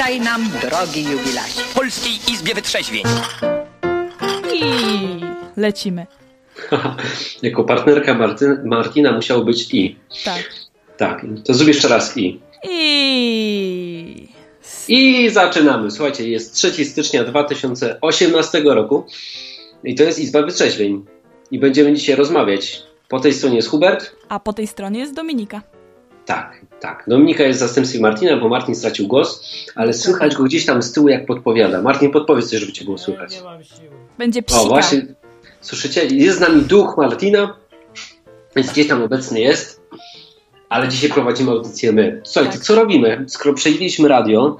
Witaj 0.00 0.20
nam, 0.20 0.50
drogi 0.62 1.04
jubilacie. 1.04 1.62
W 1.62 1.74
Polskiej 1.74 2.12
Izbie 2.32 2.54
Wytrzeźwień. 2.54 3.02
I 4.54 4.62
lecimy. 5.56 6.06
jako 7.42 7.64
partnerka 7.64 8.14
Marty, 8.14 8.58
Martina 8.64 9.12
musiało 9.12 9.44
być 9.44 9.74
i. 9.74 9.96
Tak. 10.24 10.50
Tak, 10.96 11.26
to 11.44 11.54
zrób 11.54 11.68
jeszcze 11.68 11.88
raz 11.88 12.16
i. 12.16 12.40
I 12.70 14.28
I 14.88 15.30
zaczynamy. 15.30 15.90
Słuchajcie, 15.90 16.28
jest 16.28 16.54
3 16.54 16.84
stycznia 16.84 17.24
2018 17.24 18.62
roku 18.64 19.06
i 19.84 19.94
to 19.94 20.02
jest 20.02 20.18
Izba 20.18 20.42
Wytrzeźwień. 20.42 21.04
I 21.50 21.58
będziemy 21.58 21.94
dzisiaj 21.94 22.16
rozmawiać. 22.16 22.82
Po 23.08 23.20
tej 23.20 23.32
stronie 23.32 23.56
jest 23.56 23.68
Hubert. 23.68 24.16
a 24.28 24.40
po 24.40 24.52
tej 24.52 24.66
stronie 24.66 25.00
jest 25.00 25.14
Dominika. 25.14 25.62
Tak, 26.30 26.60
tak. 26.80 27.04
Dominika 27.08 27.44
jest 27.44 27.60
zastępcą 27.60 28.00
Martina, 28.00 28.36
bo 28.36 28.48
Martin 28.48 28.74
stracił 28.74 29.06
głos, 29.08 29.42
ale 29.74 29.92
słychać 29.92 30.34
go 30.34 30.44
gdzieś 30.44 30.66
tam 30.66 30.82
z 30.82 30.92
tyłu, 30.92 31.08
jak 31.08 31.26
podpowiada. 31.26 31.82
Martin, 31.82 32.10
podpowiedz 32.10 32.50
coś, 32.50 32.60
żeby 32.60 32.72
cię 32.72 32.84
było 32.84 32.98
słychać. 32.98 33.40
Będzie 34.18 34.40
O, 34.40 34.42
psikał. 34.42 34.68
właśnie. 34.68 35.06
Słyszycie? 35.60 36.06
Jest 36.06 36.38
z 36.38 36.40
nami 36.40 36.62
duch 36.62 36.94
Martina, 36.98 37.56
więc 38.56 38.70
gdzieś 38.72 38.88
tam 38.88 39.02
obecny 39.02 39.40
jest, 39.40 39.80
ale 40.68 40.88
dzisiaj 40.88 41.10
prowadzimy 41.10 41.50
audycję 41.50 41.92
my. 41.92 42.20
Słuchaj, 42.24 42.46
to 42.52 42.56
Tak. 42.56 42.62
co 42.64 42.74
robimy? 42.74 43.24
Skoro 43.28 43.54
przejęliśmy 43.54 44.08
radio, 44.08 44.58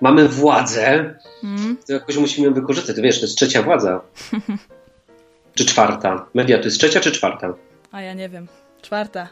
mamy 0.00 0.28
władzę, 0.28 1.14
Mm. 1.44 1.76
to 1.86 1.92
jakoś 1.92 2.16
musimy 2.16 2.46
ją 2.46 2.54
wykorzystać. 2.54 2.96
To 2.96 3.02
wiesz, 3.02 3.20
to 3.20 3.26
jest 3.26 3.36
trzecia 3.36 3.62
władza. 3.62 4.00
Czy 5.54 5.64
czwarta? 5.66 6.26
Media 6.34 6.58
to 6.58 6.64
jest 6.64 6.78
trzecia 6.78 7.00
czy 7.00 7.12
czwarta? 7.12 7.54
A 7.92 8.02
ja 8.02 8.14
nie 8.14 8.28
wiem. 8.28 8.48
Czwarta. 8.82 9.28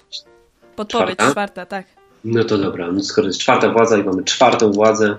Podpowiedź, 0.77 1.17
Czwarta? 1.17 1.33
czwarta, 1.33 1.67
tak. 1.67 1.87
No 2.25 2.45
to 2.45 2.59
dobra, 2.59 2.93
no 2.93 3.03
skoro 3.03 3.27
jest 3.27 3.41
czwarta 3.41 3.69
władza 3.73 3.99
i 3.99 4.05
mamy 4.05 4.25
czwartą 4.25 4.73
władzę, 4.73 5.17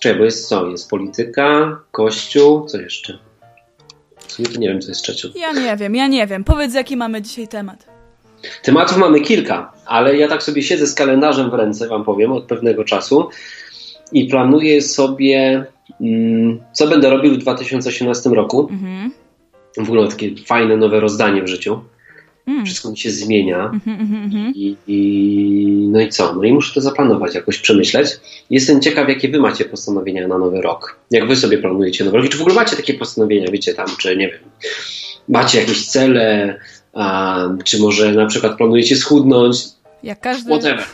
czekaj, 0.00 0.18
bo 0.18 0.24
jest 0.24 0.48
co? 0.48 0.66
Jest 0.66 0.90
polityka, 0.90 1.78
kościół, 1.90 2.66
co 2.66 2.80
jeszcze? 2.80 3.18
W 4.28 4.58
nie 4.58 4.68
wiem, 4.68 4.80
co 4.80 4.88
jest 4.88 5.02
trzecią. 5.02 5.28
Ja 5.34 5.52
nie 5.52 5.76
wiem, 5.76 5.94
ja 5.94 6.06
nie 6.06 6.26
wiem. 6.26 6.44
Powiedz, 6.44 6.74
jaki 6.74 6.96
mamy 6.96 7.22
dzisiaj 7.22 7.48
temat. 7.48 7.86
Tematów 8.62 8.96
mamy 8.96 9.20
kilka, 9.20 9.72
ale 9.86 10.16
ja 10.16 10.28
tak 10.28 10.42
sobie 10.42 10.62
siedzę 10.62 10.86
z 10.86 10.94
kalendarzem 10.94 11.50
w 11.50 11.54
ręce, 11.54 11.88
wam 11.88 12.04
powiem, 12.04 12.32
od 12.32 12.44
pewnego 12.44 12.84
czasu 12.84 13.28
i 14.12 14.28
planuję 14.28 14.82
sobie, 14.82 15.66
mm, 16.00 16.60
co 16.72 16.86
będę 16.86 17.10
robił 17.10 17.34
w 17.34 17.38
2018 17.38 18.30
roku. 18.30 18.68
Mhm. 18.70 19.10
W 19.76 19.88
ogóle 19.88 20.08
takie 20.08 20.30
fajne, 20.46 20.76
nowe 20.76 21.00
rozdanie 21.00 21.42
w 21.42 21.48
życiu. 21.48 21.80
Mm. 22.46 22.66
Wszystko 22.66 22.90
mi 22.90 22.96
się 22.98 23.10
zmienia. 23.10 23.64
Mhm, 23.64 24.00
mhm, 24.00 24.24
mhm. 24.24 24.52
I, 24.54 24.76
I, 24.86 25.88
no 25.90 26.00
i 26.00 26.08
co? 26.08 26.34
No 26.34 26.44
i 26.44 26.52
muszę 26.52 26.74
to 26.74 26.80
zaplanować, 26.80 27.34
jakoś 27.34 27.58
przemyśleć. 27.58 28.08
Jestem 28.50 28.80
ciekaw, 28.80 29.08
jakie 29.08 29.28
wy 29.28 29.38
macie 29.40 29.64
postanowienia 29.64 30.28
na 30.28 30.38
nowy 30.38 30.60
rok. 30.62 30.98
Jak 31.10 31.28
wy 31.28 31.36
sobie 31.36 31.58
planujecie 31.58 32.04
nowy 32.04 32.16
rok? 32.16 32.26
I 32.26 32.28
czy 32.28 32.38
w 32.38 32.40
ogóle 32.40 32.54
macie 32.54 32.76
takie 32.76 32.94
postanowienia, 32.94 33.50
wiecie 33.50 33.74
tam, 33.74 33.86
czy 33.98 34.16
nie 34.16 34.28
wiem, 34.28 34.40
macie 35.28 35.60
jakieś 35.60 35.86
cele, 35.86 36.58
a, 36.92 37.38
czy 37.64 37.78
może 37.78 38.12
na 38.12 38.26
przykład 38.26 38.56
planujecie 38.56 38.96
schudnąć? 38.96 39.58
Jak 40.02 40.20
każdy... 40.20 40.50
Whatever. 40.50 40.84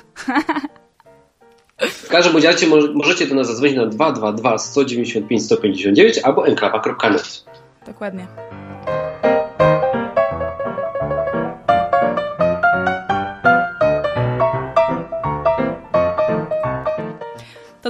W 1.89 2.09
każdym 2.09 2.43
razie 2.43 2.67
mo- 2.67 2.93
możecie 2.95 3.27
do 3.27 3.35
nas 3.35 3.47
zadzwonić 3.47 3.77
na 3.77 3.87
222 3.87 4.59
195 4.59 5.45
159 5.45 6.19
albo 6.19 6.47
enklawa.net. 6.47 7.45
Dokładnie. 7.87 8.27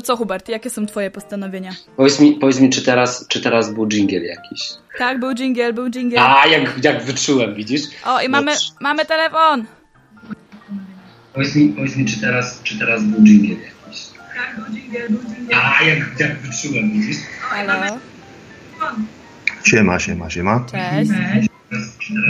To 0.01 0.05
co, 0.07 0.17
Hubert, 0.17 0.49
jakie 0.49 0.71
są 0.71 0.87
twoje 0.87 1.11
postanowienia? 1.11 1.71
Powiedz 1.97 2.21
mi, 2.21 2.33
powiedz 2.33 2.61
mi 2.61 2.71
czy, 2.71 2.83
teraz, 2.83 3.27
czy 3.29 3.41
teraz 3.41 3.75
był 3.75 3.87
dżingiel 3.89 4.23
jakiś? 4.25 4.61
Tak, 4.99 5.21
był 5.21 5.35
dżingiel, 5.35 5.75
był 5.75 5.91
dżingiel. 5.91 6.21
A, 6.23 6.47
jak, 6.47 6.85
jak 6.85 7.05
wyczułem, 7.05 7.55
widzisz? 7.55 7.83
O, 8.05 8.21
i 8.21 8.29
mamy, 8.29 8.53
Dobrze. 8.53 8.71
mamy 8.81 9.05
telefon! 9.07 9.65
Powiedz 11.35 11.55
mi, 11.57 11.69
powiedz 11.69 11.97
mi 11.97 12.05
czy, 12.05 12.21
teraz, 12.21 12.61
czy 12.63 12.79
teraz 12.79 13.03
był 13.03 13.25
dżingiel 13.25 13.57
jakiś? 13.61 14.03
A, 15.55 15.85
jak, 15.85 16.21
jak 16.21 16.39
wyczułem, 16.39 16.93
widzisz? 16.93 17.17
Halo, 17.41 17.99
Siema, 19.65 19.99
siema, 19.99 20.31
siema. 20.31 20.67
cześć. 20.71 21.11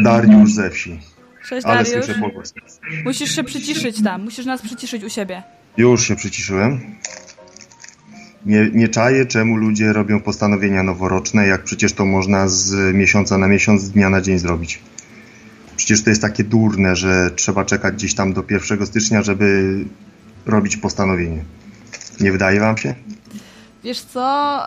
Dariusz 0.03 0.53
ze 0.53 0.71
wsi. 0.71 1.01
Cześć, 1.49 1.67
Ale 1.67 1.85
Dariusz. 1.85 2.05
słyszę 2.05 2.21
pogłos. 2.21 2.55
Musisz 3.05 3.37
się 3.37 3.45
przyciszyć 3.45 4.03
tam, 4.03 4.25
musisz 4.25 4.47
nas 4.47 4.63
przyciszyć 4.63 5.05
u 5.05 5.11
siebie. 5.11 5.43
Już 5.77 6.09
się 6.09 6.17
przyciszyłem. 6.17 6.97
Nie, 8.47 8.71
nie 8.73 8.89
czaję, 8.89 9.27
czemu 9.27 9.57
ludzie 9.57 9.93
robią 9.93 10.21
postanowienia 10.21 10.83
noworoczne, 10.83 11.47
jak 11.47 11.65
przecież 11.65 11.93
to 11.93 12.05
można 12.05 12.49
z 12.49 12.95
miesiąca 12.95 13.39
na 13.39 13.49
miesiąc, 13.49 13.83
z 13.83 13.91
dnia 13.91 14.11
na 14.11 14.21
dzień 14.21 14.39
zrobić. 14.39 14.81
Przecież 15.77 16.03
to 16.03 16.11
jest 16.11 16.23
takie 16.23 16.45
durne, 16.45 16.97
że 16.97 17.31
trzeba 17.37 17.65
czekać 17.65 17.95
gdzieś 17.95 18.15
tam 18.15 18.33
do 18.33 18.45
1 18.51 18.87
stycznia, 18.87 19.23
żeby 19.23 19.79
robić 20.47 20.77
postanowienie. 20.77 21.45
Nie 22.21 22.33
wydaje 22.33 22.61
wam 22.61 22.77
się? 22.77 22.95
Wiesz 23.85 24.01
co? 24.01 24.61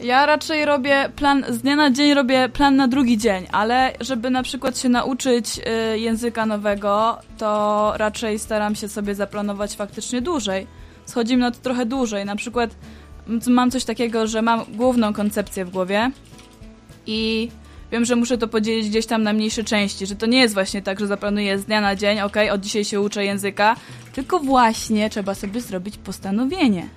ja 0.00 0.26
raczej 0.26 0.64
robię 0.64 1.08
plan, 1.16 1.44
z 1.48 1.58
dnia 1.58 1.76
na 1.76 1.90
dzień 1.90 2.14
robię 2.14 2.48
plan 2.48 2.76
na 2.76 2.88
drugi 2.88 3.18
dzień, 3.18 3.46
ale 3.52 3.92
żeby 4.00 4.30
na 4.30 4.42
przykład 4.42 4.78
się 4.78 4.88
nauczyć 4.88 5.58
y, 5.58 5.98
języka 5.98 6.46
nowego, 6.46 7.18
to 7.38 7.92
raczej 7.96 8.38
staram 8.38 8.74
się 8.74 8.88
sobie 8.88 9.14
zaplanować 9.14 9.76
faktycznie 9.76 10.22
dłużej. 10.22 10.66
Schodzi 11.06 11.36
mi 11.36 11.40
na 11.40 11.50
to 11.50 11.58
trochę 11.62 11.86
dłużej. 11.86 12.24
Na 12.24 12.36
przykład 12.36 12.76
mam 13.46 13.70
coś 13.70 13.84
takiego, 13.84 14.26
że 14.26 14.42
mam 14.42 14.64
główną 14.68 15.12
koncepcję 15.12 15.64
w 15.64 15.70
głowie 15.70 16.10
i 17.06 17.48
wiem, 17.92 18.04
że 18.04 18.16
muszę 18.16 18.38
to 18.38 18.48
podzielić 18.48 18.88
gdzieś 18.88 19.06
tam 19.06 19.22
na 19.22 19.32
mniejsze 19.32 19.64
części, 19.64 20.06
że 20.06 20.16
to 20.16 20.26
nie 20.26 20.38
jest 20.38 20.54
właśnie 20.54 20.82
tak, 20.82 21.00
że 21.00 21.06
zaplanuję 21.06 21.58
z 21.58 21.64
dnia 21.64 21.80
na 21.80 21.96
dzień, 21.96 22.20
ok, 22.20 22.36
od 22.52 22.60
dzisiaj 22.60 22.84
się 22.84 23.00
uczę 23.00 23.24
języka, 23.24 23.76
tylko 24.12 24.40
właśnie 24.40 25.10
trzeba 25.10 25.34
sobie 25.34 25.60
zrobić 25.60 25.98
postanowienie. 25.98 26.88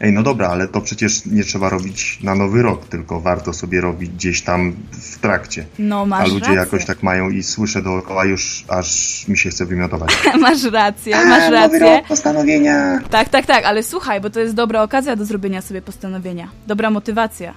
Ej, 0.00 0.12
no 0.12 0.22
dobra, 0.22 0.48
ale 0.48 0.68
to 0.68 0.80
przecież 0.80 1.26
nie 1.26 1.44
trzeba 1.44 1.68
robić 1.68 2.18
na 2.22 2.34
nowy 2.34 2.62
rok, 2.62 2.88
tylko 2.88 3.20
warto 3.20 3.52
sobie 3.52 3.80
robić 3.80 4.10
gdzieś 4.10 4.42
tam 4.42 4.72
w 4.90 5.18
trakcie. 5.18 5.66
No 5.78 6.00
A 6.02 6.06
masz 6.06 6.28
ludzie 6.28 6.40
rację. 6.40 6.54
jakoś 6.60 6.84
tak 6.84 7.02
mają 7.02 7.30
i 7.30 7.42
słyszę 7.42 7.82
dookoła 7.82 8.24
już, 8.24 8.64
aż 8.68 9.24
mi 9.28 9.38
się 9.38 9.50
chce 9.50 9.66
wymiotować. 9.66 10.18
masz 10.40 10.64
rację, 10.64 11.16
masz 11.26 11.50
rację. 11.52 12.02
postanowienia. 12.08 13.00
Tak, 13.10 13.28
tak, 13.28 13.46
tak, 13.46 13.64
ale 13.64 13.82
słuchaj, 13.82 14.20
bo 14.20 14.30
to 14.30 14.40
jest 14.40 14.54
dobra 14.54 14.82
okazja 14.82 15.16
do 15.16 15.24
zrobienia 15.24 15.62
sobie 15.62 15.82
postanowienia. 15.82 16.48
Dobra 16.66 16.90
motywacja. 16.90 17.54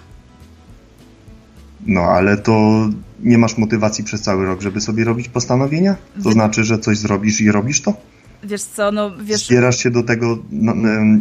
No, 1.87 2.01
ale 2.01 2.37
to 2.37 2.85
nie 3.19 3.37
masz 3.37 3.57
motywacji 3.57 4.03
przez 4.03 4.21
cały 4.21 4.45
rok, 4.45 4.61
żeby 4.61 4.81
sobie 4.81 5.03
robić 5.03 5.29
postanowienia? 5.29 5.95
To 6.15 6.21
Wy- 6.29 6.31
znaczy, 6.33 6.63
że 6.63 6.79
coś 6.79 6.97
zrobisz 6.97 7.41
i 7.41 7.51
robisz 7.51 7.81
to? 7.81 7.93
Wiesz 8.43 8.63
co, 8.63 8.91
no 8.91 9.11
wiesz, 9.17 9.47
Zbierasz 9.47 9.77
się 9.77 9.91
do 9.91 10.03
tego 10.03 10.37
no, 10.51 10.73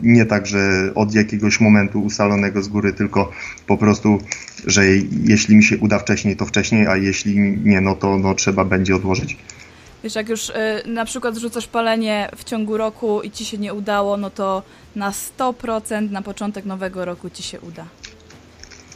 nie 0.02 0.26
tak, 0.26 0.46
że 0.46 0.90
od 0.94 1.14
jakiegoś 1.14 1.60
momentu 1.60 2.02
ustalonego 2.02 2.62
z 2.62 2.68
góry, 2.68 2.92
tylko 2.92 3.32
po 3.66 3.76
prostu, 3.76 4.18
że 4.66 4.82
jeśli 5.24 5.56
mi 5.56 5.64
się 5.64 5.78
uda 5.78 5.98
wcześniej, 5.98 6.36
to 6.36 6.46
wcześniej, 6.46 6.86
a 6.86 6.96
jeśli 6.96 7.38
nie, 7.64 7.80
no 7.80 7.94
to 7.94 8.18
no, 8.18 8.34
trzeba 8.34 8.64
będzie 8.64 8.96
odłożyć. 8.96 9.36
wiesz 10.04 10.14
jak 10.14 10.28
już 10.28 10.48
y, 10.48 10.52
na 10.86 11.04
przykład 11.04 11.36
rzucasz 11.36 11.66
palenie 11.66 12.28
w 12.36 12.44
ciągu 12.44 12.76
roku 12.76 13.22
i 13.22 13.30
ci 13.30 13.44
się 13.44 13.58
nie 13.58 13.74
udało, 13.74 14.16
no 14.16 14.30
to 14.30 14.62
na 14.96 15.12
100% 15.38 16.10
na 16.10 16.22
początek 16.22 16.64
nowego 16.64 17.04
roku 17.04 17.30
ci 17.30 17.42
się 17.42 17.60
uda. 17.60 17.86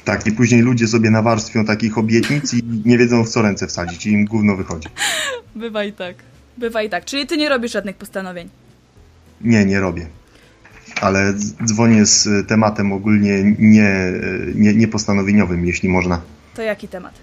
Tak, 0.05 0.27
i 0.27 0.33
później 0.33 0.63
ludzie 0.63 0.87
sobie 0.87 1.11
nawarstwią 1.11 1.65
takich 1.65 1.99
obietnic 1.99 2.55
i 2.55 2.63
nie 2.85 2.99
wiedzą 2.99 3.25
w 3.25 3.29
co 3.29 3.43
ręce 3.43 3.67
wsadzić 3.67 4.07
i 4.07 4.11
im 4.11 4.25
gówno 4.25 4.57
wychodzi. 4.57 4.89
Bywa 5.57 5.85
i 5.85 5.93
tak. 5.93 6.17
Bywa 6.59 6.83
i 6.83 6.91
tak. 6.91 7.05
Czyli 7.05 7.27
ty 7.27 7.37
nie 7.37 7.49
robisz 7.49 7.73
żadnych 7.73 7.97
postanowień. 7.97 8.49
Nie, 9.41 9.65
nie 9.65 9.81
robię. 9.81 10.07
Ale 11.01 11.35
dzwonię 11.65 12.07
z 12.07 12.27
y, 12.27 12.45
tematem 12.45 12.93
ogólnie 12.93 13.55
nie, 13.59 14.07
y, 14.07 14.53
nie, 14.55 14.75
niepostanowieniowym, 14.75 15.67
jeśli 15.67 15.89
można. 15.89 16.21
To 16.55 16.63
jaki 16.63 16.89
temat? 16.89 17.15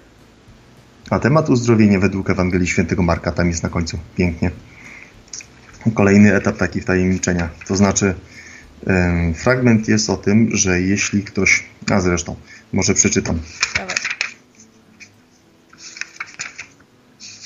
A 1.10 1.20
temat 1.20 1.50
uzdrowienie 1.50 2.00
według 2.00 2.30
Ewangelii 2.30 2.68
Świętego 2.68 3.04
Marka 3.04 3.32
tam 3.32 3.48
jest 3.48 3.64
na 3.64 3.70
końcu. 3.70 4.00
Pięknie. 4.16 4.52
Kolejny 5.94 6.36
etap 6.36 6.58
taki 6.58 6.82
wtajemniczenia. 6.82 7.50
To 7.68 7.76
znaczy, 7.76 8.14
fragment 9.36 9.88
jest 9.88 10.10
o 10.10 10.18
tym, 10.18 10.50
że 10.54 10.82
jeśli 10.82 11.24
ktoś. 11.24 11.64
A 11.92 12.02
zresztą, 12.02 12.36
może 12.74 12.94
przeczytam. 12.94 13.40
Dawaj. 13.78 14.01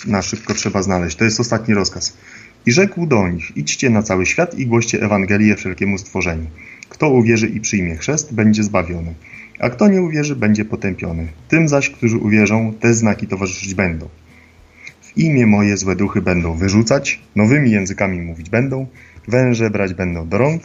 Na 0.05 0.21
szybko 0.21 0.53
trzeba 0.53 0.81
znaleźć. 0.81 1.17
To 1.17 1.25
jest 1.25 1.39
ostatni 1.39 1.73
rozkaz. 1.73 2.17
I 2.65 2.71
rzekł 2.71 3.05
do 3.05 3.27
nich: 3.27 3.57
Idźcie 3.57 3.89
na 3.89 4.03
cały 4.03 4.25
świat 4.25 4.59
i 4.59 4.67
głoście 4.67 5.01
Ewangelię 5.01 5.55
wszelkiemu 5.55 5.97
stworzeniu. 5.97 6.45
Kto 6.89 7.09
uwierzy 7.09 7.47
i 7.47 7.61
przyjmie 7.61 7.95
chrzest, 7.97 8.33
będzie 8.33 8.63
zbawiony, 8.63 9.13
a 9.59 9.69
kto 9.69 9.87
nie 9.87 10.01
uwierzy, 10.01 10.35
będzie 10.35 10.65
potępiony. 10.65 11.27
Tym 11.47 11.67
zaś, 11.67 11.89
którzy 11.89 12.17
uwierzą, 12.17 12.73
te 12.79 12.93
znaki 12.93 13.27
towarzyszyć 13.27 13.73
będą. 13.73 14.09
W 15.01 15.17
imię 15.17 15.47
moje 15.47 15.77
złe 15.77 15.95
duchy 15.95 16.21
będą 16.21 16.55
wyrzucać, 16.55 17.19
nowymi 17.35 17.71
językami 17.71 18.21
mówić 18.21 18.49
będą, 18.49 18.87
węże 19.27 19.69
brać 19.69 19.93
będą 19.93 20.27
do 20.27 20.37
rąk 20.37 20.63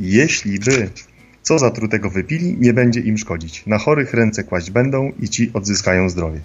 Jeśli 0.00 0.58
by 0.58 0.90
co 1.42 1.58
zatrutego 1.58 2.10
wypili, 2.10 2.56
nie 2.60 2.72
będzie 2.72 3.00
im 3.00 3.18
szkodzić. 3.18 3.66
Na 3.66 3.78
chorych 3.78 4.14
ręce 4.14 4.44
kłaść 4.44 4.70
będą 4.70 5.12
i 5.20 5.28
ci 5.28 5.50
odzyskają 5.54 6.08
zdrowie. 6.10 6.40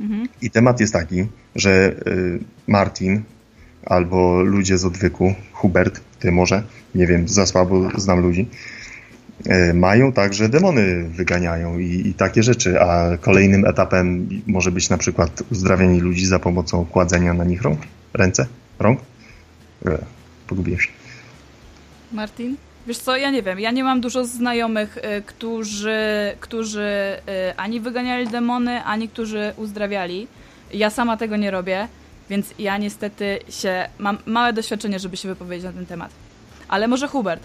Mhm. 0.00 0.28
I 0.42 0.50
temat 0.50 0.80
jest 0.80 0.92
taki, 0.92 1.26
że 1.56 1.92
y, 2.06 2.38
Martin 2.66 3.22
albo 3.86 4.42
ludzie 4.42 4.78
z 4.78 4.84
odwyku, 4.84 5.34
Hubert, 5.52 6.00
ty 6.18 6.32
może, 6.32 6.62
nie 6.94 7.06
wiem, 7.06 7.28
za 7.28 7.46
słabo 7.46 8.00
znam 8.00 8.20
ludzi, 8.20 8.48
y, 9.46 9.74
mają 9.74 10.12
także 10.12 10.48
demony 10.48 11.04
wyganiają 11.04 11.78
i, 11.78 12.08
i 12.08 12.14
takie 12.14 12.42
rzeczy, 12.42 12.80
a 12.80 13.16
kolejnym 13.16 13.64
etapem 13.64 14.28
może 14.46 14.72
być 14.72 14.90
na 14.90 14.98
przykład 14.98 15.42
uzdrawianie 15.52 16.00
ludzi 16.00 16.26
za 16.26 16.38
pomocą 16.38 16.86
kładzenia 16.86 17.34
na 17.34 17.44
nich 17.44 17.62
rąk, 17.62 17.80
ręce, 18.14 18.46
rąk. 18.78 19.00
E, 19.86 19.98
Pogubiłem 20.46 20.80
się. 20.80 20.88
Martin? 22.12 22.56
Wiesz 22.86 22.98
co, 22.98 23.16
ja 23.16 23.30
nie 23.30 23.42
wiem, 23.42 23.60
ja 23.60 23.70
nie 23.70 23.84
mam 23.84 24.00
dużo 24.00 24.24
znajomych, 24.24 24.96
y, 24.96 25.22
którzy, 25.26 26.00
którzy 26.40 27.16
y, 27.50 27.56
ani 27.56 27.80
wyganiali 27.80 28.28
demony, 28.28 28.84
ani 28.84 29.08
którzy 29.08 29.52
uzdrawiali. 29.56 30.26
Ja 30.74 30.90
sama 30.90 31.16
tego 31.16 31.36
nie 31.36 31.50
robię, 31.50 31.88
więc 32.30 32.54
ja 32.58 32.78
niestety 32.78 33.38
się, 33.48 33.88
mam 33.98 34.18
małe 34.26 34.52
doświadczenie, 34.52 34.98
żeby 34.98 35.16
się 35.16 35.28
wypowiedzieć 35.28 35.64
na 35.64 35.72
ten 35.72 35.86
temat. 35.86 36.10
Ale 36.68 36.88
może 36.88 37.08
Hubert. 37.08 37.42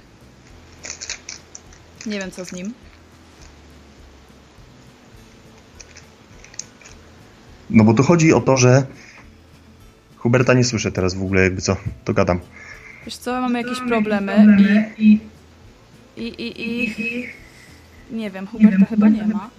Nie 2.06 2.20
wiem, 2.20 2.32
co 2.32 2.46
z 2.46 2.52
nim. 2.52 2.74
No 7.70 7.84
bo 7.84 7.94
tu 7.94 8.04
chodzi 8.04 8.34
o 8.34 8.42
to, 8.42 8.58
że 8.58 8.86
Huberta 10.18 10.54
nie 10.54 10.64
słyszę 10.64 10.92
teraz 10.92 11.14
w 11.14 11.24
ogóle, 11.24 11.42
jakby 11.42 11.62
co, 11.62 11.78
to 12.06 12.14
gadam. 12.14 12.40
Wiesz 13.06 13.18
co, 13.18 13.42
mamy 13.42 13.62
jakieś 13.62 13.80
problemy 13.80 14.57
i, 14.98 15.19
i, 16.18 16.22
i, 16.28 16.62
i 16.62 16.96
nie 18.12 18.31
wiem, 18.31 18.48
Huberta 18.48 18.86
chyba 18.86 19.10
nie 19.10 19.28
ma. 19.28 19.50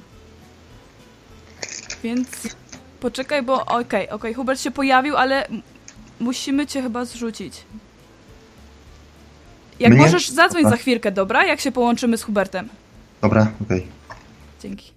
Więc 2.02 2.28
poczekaj, 3.00 3.42
bo 3.42 3.64
okej, 3.66 4.10
okej, 4.10 4.34
Hubert 4.34 4.60
się 4.60 4.70
pojawił, 4.70 5.16
ale 5.16 5.48
musimy 6.20 6.66
cię 6.66 6.82
chyba 6.82 7.04
zrzucić. 7.04 7.64
Jak 9.80 9.92
Mnie? 9.92 10.00
możesz, 10.02 10.28
zadzwoń 10.28 10.62
Dobra. 10.62 10.76
za 10.76 10.82
chwilkę, 10.82 11.12
dobra? 11.12 11.44
Jak 11.46 11.60
się 11.60 11.72
połączymy 11.72 12.18
z 12.18 12.22
Hubertem. 12.22 12.68
Dobra, 13.22 13.52
okej. 13.62 13.86
Dzięki. 14.62 14.92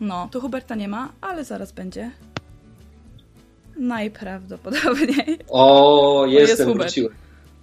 No, 0.00 0.28
tu 0.32 0.40
Huberta 0.40 0.74
nie 0.74 0.88
ma, 0.88 1.08
ale 1.20 1.44
zaraz 1.44 1.72
będzie. 1.72 2.10
Najprawdopodobniej. 3.78 5.38
O, 5.48 6.24
jest 6.28 6.48
jestem, 6.48 6.66
Hubert. 6.68 6.84
wróciłem. 6.90 7.12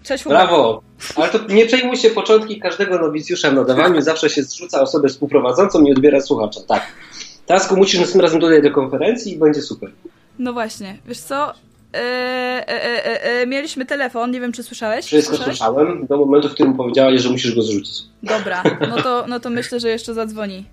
Cześć 0.04 0.24
Hubert. 0.24 0.42
Brawo! 0.48 0.82
Ale 1.16 1.30
to 1.30 1.40
nie 1.54 1.66
przejmuj 1.66 1.98
się 1.98 2.10
początki 2.10 2.60
każdego 2.60 3.00
nowicjusza 3.00 3.52
w 3.52 3.54
nadawaniu, 3.54 4.02
zawsze 4.02 4.30
się 4.30 4.44
zrzuca 4.44 4.82
osobę 4.82 5.10
współprowadzącą 5.10 5.84
i 5.86 5.92
odbiera 5.92 6.22
słuchacza. 6.22 6.60
Tak. 6.68 6.82
Tasku, 7.46 7.78
musisz 7.78 8.00
następnym 8.00 8.22
razem 8.26 8.40
tutaj 8.42 8.62
do 8.62 8.72
konferencji 8.72 9.34
i 9.34 9.38
będzie 9.38 9.62
super. 9.62 9.92
No 10.40 10.54
właśnie, 10.54 10.98
wiesz 11.08 11.20
co? 11.20 11.54
E, 11.94 11.98
e, 11.98 12.68
e, 12.68 13.06
e, 13.06 13.24
e, 13.42 13.46
mieliśmy 13.48 13.86
telefon, 13.86 14.32
nie 14.32 14.40
wiem 14.42 14.52
czy 14.52 14.64
słyszałeś? 14.64 15.06
Wszystko 15.06 15.36
Słyszałeś? 15.36 15.58
słyszałem 15.58 16.06
do 16.08 16.18
momentu, 16.18 16.50
w 16.50 16.54
którym 16.54 16.74
powiedziałeś, 16.74 17.22
że 17.22 17.30
musisz 17.30 17.56
go 17.56 17.62
zrzucić. 17.62 18.04
Dobra, 18.24 18.64
no 18.90 19.02
to, 19.02 19.26
no 19.28 19.40
to 19.40 19.50
myślę, 19.50 19.80
że 19.80 19.90
jeszcze 19.90 20.14
zadzwoni. 20.14 20.66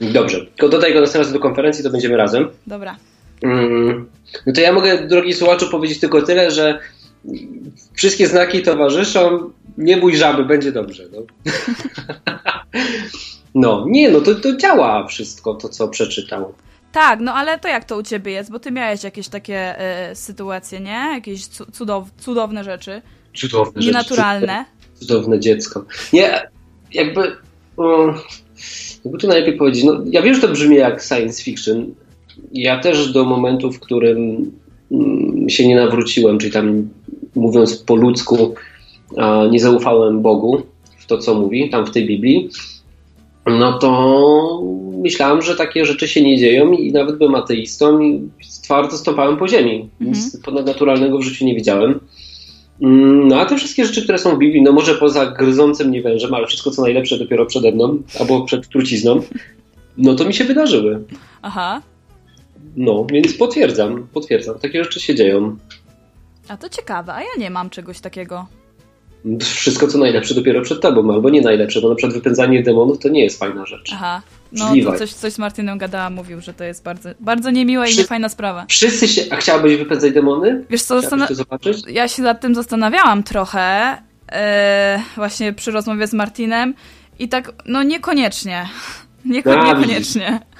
Dobrze. 0.00 0.46
Tylko 0.46 0.68
dodaj 0.68 0.94
go 0.94 1.00
następnym 1.00 1.20
razem 1.22 1.34
do 1.34 1.40
konferencji, 1.40 1.84
to 1.84 1.90
będziemy 1.90 2.16
razem. 2.16 2.48
Dobra. 2.66 2.96
Mm, 3.42 4.06
No 4.46 4.52
to 4.52 4.60
ja 4.60 4.72
mogę, 4.72 5.06
drogi 5.06 5.34
słuchaczu, 5.34 5.70
powiedzieć 5.70 6.00
tylko 6.00 6.22
tyle, 6.22 6.50
że 6.50 6.78
wszystkie 7.92 8.26
znaki 8.26 8.62
towarzyszą. 8.62 9.50
Nie 9.78 9.96
bój 9.96 10.16
żaby, 10.16 10.44
będzie 10.44 10.72
dobrze. 10.72 11.04
No, 11.12 11.22
no 13.54 13.84
nie, 13.88 14.10
no 14.10 14.20
to, 14.20 14.34
to 14.34 14.56
działa 14.56 15.06
wszystko, 15.06 15.54
to 15.54 15.68
co 15.68 15.88
przeczytał. 15.88 16.54
Tak, 16.92 17.20
no 17.20 17.34
ale 17.34 17.58
to 17.58 17.68
jak 17.68 17.84
to 17.84 17.96
u 17.96 18.02
ciebie 18.02 18.32
jest? 18.32 18.50
Bo 18.50 18.58
ty 18.58 18.70
miałeś 18.70 19.04
jakieś 19.04 19.28
takie 19.28 19.78
e, 19.80 20.14
sytuacje, 20.14 20.80
nie? 20.80 21.10
Jakieś 21.14 21.46
cu- 21.46 21.70
cudow, 21.72 22.04
cudowne 22.18 22.64
rzeczy. 22.64 23.02
Cudowne 23.36 23.82
rzeczy, 23.82 23.86
Nienaturalne. 23.86 24.64
Cudowne 24.94 25.40
dziecko. 25.40 25.84
Nie, 26.12 26.50
jakby. 26.92 27.36
um, 27.76 28.14
Jakby 29.04 29.18
to 29.18 29.26
najlepiej 29.28 29.56
powiedzieć. 29.58 29.84
No, 29.84 30.00
ja 30.06 30.22
wiem, 30.22 30.34
że 30.34 30.40
to 30.40 30.48
brzmi 30.48 30.76
jak 30.76 31.02
science 31.02 31.42
fiction. 31.42 31.94
Ja 32.52 32.80
też 32.80 33.12
do 33.12 33.24
momentu, 33.24 33.72
w 33.72 33.80
którym 33.80 34.50
mm, 34.92 35.50
się 35.50 35.68
nie 35.68 35.76
nawróciłem, 35.76 36.38
czyli 36.38 36.52
tam 36.52 36.88
mówiąc 37.34 37.76
po 37.76 37.96
ludzku, 37.96 38.54
nie 39.50 39.60
zaufałem 39.60 40.22
Bogu 40.22 40.62
w 40.98 41.06
to, 41.06 41.18
co 41.18 41.34
mówi 41.34 41.70
tam 41.70 41.86
w 41.86 41.90
tej 41.90 42.06
Biblii, 42.06 42.50
no 43.46 43.78
to 43.78 44.62
myślałem, 45.02 45.42
że 45.42 45.56
takie 45.56 45.86
rzeczy 45.86 46.08
się 46.08 46.22
nie 46.22 46.38
dzieją 46.38 46.72
i 46.72 46.92
nawet 46.92 47.18
byłem 47.18 47.34
ateistą 47.34 48.00
i 48.00 48.28
twardo 48.62 48.96
stąpałem 48.96 49.36
po 49.36 49.48
ziemi. 49.48 49.88
Nic 50.00 50.40
ponadnaturalnego 50.44 51.18
w 51.18 51.22
życiu 51.22 51.44
nie 51.44 51.54
widziałem. 51.54 52.00
Mm, 52.82 53.28
No 53.28 53.40
a 53.40 53.46
te 53.46 53.56
wszystkie 53.56 53.86
rzeczy, 53.86 54.02
które 54.02 54.18
są 54.18 54.36
w 54.36 54.38
Biblii, 54.38 54.62
no 54.62 54.72
może 54.72 54.94
poza 54.94 55.26
gryzącym 55.26 55.88
mnie 55.88 56.02
wężem, 56.02 56.34
ale 56.34 56.46
wszystko 56.46 56.70
co 56.70 56.82
najlepsze 56.82 57.18
dopiero 57.18 57.46
przede 57.46 57.72
mną, 57.72 58.02
albo 58.20 58.44
przed 58.44 58.68
trucizną, 58.68 59.22
no 59.98 60.14
to 60.14 60.24
mi 60.24 60.34
się 60.34 60.44
wydarzyły. 60.44 61.04
Aha. 61.42 61.82
No, 62.76 63.06
więc 63.12 63.34
potwierdzam, 63.34 64.06
potwierdzam, 64.12 64.58
takie 64.58 64.84
rzeczy 64.84 65.00
się 65.00 65.14
dzieją. 65.14 65.56
A 66.48 66.56
to 66.56 66.68
ciekawe, 66.68 67.14
a 67.14 67.20
ja 67.20 67.28
nie 67.38 67.50
mam 67.50 67.70
czegoś 67.70 68.00
takiego. 68.00 68.46
Wszystko 69.40 69.86
co 69.88 69.98
najlepsze 69.98 70.34
dopiero 70.34 70.62
przed 70.62 70.80
tobą, 70.80 71.12
albo 71.12 71.30
nie 71.30 71.40
najlepsze, 71.40 71.80
bo 71.80 71.88
na 71.88 71.94
przykład 71.94 72.14
wypędzanie 72.14 72.62
demonów 72.62 72.98
to 72.98 73.08
nie 73.08 73.22
jest 73.24 73.38
fajna 73.38 73.66
rzecz. 73.66 73.90
Aha. 73.94 74.22
No 74.52 74.72
to 74.84 74.98
coś, 74.98 75.12
coś 75.12 75.32
z 75.32 75.38
Martinem 75.38 75.78
gadała, 75.78 76.10
mówił, 76.10 76.40
że 76.40 76.54
to 76.54 76.64
jest 76.64 76.84
bardzo, 76.84 77.08
bardzo 77.20 77.50
niemiła 77.50 77.86
i 77.86 77.90
Wszy- 77.90 77.98
niefajna 78.00 78.28
sprawa. 78.28 78.66
Wszyscy 78.68 79.08
się... 79.08 79.22
A 79.30 79.36
chciałabyś 79.36 79.76
wypędzać 79.76 80.12
demony? 80.12 80.64
Wiesz 80.70 80.82
co, 80.82 81.00
zastan- 81.00 81.34
zobaczyć? 81.34 81.82
ja 81.90 82.08
się 82.08 82.22
nad 82.22 82.40
tym 82.40 82.54
zastanawiałam 82.54 83.22
trochę, 83.22 83.96
e, 84.32 85.00
właśnie 85.16 85.52
przy 85.52 85.70
rozmowie 85.70 86.06
z 86.06 86.12
Martinem 86.12 86.74
i 87.18 87.28
tak, 87.28 87.52
no 87.66 87.82
niekoniecznie. 87.82 88.68
Nieko- 89.26 89.64
niekoniecznie. 89.74 90.40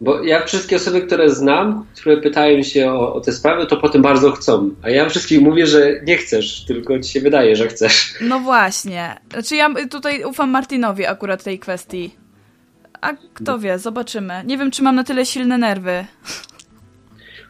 Bo 0.00 0.22
ja 0.22 0.44
wszystkie 0.44 0.76
osoby, 0.76 1.00
które 1.00 1.30
znam, 1.30 1.86
które 1.96 2.16
pytają 2.16 2.62
się 2.62 2.92
o, 2.92 3.14
o 3.14 3.20
te 3.20 3.32
sprawy, 3.32 3.66
to 3.66 3.76
potem 3.76 4.02
bardzo 4.02 4.30
chcą. 4.30 4.70
A 4.82 4.90
ja 4.90 5.08
wszystkim 5.08 5.42
mówię, 5.42 5.66
że 5.66 6.00
nie 6.06 6.16
chcesz, 6.16 6.64
tylko 6.64 7.00
ci 7.00 7.10
się 7.12 7.20
wydaje, 7.20 7.56
że 7.56 7.68
chcesz. 7.68 8.14
No 8.20 8.40
właśnie. 8.40 9.16
Znaczy 9.32 9.56
ja 9.56 9.74
tutaj 9.90 10.24
ufam 10.24 10.50
Martinowi 10.50 11.06
akurat 11.06 11.44
tej 11.44 11.58
kwestii. 11.58 12.10
A 13.00 13.12
kto 13.34 13.58
wie, 13.58 13.78
zobaczymy. 13.78 14.42
Nie 14.46 14.58
wiem, 14.58 14.70
czy 14.70 14.82
mam 14.82 14.96
na 14.96 15.04
tyle 15.04 15.26
silne 15.26 15.58
nerwy. 15.58 16.04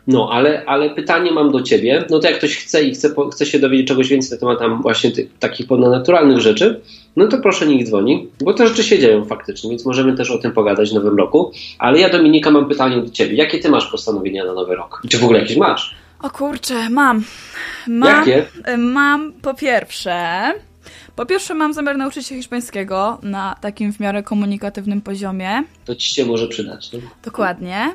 No, 0.06 0.30
ale, 0.32 0.64
ale 0.66 0.90
pytanie 0.90 1.32
mam 1.32 1.52
do 1.52 1.62
ciebie. 1.62 2.04
No 2.10 2.18
to 2.18 2.28
jak 2.28 2.38
ktoś 2.38 2.56
chce 2.56 2.82
i 2.82 2.94
chce, 2.94 3.14
chce 3.32 3.46
się 3.46 3.58
dowiedzieć 3.58 3.88
czegoś 3.88 4.08
więcej 4.08 4.30
na 4.30 4.40
temat 4.40 4.58
tam 4.58 4.82
właśnie 4.82 5.10
tych 5.10 5.38
takich 5.38 5.66
ponadnaturalnych 5.66 6.40
rzeczy, 6.40 6.80
no 7.16 7.26
to 7.26 7.38
proszę 7.38 7.66
niech 7.66 7.86
dzwoni, 7.86 8.28
bo 8.40 8.54
te 8.54 8.68
rzeczy 8.68 8.82
się 8.82 8.98
dzieją 8.98 9.24
faktycznie, 9.24 9.70
więc 9.70 9.86
możemy 9.86 10.16
też 10.16 10.30
o 10.30 10.38
tym 10.38 10.52
pogadać 10.52 10.90
w 10.90 10.94
nowym 10.94 11.16
roku. 11.16 11.52
Ale 11.78 11.98
ja, 11.98 12.08
Dominika, 12.08 12.50
mam 12.50 12.68
pytanie 12.68 12.96
do 12.96 13.10
ciebie. 13.10 13.36
Jakie 13.36 13.58
ty 13.58 13.68
masz 13.70 13.86
postanowienia 13.86 14.44
na 14.44 14.52
nowy 14.52 14.76
rok? 14.76 15.02
Czy 15.08 15.18
w 15.18 15.24
ogóle 15.24 15.40
jakieś 15.40 15.56
masz? 15.56 15.94
O 16.22 16.30
kurczę, 16.30 16.90
mam. 16.90 17.24
Mam, 17.86 18.18
Jakie? 18.18 18.46
mam 18.78 19.32
po 19.32 19.54
pierwsze. 19.54 20.52
Po 21.16 21.26
pierwsze, 21.26 21.54
mam 21.54 21.72
zamiar 21.72 21.96
nauczyć 21.96 22.26
się 22.26 22.34
hiszpańskiego 22.34 23.18
na 23.22 23.56
takim 23.60 23.92
w 23.92 24.00
miarę 24.00 24.22
komunikatywnym 24.22 25.00
poziomie. 25.00 25.64
To 25.84 25.94
ci 25.94 26.14
się 26.14 26.26
może 26.26 26.48
przydać. 26.48 26.92
No? 26.92 26.98
Dokładnie. 27.24 27.94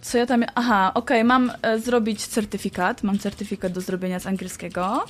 Co 0.00 0.18
ja 0.18 0.26
tam. 0.26 0.44
Aha, 0.54 0.90
okej, 0.94 1.24
mam 1.24 1.52
e, 1.62 1.78
zrobić 1.78 2.26
certyfikat. 2.26 3.02
Mam 3.02 3.18
certyfikat 3.18 3.72
do 3.72 3.80
zrobienia 3.80 4.20
z 4.20 4.26
angielskiego. 4.26 5.04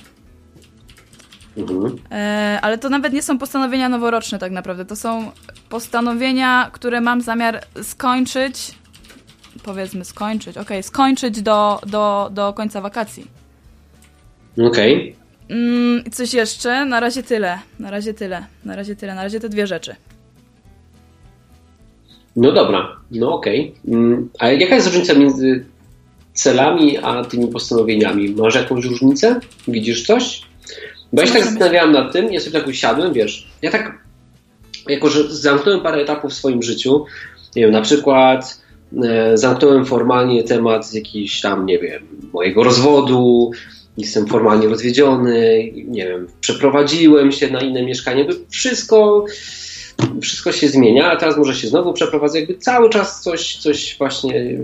Mhm. 1.57 1.95
E, 2.11 2.59
ale 2.61 2.77
to 2.77 2.89
nawet 2.89 3.13
nie 3.13 3.21
są 3.21 3.37
postanowienia 3.37 3.89
noworoczne, 3.89 4.39
tak 4.39 4.51
naprawdę. 4.51 4.85
To 4.85 4.95
są 4.95 5.31
postanowienia, 5.69 6.69
które 6.73 7.01
mam 7.01 7.21
zamiar 7.21 7.61
skończyć. 7.83 8.71
Powiedzmy, 9.63 10.05
skończyć. 10.05 10.57
Okej, 10.57 10.83
skończyć 10.83 11.41
do, 11.41 11.81
do, 11.87 12.29
do 12.33 12.53
końca 12.53 12.81
wakacji. 12.81 13.27
Okej. 14.67 15.15
Mm, 15.49 16.03
I 16.05 16.11
coś 16.11 16.33
jeszcze? 16.33 16.85
Na 16.85 16.99
razie 16.99 17.23
tyle. 17.23 17.59
Na 17.79 17.91
razie 17.91 18.13
tyle. 18.13 18.45
Na 18.65 18.75
razie 18.75 18.95
tyle. 18.95 19.15
Na 19.15 19.23
razie 19.23 19.39
te 19.39 19.49
dwie 19.49 19.67
rzeczy. 19.67 19.95
No 22.35 22.51
dobra, 22.51 22.95
no 23.11 23.33
okej. 23.33 23.75
Mm, 23.87 24.29
A 24.39 24.47
jaka 24.47 24.75
jest 24.75 24.87
różnica 24.87 25.13
między 25.13 25.65
celami 26.33 26.97
a 26.97 27.25
tymi 27.25 27.47
postanowieniami? 27.47 28.29
Masz 28.29 28.55
jakąś 28.55 28.85
różnicę? 28.85 29.39
Widzisz 29.67 30.05
coś? 30.05 30.41
Bo 31.13 31.21
ja 31.21 31.27
się 31.27 31.33
tak 31.33 31.43
zastanawiałam 31.43 31.91
nad 31.91 32.13
tym, 32.13 32.33
ja 32.33 32.39
sobie 32.39 32.59
tak 32.59 32.67
usiadłem, 32.67 33.13
wiesz, 33.13 33.47
ja 33.61 33.71
tak, 33.71 34.05
jako 34.87 35.09
że 35.09 35.29
zamknąłem 35.29 35.81
parę 35.81 36.01
etapów 36.01 36.31
w 36.31 36.35
swoim 36.35 36.63
życiu, 36.63 37.05
nie 37.55 37.61
wiem, 37.61 37.71
na 37.71 37.81
przykład 37.81 38.61
e, 39.03 39.37
zamknąłem 39.37 39.85
formalnie 39.85 40.43
temat 40.43 40.93
jakiś 40.93 41.41
tam, 41.41 41.65
nie 41.65 41.79
wiem, 41.79 42.07
mojego 42.33 42.63
rozwodu, 42.63 43.51
jestem 43.97 44.27
formalnie 44.27 44.67
rozwiedziony, 44.67 45.71
nie 45.87 46.07
wiem, 46.07 46.27
przeprowadziłem 46.41 47.31
się 47.31 47.49
na 47.51 47.59
inne 47.59 47.83
mieszkanie, 47.83 48.27
wszystko, 48.49 49.25
wszystko 50.21 50.51
się 50.51 50.67
zmienia, 50.67 51.11
a 51.11 51.15
teraz 51.15 51.37
może 51.37 51.55
się 51.55 51.67
znowu 51.67 51.93
przeprowadzę, 51.93 52.39
jakby 52.39 52.57
cały 52.57 52.89
czas 52.89 53.21
coś, 53.21 53.55
coś 53.57 53.95
właśnie 53.97 54.57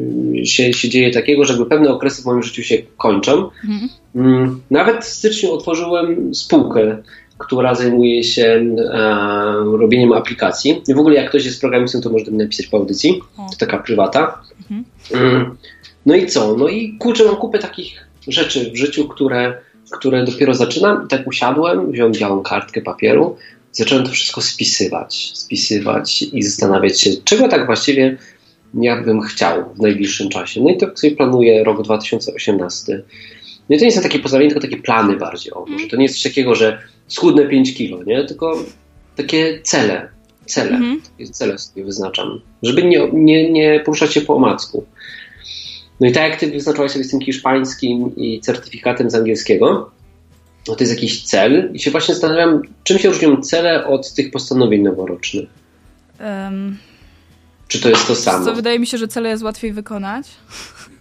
się, 0.44 0.74
się 0.74 0.90
dzieje 0.90 1.12
takiego, 1.12 1.46
że 1.46 1.54
jakby 1.54 1.70
pewne 1.70 1.90
okresy 1.90 2.22
w 2.22 2.26
moim 2.26 2.44
życiu 2.44 2.64
się 2.64 2.78
kończą. 2.98 3.50
Mhm. 3.64 3.90
Mm, 4.16 4.62
Nawet 4.72 5.06
w 5.06 5.08
styczniu 5.08 5.52
otworzyłem 5.54 6.36
spółkę, 6.36 6.98
która 7.38 7.76
zajmuje 7.76 8.24
się 8.24 8.66
e, 8.94 9.78
robieniem 9.78 10.14
aplikacji. 10.14 10.82
I 10.88 10.94
w 10.94 11.00
ogóle 11.00 11.16
jak 11.16 11.30
ktoś 11.30 11.46
jest 11.46 11.62
programistą, 11.62 12.02
to 12.02 12.10
może 12.10 12.26
do 12.26 12.32
mnie 12.32 12.44
napisać 12.44 12.68
po 12.68 12.78
audycji. 12.78 13.22
To 13.36 13.58
taka 13.60 13.78
prywata. 13.78 14.42
Mhm. 14.62 14.86
Mm, 15.14 15.58
No 16.06 16.16
i 16.16 16.28
co? 16.28 16.56
No 16.58 16.68
i 16.68 16.98
kurczę, 16.98 17.26
mam 17.26 17.36
kupę 17.36 17.60
takich 17.60 18.08
rzeczy 18.28 18.72
w 18.72 18.76
życiu, 18.78 19.08
które, 19.08 19.58
które 19.92 20.24
dopiero 20.26 20.54
zaczynam. 20.54 21.08
Tak 21.08 21.28
usiadłem, 21.28 21.92
wziąłem 21.92 22.12
białą 22.12 22.42
kartkę 22.42 22.82
papieru, 22.82 23.36
zacząłem 23.74 24.06
to 24.06 24.12
wszystko 24.12 24.42
spisywać, 24.42 25.32
spisywać 25.36 26.22
i 26.22 26.44
zastanawiać 26.44 27.02
się, 27.02 27.10
czego 27.24 27.48
tak 27.48 27.66
właściwie 27.66 28.18
ja 28.74 29.02
bym 29.02 29.22
chciał 29.22 29.74
w 29.76 29.80
najbliższym 29.80 30.30
czasie. 30.30 30.62
No 30.62 30.70
i 30.70 30.78
tak 30.78 31.00
sobie 31.00 31.16
planuję 31.16 31.64
rok 31.64 31.84
2018. 31.84 33.04
No 33.70 33.76
i 33.76 33.80
to 33.80 33.86
nie 33.86 33.92
są 33.92 34.02
takie 34.02 34.20
postanowienia, 34.20 34.54
tylko 34.54 34.68
takie 34.68 34.82
plany 34.82 35.18
bardziej. 35.18 35.54
O, 35.54 35.66
może 35.66 35.88
to 35.88 35.96
nie 35.96 36.04
jest 36.04 36.16
coś 36.16 36.24
takiego, 36.24 36.56
że 36.56 36.82
schudnę 37.08 37.46
5 37.46 37.76
kilo, 37.76 38.04
nie? 38.04 38.24
Tylko 38.24 38.64
takie 39.16 39.62
cele. 39.64 40.10
Cele. 40.46 40.72
Mhm. 40.72 41.02
Takie 41.02 41.32
cele 41.32 41.58
sobie 41.58 41.86
wyznaczam. 41.86 42.42
Żeby 42.64 42.84
nie, 42.84 43.10
nie, 43.14 43.52
nie 43.52 43.80
poruszać 43.80 44.14
się 44.14 44.22
po 44.22 44.36
omacku. 44.36 44.86
No 46.00 46.08
i 46.08 46.12
tak 46.12 46.30
jak 46.30 46.40
ty 46.40 46.52
wyznaczyłaś 46.52 46.92
sobie 46.92 47.04
z 47.04 47.12
tym 47.12 47.22
hiszpańskim 47.22 48.16
i 48.16 48.42
certyfikatem 48.42 49.10
z 49.10 49.16
angielskiego, 49.16 49.92
to 50.66 50.76
jest 50.80 50.94
jakiś 50.94 51.24
cel 51.24 51.72
i 51.74 51.80
się 51.80 51.92
właśnie 51.92 52.14
zastanawiam, 52.14 52.62
czym 52.84 53.00
się 53.00 53.10
różnią 53.10 53.42
cele 53.42 53.88
od 53.88 54.14
tych 54.14 54.32
postanowień 54.32 54.82
noworocznych. 54.82 55.50
Em, 56.20 56.78
Czy 57.68 57.82
to 57.82 57.90
jest 57.90 58.08
to 58.08 58.16
samo? 58.16 58.46
co 58.46 58.54
wydaje 58.54 58.80
mi 58.80 58.88
się, 58.88 58.98
że 58.98 59.08
cele 59.08 59.30
jest 59.30 59.44
łatwiej 59.44 59.74
wykonać, 59.74 60.28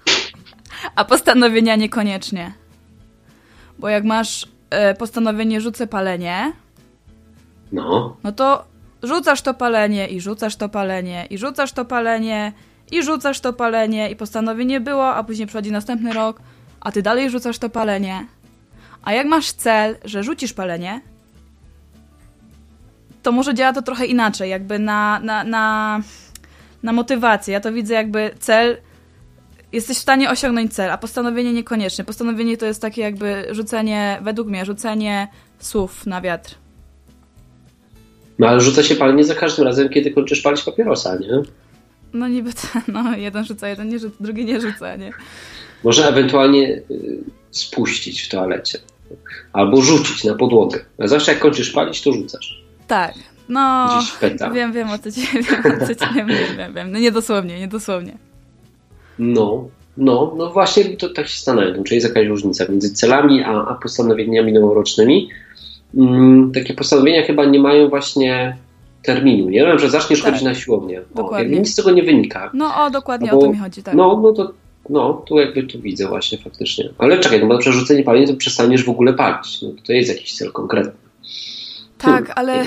a 0.96 1.04
postanowienia 1.04 1.76
niekoniecznie. 1.76 2.52
Bo 3.78 3.88
jak 3.88 4.04
masz 4.04 4.46
e, 4.70 4.94
postanowienie 4.94 5.60
rzucę 5.60 5.86
palenie, 5.86 6.52
No, 7.72 8.16
no 8.24 8.32
to 8.32 8.64
rzucasz 9.02 9.42
to 9.42 9.54
palenie 9.54 10.08
i 10.08 10.20
rzucasz 10.20 10.56
to 10.56 10.68
palenie 10.68 11.26
i 11.30 11.38
rzucasz 11.38 11.72
to 11.72 11.84
palenie 11.84 12.52
i 12.90 13.02
rzucasz 13.02 13.40
to 13.40 13.52
palenie 13.52 14.10
i 14.10 14.16
postanowienie 14.16 14.80
było, 14.80 15.14
a 15.14 15.24
później 15.24 15.46
przychodzi 15.46 15.72
następny 15.72 16.12
rok, 16.12 16.40
a 16.80 16.92
ty 16.92 17.02
dalej 17.02 17.30
rzucasz 17.30 17.58
to 17.58 17.68
palenie. 17.70 18.26
A 19.02 19.12
jak 19.12 19.26
masz 19.26 19.52
cel, 19.52 19.96
że 20.04 20.22
rzucisz 20.22 20.52
palenie, 20.52 21.00
to 23.22 23.32
może 23.32 23.54
działa 23.54 23.72
to 23.72 23.82
trochę 23.82 24.06
inaczej, 24.06 24.50
jakby 24.50 24.78
na, 24.78 25.20
na, 25.20 25.44
na, 25.44 26.00
na 26.82 26.92
motywację. 26.92 27.52
Ja 27.52 27.60
to 27.60 27.72
widzę 27.72 27.94
jakby 27.94 28.30
cel, 28.38 28.76
jesteś 29.72 29.96
w 29.96 30.00
stanie 30.00 30.30
osiągnąć 30.30 30.74
cel, 30.74 30.90
a 30.90 30.98
postanowienie 30.98 31.52
niekoniecznie. 31.52 32.04
Postanowienie 32.04 32.56
to 32.56 32.66
jest 32.66 32.82
takie 32.82 33.02
jakby 33.02 33.46
rzucenie, 33.50 34.18
według 34.22 34.48
mnie, 34.48 34.64
rzucenie 34.64 35.28
słów 35.58 36.06
na 36.06 36.20
wiatr. 36.20 36.54
no 38.38 38.48
ale 38.48 38.60
rzuca 38.60 38.82
się 38.82 38.96
palenie 38.96 39.24
za 39.24 39.34
każdym 39.34 39.64
razem, 39.64 39.88
kiedy 39.88 40.10
kończysz 40.10 40.40
palić 40.40 40.62
papierosa, 40.62 41.16
nie? 41.16 41.42
No 42.12 42.28
niby 42.28 42.52
to, 42.52 42.68
no 42.88 43.16
jeden 43.16 43.44
rzuca, 43.44 43.68
jeden 43.68 43.88
nie 43.88 43.98
rzuca, 43.98 44.16
drugi 44.20 44.44
nie 44.44 44.60
rzuca, 44.60 44.96
nie? 44.96 45.12
Można 45.84 46.08
ewentualnie 46.08 46.68
y, 46.68 46.82
spuścić 47.50 48.22
w 48.22 48.28
toalecie. 48.28 48.78
Albo 49.52 49.82
rzucić 49.82 50.24
na 50.24 50.34
podłogę. 50.34 50.80
A 50.98 51.06
zawsze 51.08 51.32
jak 51.32 51.40
kończysz 51.40 51.70
palić, 51.70 52.02
to 52.02 52.12
rzucasz. 52.12 52.62
Tak, 52.86 53.14
no 53.48 53.88
wiem, 54.54 54.72
wiem 54.72 54.90
o 54.90 54.98
co 54.98 55.12
ci, 55.12 55.20
wiem, 55.32 55.72
o 55.82 55.86
co 55.86 55.94
ci 55.94 56.14
wiem, 56.14 56.28
wiem, 56.56 56.74
wiem. 56.74 56.92
No 56.92 56.98
niedosłownie, 56.98 57.60
niedosłownie. 57.60 58.18
No, 59.18 59.68
no, 59.96 60.34
no 60.36 60.50
właśnie 60.50 60.96
to 60.96 61.08
tak 61.08 61.28
się 61.28 61.36
zastanawiam, 61.36 61.84
czy 61.84 61.94
jest 61.94 62.08
jakaś 62.08 62.26
różnica 62.26 62.64
między 62.68 62.94
celami 62.94 63.42
a, 63.44 63.66
a 63.66 63.74
postanowieniami 63.74 64.52
noworocznymi. 64.52 65.28
Mm, 65.94 66.52
takie 66.52 66.74
postanowienia 66.74 67.22
chyba 67.26 67.44
nie 67.44 67.58
mają 67.60 67.88
właśnie 67.88 68.56
terminu, 69.02 69.50
nie? 69.50 69.66
wiem, 69.66 69.78
że 69.78 69.90
zaczniesz 69.90 70.22
Tak. 70.22 70.30
chodzić 70.30 70.44
na 70.44 70.54
siłownię. 70.54 71.00
O, 71.00 71.16
Dokładnie. 71.16 71.38
jakby 71.44 71.58
nic 71.60 71.72
z 71.72 71.76
tego 71.76 71.90
nie 71.90 72.02
wynika. 72.02 72.50
No 72.54 72.84
o, 72.84 72.90
dokładnie 72.90 73.30
Albo- 73.30 73.38
o 73.38 73.46
to 73.46 73.52
mi 73.52 73.58
chodzi, 73.58 73.82
tak. 73.82 73.94
No, 73.94 74.20
no 74.22 74.32
to 74.32 74.52
no, 74.88 75.12
tu 75.26 75.38
jakby 75.38 75.62
tu 75.62 75.80
widzę 75.80 76.08
właśnie 76.08 76.38
faktycznie. 76.38 76.88
Ale 76.98 77.18
czekaj, 77.18 77.40
no 77.40 77.46
bo 77.46 77.58
przerzucenie 77.58 78.02
palenia 78.04 78.26
to 78.26 78.34
przestaniesz 78.34 78.84
w 78.84 78.88
ogóle 78.88 79.12
palić. 79.12 79.62
No, 79.62 79.68
to 79.86 79.92
jest 79.92 80.08
jakiś 80.08 80.34
cel 80.34 80.52
konkretny. 80.52 80.92
Tak, 81.98 82.32
ale 82.34 82.64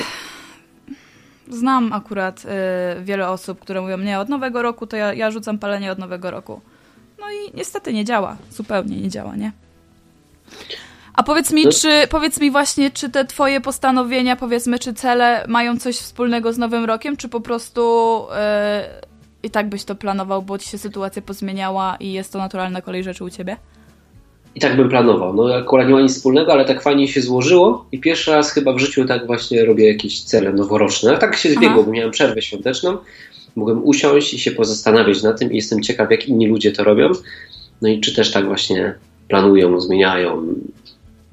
znam 1.49 1.93
akurat 1.93 2.45
y, 2.45 3.03
wiele 3.03 3.29
osób, 3.29 3.59
które 3.59 3.81
mówią, 3.81 3.97
nie, 3.97 4.19
od 4.19 4.29
nowego 4.29 4.61
roku 4.61 4.87
to 4.87 4.97
ja, 4.97 5.13
ja 5.13 5.31
rzucam 5.31 5.59
palenie 5.59 5.91
od 5.91 5.99
nowego 5.99 6.31
roku. 6.31 6.61
No 7.19 7.25
i 7.31 7.57
niestety 7.57 7.93
nie 7.93 8.05
działa, 8.05 8.37
zupełnie 8.51 9.01
nie 9.01 9.09
działa, 9.09 9.35
nie? 9.35 9.51
A 11.13 11.23
powiedz 11.23 11.51
mi, 11.51 11.63
No. 11.63 11.71
czy, 11.71 12.07
powiedz 12.09 12.39
mi 12.41 12.51
właśnie, 12.51 12.91
czy 12.91 13.09
te 13.09 13.25
twoje 13.25 13.61
postanowienia, 13.61 14.35
powiedzmy, 14.35 14.79
czy 14.79 14.93
cele 14.93 15.45
mają 15.47 15.77
coś 15.79 15.95
wspólnego 15.97 16.53
z 16.53 16.57
nowym 16.57 16.85
rokiem, 16.85 17.17
czy 17.17 17.29
po 17.29 17.41
prostu 17.41 18.21
y, 18.21 19.14
i 19.45 19.49
tak 19.49 19.69
byś 19.69 19.83
to 19.83 19.95
planował, 19.95 20.41
bo 20.41 20.57
ci 20.57 20.69
się 20.69 20.77
sytuacja 20.77 21.21
pozmieniała 21.21 21.97
i 21.99 22.13
jest 22.13 22.33
to 22.33 22.39
naturalna 22.39 22.81
kolej 22.81 23.03
rzeczy 23.03 23.23
u 23.23 23.29
ciebie? 23.29 23.57
I 24.55 24.59
tak 24.59 24.77
bym 24.77 24.89
planował. 24.89 25.33
No 25.33 25.55
akurat 25.55 25.87
nie 25.87 25.93
ma 25.93 26.01
nic 26.01 26.15
wspólnego, 26.15 26.53
ale 26.53 26.65
tak 26.65 26.81
fajnie 26.81 27.07
się 27.07 27.21
złożyło 27.21 27.85
i 27.91 27.99
pierwszy 27.99 28.31
raz 28.31 28.51
chyba 28.51 28.73
w 28.73 28.79
życiu 28.79 29.05
tak 29.05 29.27
właśnie 29.27 29.65
robię 29.65 29.87
jakieś 29.87 30.23
cele 30.23 30.53
noworoczne. 30.53 31.15
A 31.15 31.17
tak 31.17 31.35
się 31.35 31.49
zbiegło, 31.49 31.83
bo 31.83 31.91
miałem 31.91 32.11
przerwę 32.11 32.41
świąteczną. 32.41 32.97
Mogłem 33.55 33.83
usiąść 33.83 34.33
i 34.33 34.39
się 34.39 34.51
pozastanawiać 34.51 35.23
na 35.23 35.33
tym 35.33 35.51
i 35.51 35.55
jestem 35.55 35.83
ciekaw, 35.83 36.11
jak 36.11 36.27
inni 36.27 36.47
ludzie 36.47 36.71
to 36.71 36.83
robią. 36.83 37.09
No 37.81 37.89
i 37.89 38.01
czy 38.01 38.15
też 38.15 38.31
tak 38.31 38.45
właśnie 38.45 38.95
planują, 39.27 39.79
zmieniają. 39.79 40.47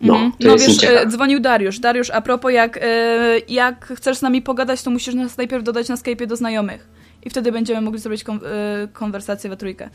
No, 0.00 0.14
to 0.40 0.48
no 0.48 0.56
wiesz, 0.58 0.76
ciekaw. 0.76 0.96
e, 0.96 1.06
dzwonił 1.06 1.40
Dariusz. 1.40 1.78
Dariusz, 1.78 2.10
a 2.10 2.20
propos, 2.20 2.52
jak, 2.52 2.78
e, 2.82 3.38
jak 3.48 3.86
chcesz 3.96 4.16
z 4.16 4.22
nami 4.22 4.42
pogadać, 4.42 4.82
to 4.82 4.90
musisz 4.90 5.14
nas 5.14 5.36
najpierw 5.36 5.64
dodać 5.64 5.88
na 5.88 5.94
Skype'ie 5.94 6.26
do 6.26 6.36
znajomych. 6.36 6.88
I 7.24 7.30
wtedy 7.30 7.52
będziemy 7.52 7.80
mogli 7.80 8.00
zrobić 8.00 8.24
kon- 8.24 8.40
e, 8.46 8.88
konwersację 8.92 9.50
we 9.50 9.56
trójkę. 9.56 9.90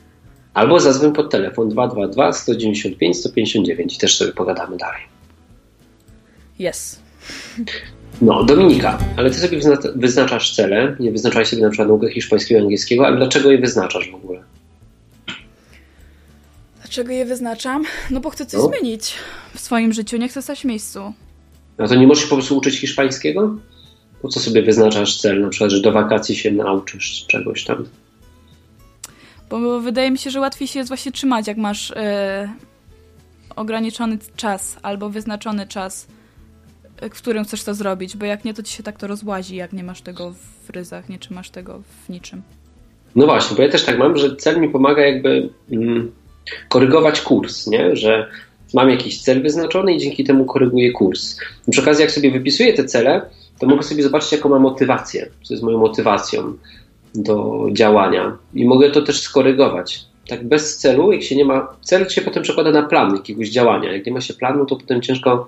Albo 0.54 0.80
zadzwoń 0.80 1.14
pod 1.14 1.32
telefon 1.32 1.70
222 1.70 2.34
195 2.34 3.18
159 3.18 3.96
i 3.96 3.98
też 4.00 4.18
sobie 4.18 4.32
pogadamy 4.32 4.78
dalej. 4.78 5.02
Yes. 6.60 7.00
No, 8.22 8.44
Dominika, 8.44 8.98
ale 9.18 9.32
ty 9.32 9.40
sobie 9.40 9.58
wyzna- 9.60 9.92
wyznaczasz 9.96 10.56
cele, 10.56 10.96
nie 11.00 11.12
wyznaczałeś 11.12 11.48
sobie 11.48 11.62
na 11.62 11.70
przykład 11.70 11.88
naukę 11.88 12.12
hiszpańskiego 12.12 12.60
i 12.60 12.64
angielskiego, 12.64 13.08
ale 13.08 13.18
dlaczego 13.18 13.52
je 13.52 13.58
wyznaczasz 13.58 14.12
w 14.12 14.16
ogóle? 14.16 14.44
Dlaczego 16.82 17.12
je 17.12 17.26
wyznaczam? 17.26 17.84
No 18.12 18.20
bo 18.20 18.30
chcę 18.30 18.46
coś 18.46 18.62
No. 18.62 18.68
zmienić 18.70 19.14
w 19.54 19.60
swoim 19.60 19.94
życiu, 19.94 20.18
nie 20.18 20.28
chcę 20.28 20.42
stać 20.42 20.62
w 20.62 20.66
miejscu. 20.66 21.14
A 21.78 21.88
to 21.88 21.96
nie 21.96 22.08
możesz 22.08 22.26
po 22.26 22.36
prostu 22.36 22.58
uczyć 22.58 22.80
hiszpańskiego? 22.80 23.56
Po 24.22 24.28
co 24.28 24.40
sobie 24.40 24.62
wyznaczasz 24.64 25.18
cel, 25.18 25.42
na 25.42 25.50
przykład, 25.50 25.72
że 25.72 25.82
do 25.82 25.92
wakacji 25.92 26.36
się 26.36 26.52
nauczysz 26.52 27.26
czegoś 27.28 27.64
tam? 27.64 27.86
Bo 29.50 29.80
wydaje 29.80 30.12
mi 30.12 30.18
się, 30.18 30.32
że 30.32 30.40
łatwiej 30.40 30.68
się 30.68 30.80
jest 30.80 30.90
właśnie 30.90 31.12
trzymać, 31.12 31.48
jak 31.48 31.58
masz 31.58 31.92
e, 31.92 32.50
ograniczony 33.56 34.18
czas 34.36 34.78
albo 34.82 35.10
wyznaczony 35.10 35.68
czas, 35.68 36.08
e, 37.02 37.10
w 37.10 37.14
którym 37.14 37.44
chcesz 37.44 37.64
to 37.64 37.74
zrobić, 37.74 38.18
bo 38.18 38.26
jak 38.26 38.46
nie, 38.46 38.54
to 38.54 38.64
ci 38.64 38.74
się 38.74 38.84
tak 38.84 39.00
to 39.00 39.08
rozłazi, 39.08 39.56
jak 39.56 39.74
nie 39.74 39.84
masz 39.84 40.02
tego 40.02 40.34
w 40.64 40.70
ryzach, 40.70 41.10
nie 41.10 41.20
trzymasz 41.20 41.50
tego 41.50 41.82
w 42.06 42.10
niczym. 42.10 42.42
No 43.16 43.26
właśnie, 43.26 43.58
bo 43.58 43.64
ja 43.64 43.70
też 43.70 43.86
tak 43.86 43.98
mam, 43.98 44.18
że 44.18 44.36
cel 44.36 44.62
mi 44.62 44.70
pomaga 44.70 45.06
jakby 45.06 45.50
mm, 45.72 46.12
korygować 46.70 47.22
kurs, 47.22 47.68
nie? 47.68 47.96
Że 47.96 48.30
mam 48.74 48.90
jakiś 48.90 49.22
cel 49.22 49.42
wyznaczony 49.42 49.94
i 49.94 49.98
dzięki 49.98 50.24
temu 50.24 50.46
koryguję 50.46 50.92
kurs. 50.92 51.38
I 51.68 51.72
przy 51.72 51.82
okazji, 51.82 52.02
jak 52.02 52.12
sobie 52.12 52.32
wypisuję 52.32 52.74
te 52.74 52.86
cele, 52.86 53.22
to 53.60 53.68
mogę 53.68 53.84
sobie 53.84 54.04
zobaczyć, 54.04 54.32
jaką 54.32 54.50
mam 54.50 54.62
motywację, 54.62 55.30
co 55.44 55.54
jest 55.54 55.64
moją 55.64 55.78
motywacją 55.78 56.54
do 57.16 57.68
działania 57.72 58.38
i 58.54 58.66
mogę 58.66 58.92
to 58.92 59.02
też 59.02 59.22
skorygować. 59.22 60.06
Tak 60.28 60.48
bez 60.48 60.78
celu, 60.78 61.12
jak 61.12 61.24
się 61.24 61.36
nie 61.36 61.46
ma, 61.46 61.68
cel 61.82 62.10
się 62.10 62.22
potem 62.22 62.44
przekłada 62.44 62.72
na 62.72 62.84
plan 62.84 63.16
jakiegoś 63.16 63.50
działania. 63.50 63.94
Jak 63.94 64.06
nie 64.06 64.12
ma 64.12 64.22
się 64.22 64.34
planu, 64.34 64.66
to 64.66 64.76
potem 64.76 65.02
ciężko, 65.02 65.48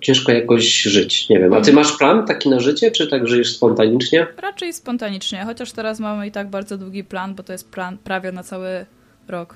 ciężko 0.00 0.32
jakoś 0.32 0.82
żyć. 0.82 1.28
Nie 1.28 1.38
wiem, 1.38 1.52
a 1.52 1.60
ty 1.60 1.72
masz 1.72 1.96
plan 1.96 2.26
taki 2.26 2.48
na 2.48 2.60
życie, 2.60 2.90
czy 2.90 3.06
tak 3.06 3.28
żyjesz 3.28 3.56
spontanicznie? 3.56 4.26
Raczej 4.36 4.72
spontanicznie, 4.72 5.44
chociaż 5.44 5.72
teraz 5.72 6.00
mamy 6.00 6.26
i 6.26 6.30
tak 6.30 6.50
bardzo 6.50 6.78
długi 6.78 7.04
plan, 7.04 7.34
bo 7.34 7.42
to 7.42 7.52
jest 7.52 7.70
plan 7.70 7.98
prawie 7.98 8.32
na 8.32 8.42
cały 8.42 8.86
rok. 9.28 9.54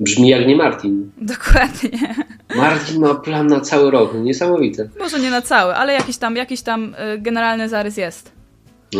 Brzmi 0.00 0.28
jak 0.28 0.46
nie 0.46 0.56
Martin. 0.56 1.10
Dokładnie. 1.20 2.14
Martin 2.56 3.00
ma 3.00 3.14
plan 3.14 3.46
na 3.46 3.60
cały 3.60 3.90
rok. 3.90 4.14
Niesamowite. 4.14 4.88
Może 4.98 5.20
nie 5.20 5.30
na 5.30 5.42
cały, 5.42 5.74
ale 5.74 5.92
jakiś 5.92 6.16
tam, 6.16 6.36
jakiś 6.36 6.62
tam 6.62 6.94
y, 7.14 7.18
generalny 7.18 7.68
zarys 7.68 7.96
jest. 7.96 8.32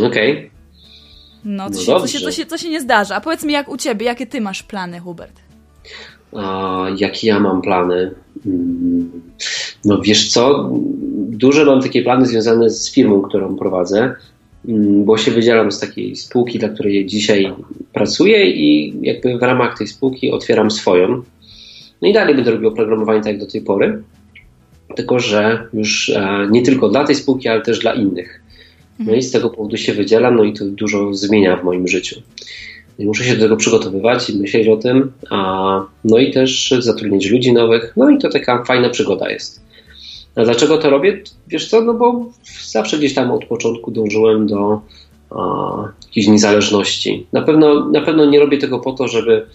Okej. 0.05 0.51
No, 1.45 1.69
to, 1.69 1.75
No 1.75 1.81
się, 1.81 1.85
to, 1.93 2.07
się, 2.07 2.19
to, 2.19 2.31
się, 2.31 2.45
to 2.45 2.57
się 2.57 2.69
nie 2.69 2.81
zdarza. 2.81 3.15
A 3.15 3.21
powiedz 3.21 3.43
mi, 3.43 3.53
jak 3.53 3.69
u 3.69 3.77
ciebie, 3.77 4.05
jakie 4.05 4.27
ty 4.27 4.41
masz 4.41 4.63
plany, 4.63 4.99
Hubert? 4.99 5.39
a, 6.35 6.85
jakie 6.97 7.27
ja 7.27 7.39
mam 7.39 7.61
plany. 7.61 8.11
Mm, 8.45 9.11
no 9.85 10.01
wiesz 10.01 10.31
co, 10.31 10.69
duże 11.29 11.65
mam 11.65 11.81
takie 11.81 12.03
plany 12.03 12.25
związane 12.25 12.69
z 12.69 12.91
firmą, 12.91 13.21
którą 13.21 13.55
prowadzę, 13.55 14.15
bo 15.05 15.17
się 15.17 15.31
wydzielam 15.31 15.71
z 15.71 15.79
takiej 15.79 16.15
spółki, 16.15 16.59
dla 16.59 16.69
której 16.69 17.05
dzisiaj 17.05 17.53
pracuję 17.93 18.51
i 18.51 18.93
jakby 19.01 19.37
w 19.37 19.41
ramach 19.41 19.77
tej 19.77 19.87
spółki 19.87 20.31
otwieram 20.31 20.71
swoją. 20.71 21.23
No 22.01 22.07
i 22.07 22.13
dalej 22.13 22.35
będę 22.35 22.51
robił 22.51 22.67
oprogramowanie 22.67 23.19
tak 23.19 23.27
jak 23.27 23.39
do 23.39 23.47
tej 23.47 23.61
pory, 23.61 24.03
tylko 24.95 25.19
że 25.19 25.67
już 25.73 26.09
e, 26.09 26.47
nie 26.51 26.61
tylko 26.61 26.89
dla 26.89 27.03
tej 27.03 27.15
spółki, 27.15 27.47
ale 27.47 27.61
też 27.61 27.79
dla 27.79 27.93
innych. 27.93 28.41
No 28.99 29.15
i 29.15 29.21
z 29.21 29.31
tego 29.31 29.49
powodu 29.49 29.77
się 29.77 29.93
wydzielam, 29.93 30.35
no 30.35 30.43
i 30.43 30.53
to 30.53 30.65
dużo 30.65 31.13
zmienia 31.13 31.57
w 31.57 31.63
moim 31.63 31.87
życiu. 31.87 32.21
I 32.99 33.05
muszę 33.05 33.23
się 33.23 33.35
do 33.35 33.41
tego 33.41 33.57
przygotowywać 33.57 34.29
i 34.29 34.37
myśleć 34.37 34.67
o 34.67 34.77
tym, 34.77 35.11
a, 35.29 35.81
no 36.03 36.17
i 36.17 36.31
też 36.31 36.73
zatrudnić 36.79 37.31
ludzi 37.31 37.53
nowych, 37.53 37.93
no 37.97 38.09
i 38.09 38.17
to 38.17 38.29
taka 38.29 38.63
fajna 38.63 38.89
przygoda 38.89 39.31
jest. 39.31 39.61
A 40.35 40.43
dlaczego 40.43 40.77
to 40.77 40.89
robię? 40.89 41.23
Wiesz 41.47 41.69
co, 41.69 41.81
no 41.81 41.93
bo 41.93 42.25
zawsze 42.65 42.97
gdzieś 42.97 43.13
tam 43.13 43.31
od 43.31 43.45
początku 43.45 43.91
dążyłem 43.91 44.47
do 44.47 44.81
a, 45.29 45.83
jakiejś 46.03 46.27
niezależności. 46.27 47.27
Na 47.33 47.41
pewno, 47.41 47.89
na 47.89 48.01
pewno 48.01 48.25
nie 48.25 48.39
robię 48.39 48.57
tego 48.57 48.79
po 48.79 48.93
to, 48.93 49.07
żeby 49.07 49.45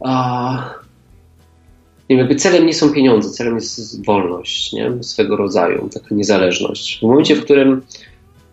a, 0.00 0.74
nie 2.10 2.16
wiem, 2.16 2.38
celem 2.38 2.66
nie 2.66 2.74
są 2.74 2.92
pieniądze, 2.92 3.30
celem 3.30 3.54
jest 3.54 4.06
wolność, 4.06 4.72
nie? 4.72 4.92
swego 5.02 5.36
rodzaju, 5.36 5.88
taka 5.94 6.14
niezależność. 6.14 6.98
W 6.98 7.02
momencie, 7.02 7.36
w 7.36 7.44
którym 7.44 7.82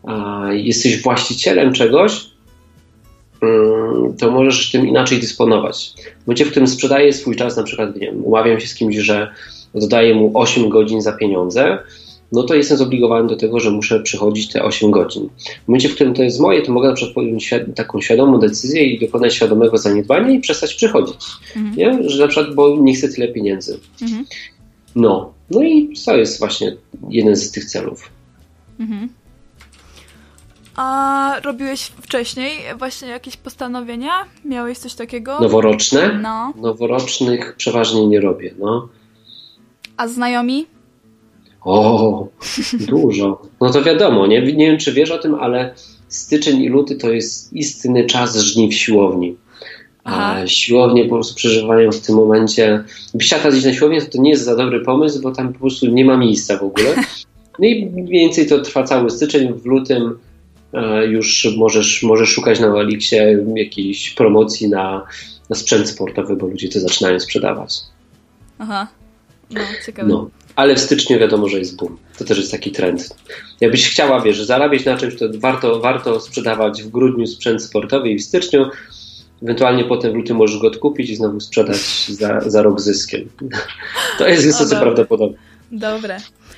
a, 0.04 0.48
jesteś 0.54 1.02
właścicielem 1.02 1.74
czegoś, 1.74 2.26
mm, 3.42 4.18
to 4.18 4.32
możesz 4.32 4.72
tym 4.72 4.88
inaczej 4.88 5.20
dysponować. 5.20 5.94
W 6.24 6.28
momencie, 6.28 6.46
w 6.46 6.52
którym 6.52 6.68
sprzedaję 6.68 7.14
swój 7.14 7.36
czas, 7.36 7.58
na 7.58 7.64
przykład, 7.64 7.96
nie 7.96 8.08
wiem, 8.08 8.26
umawiam 8.26 8.60
się 8.60 8.68
z 8.68 8.76
kimś, 8.76 8.96
że 8.96 9.32
oddaję 9.78 10.16
mu 10.16 10.32
8 10.34 10.70
godzin 10.70 11.02
za 11.02 11.14
pieniądze, 11.14 11.78
no 12.32 12.44
to 12.44 12.56
jestem 12.56 12.78
zobligowany 12.78 13.28
do 13.28 13.36
tego, 13.36 13.60
że 13.60 13.72
muszę 13.72 14.00
przychodzić 14.00 14.52
te 14.52 14.64
8 14.64 14.92
godzin. 14.92 15.30
W 15.66 15.68
momencie, 15.68 15.90
w 15.90 15.96
którym 15.96 16.14
to 16.14 16.24
jest 16.24 16.40
moje, 16.40 16.62
to 16.62 16.72
mogę 16.72 16.88
na 16.88 16.94
przykład 16.94 17.16
podjąć 17.16 17.54
taką 17.76 18.02
świadomą 18.02 18.40
decyzję 18.40 18.86
i 18.86 19.00
dokonać 19.00 19.36
świadomego 19.36 19.78
zaniedbania 19.78 20.30
i 20.30 20.40
przestać 20.40 20.74
przychodzić. 20.74 21.26
Mhm. 21.56 21.76
Nie? 21.76 22.10
Że 22.10 22.22
na 22.22 22.28
przykład, 22.28 22.56
bo 22.56 22.78
nie 22.80 22.96
chcę 22.96 23.10
tyle 23.10 23.28
pieniędzy. 23.28 23.80
Mhm. 24.02 24.26
No. 24.96 25.34
No 25.52 25.64
i 25.64 25.94
to 26.06 26.18
jest 26.18 26.40
właśnie 26.40 26.76
jeden 27.10 27.36
z 27.36 27.52
tych 27.52 27.66
celów. 27.66 28.10
Mhm. 28.80 29.10
A 30.76 31.40
robiłeś 31.44 31.82
wcześniej 31.82 32.52
właśnie 32.80 33.08
jakieś 33.08 33.38
postanowienia? 33.38 34.12
Miałeś 34.46 34.78
coś 34.78 34.94
takiego? 34.94 35.40
Noworoczne? 35.40 36.20
No. 36.22 36.54
Noworocznych 36.62 37.56
przeważnie 37.56 38.08
nie 38.08 38.22
robię, 38.22 38.54
no. 38.60 38.90
A 39.98 40.08
znajomi? 40.08 40.66
O, 41.62 42.28
dużo. 42.88 43.42
No 43.62 43.70
to 43.70 43.84
wiadomo, 43.84 44.28
nie, 44.28 44.42
nie 44.42 44.68
wiem 44.68 44.78
czy 44.78 44.94
wiesz 44.94 45.12
o 45.12 45.18
tym, 45.18 45.36
ale 45.36 45.74
styczeń 46.08 46.62
i 46.62 46.70
luty 46.70 46.96
to 46.96 47.10
jest 47.10 47.54
istny 47.54 48.06
czas 48.06 48.38
żniw 48.38 48.74
siłowni. 48.74 49.36
A 50.04 50.42
siłownie 50.46 51.04
po 51.04 51.16
prostu 51.16 51.36
przeżywają 51.36 51.92
w 51.92 52.00
tym 52.00 52.16
momencie. 52.16 52.84
Siata 53.20 53.52
gdzieś 53.52 53.66
na 53.66 53.74
siłownię 53.74 54.02
to 54.02 54.22
nie 54.22 54.30
jest 54.30 54.46
za 54.46 54.56
dobry 54.56 54.80
pomysł, 54.80 55.22
bo 55.22 55.32
tam 55.32 55.54
po 55.54 55.60
prostu 55.60 55.88
nie 55.88 56.06
ma 56.06 56.18
miejsca 56.18 56.58
w 56.58 56.64
ogóle. 56.64 56.96
No 57.60 57.68
i 57.68 57.86
mniej 57.86 58.08
więcej 58.08 58.48
to 58.48 58.62
trwa 58.62 58.84
cały 58.84 59.10
styczeń. 59.10 59.54
W 59.54 59.66
lutym 59.66 60.20
e, 60.74 61.06
już 61.06 61.48
możesz, 61.58 62.04
możesz 62.04 62.30
szukać 62.30 62.60
na 62.60 62.68
Elixie 62.68 63.46
jakiejś 63.56 64.10
promocji 64.10 64.70
na, 64.70 65.06
na 65.50 65.56
sprzęt 65.56 65.90
sportowy, 65.90 66.36
bo 66.36 66.48
ludzie 66.48 66.70
to 66.70 66.80
zaczynają 66.80 67.20
sprzedawać. 67.20 67.80
Aha, 68.60 68.88
no 69.52 69.62
ciekawe. 69.86 70.10
No 70.10 70.30
ale 70.58 70.76
w 70.76 70.80
styczniu 70.80 71.20
wiadomo, 71.20 71.50
że 71.50 71.60
jest 71.60 71.76
boom. 71.76 71.98
To 72.18 72.26
też 72.26 72.38
jest 72.38 72.52
taki 72.52 72.72
trend. 72.72 73.16
Jakbyś 73.62 73.90
chciała, 73.90 74.22
wiesz, 74.22 74.44
zarabiać 74.44 74.86
na 74.86 74.98
czymś, 74.98 75.16
to 75.16 75.26
warto, 75.36 75.80
warto 75.80 76.20
sprzedawać 76.20 76.84
w 76.84 76.90
grudniu 76.90 77.28
sprzęt 77.28 77.64
sportowy 77.64 78.10
i 78.10 78.20
w 78.20 78.24
styczniu, 78.24 78.66
ewentualnie 79.44 79.84
potem 79.84 80.12
w 80.12 80.16
lutym 80.16 80.38
możesz 80.38 80.60
go 80.60 80.68
odkupić 80.68 81.10
i 81.10 81.16
znowu 81.16 81.40
sprzedać 81.40 82.08
za, 82.10 82.42
za 82.42 82.62
rok 82.62 82.82
zyskiem. 82.82 83.30
To 84.18 84.28
jest 84.28 84.46
wysoce 84.46 84.76
prawdopodobne. 84.76 85.38
Dobre. 85.72 86.18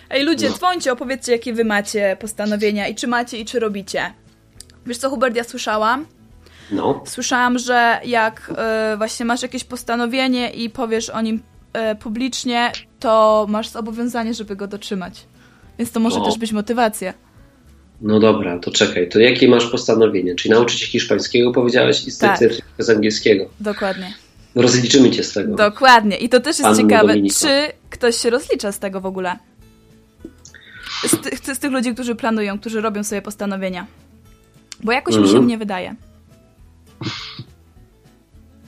Ej, 0.10 0.24
ludzie, 0.24 0.50
no. 0.50 0.56
dzwońcie, 0.56 0.92
opowiedzcie, 0.92 1.32
jakie 1.32 1.54
wy 1.54 1.66
macie 1.66 2.18
postanowienia 2.20 2.88
i 2.88 2.96
czy 2.96 3.08
macie 3.08 3.38
i 3.38 3.46
czy 3.46 3.60
robicie. 3.60 4.14
Wiesz 4.86 4.98
co, 4.98 5.10
Hubert, 5.10 5.36
ja 5.36 5.44
słyszałam, 5.44 6.06
no. 6.72 7.04
Słyszałam, 7.06 7.60
że 7.60 8.00
jak 8.06 8.52
y, 8.94 8.98
właśnie 8.98 9.26
masz 9.26 9.42
jakieś 9.42 9.64
postanowienie 9.64 10.50
i 10.50 10.70
powiesz 10.70 11.10
o 11.10 11.22
nim 11.22 11.42
publicznie, 12.00 12.72
to 13.00 13.46
masz 13.50 13.70
zobowiązanie, 13.70 14.34
żeby 14.34 14.56
go 14.56 14.68
dotrzymać. 14.68 15.26
Więc 15.80 15.92
to 15.92 16.00
może 16.00 16.20
o. 16.20 16.26
też 16.26 16.38
być 16.38 16.52
motywacja. 16.52 17.14
No 18.02 18.20
dobra, 18.20 18.60
to 18.60 18.72
czekaj. 18.72 19.10
To 19.10 19.20
jakie 19.20 19.48
masz 19.48 19.66
postanowienie? 19.66 20.36
Czyli 20.36 20.54
nauczyć 20.54 20.80
się 20.80 20.88
hiszpańskiego, 20.88 21.52
powiedziałeś, 21.52 22.08
i 22.08 22.12
tak. 22.20 22.40
z 22.78 22.90
angielskiego. 22.90 23.46
Dokładnie. 23.60 24.14
No 24.56 24.62
rozliczymy 24.62 25.12
cię 25.12 25.24
z 25.24 25.34
tego. 25.34 25.56
Dokładnie. 25.56 26.18
I 26.18 26.30
to 26.30 26.40
też 26.40 26.48
jest 26.48 26.62
Pan 26.62 26.78
ciekawe, 26.78 27.08
Dominika. 27.08 27.36
czy 27.40 27.74
ktoś 27.90 28.16
się 28.16 28.30
rozlicza 28.30 28.72
z 28.72 28.80
tego 28.80 29.02
w 29.02 29.06
ogóle. 29.06 29.38
Z, 31.08 31.22
ty 31.46 31.56
z, 31.56 31.60
tych 31.60 31.72
ludzi, 31.72 31.94
którzy 31.94 32.16
planują, 32.16 32.60
którzy 32.60 32.82
robią 32.82 33.04
sobie 33.04 33.22
postanowienia. 33.22 33.88
Bo 34.84 34.92
jakoś 34.92 35.16
mm 35.16 35.24
-hmm. 35.24 35.28
mi 35.28 35.32
się 35.32 35.38
mhm. 35.38 35.48
nie 35.48 35.58
wydaje. 35.58 35.96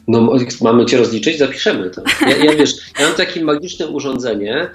No, 0.08 0.34
mamy 0.62 0.86
cię 0.86 0.98
rozliczyć? 0.98 1.38
Zapiszemy 1.38 1.90
to. 1.90 2.04
Ja, 2.22 2.38
ja 2.38 2.56
wiesz, 2.56 2.74
ja 3.00 3.08
mam 3.08 3.16
takie 3.18 3.44
magiczne 3.44 3.88
urządzenie, 3.88 4.70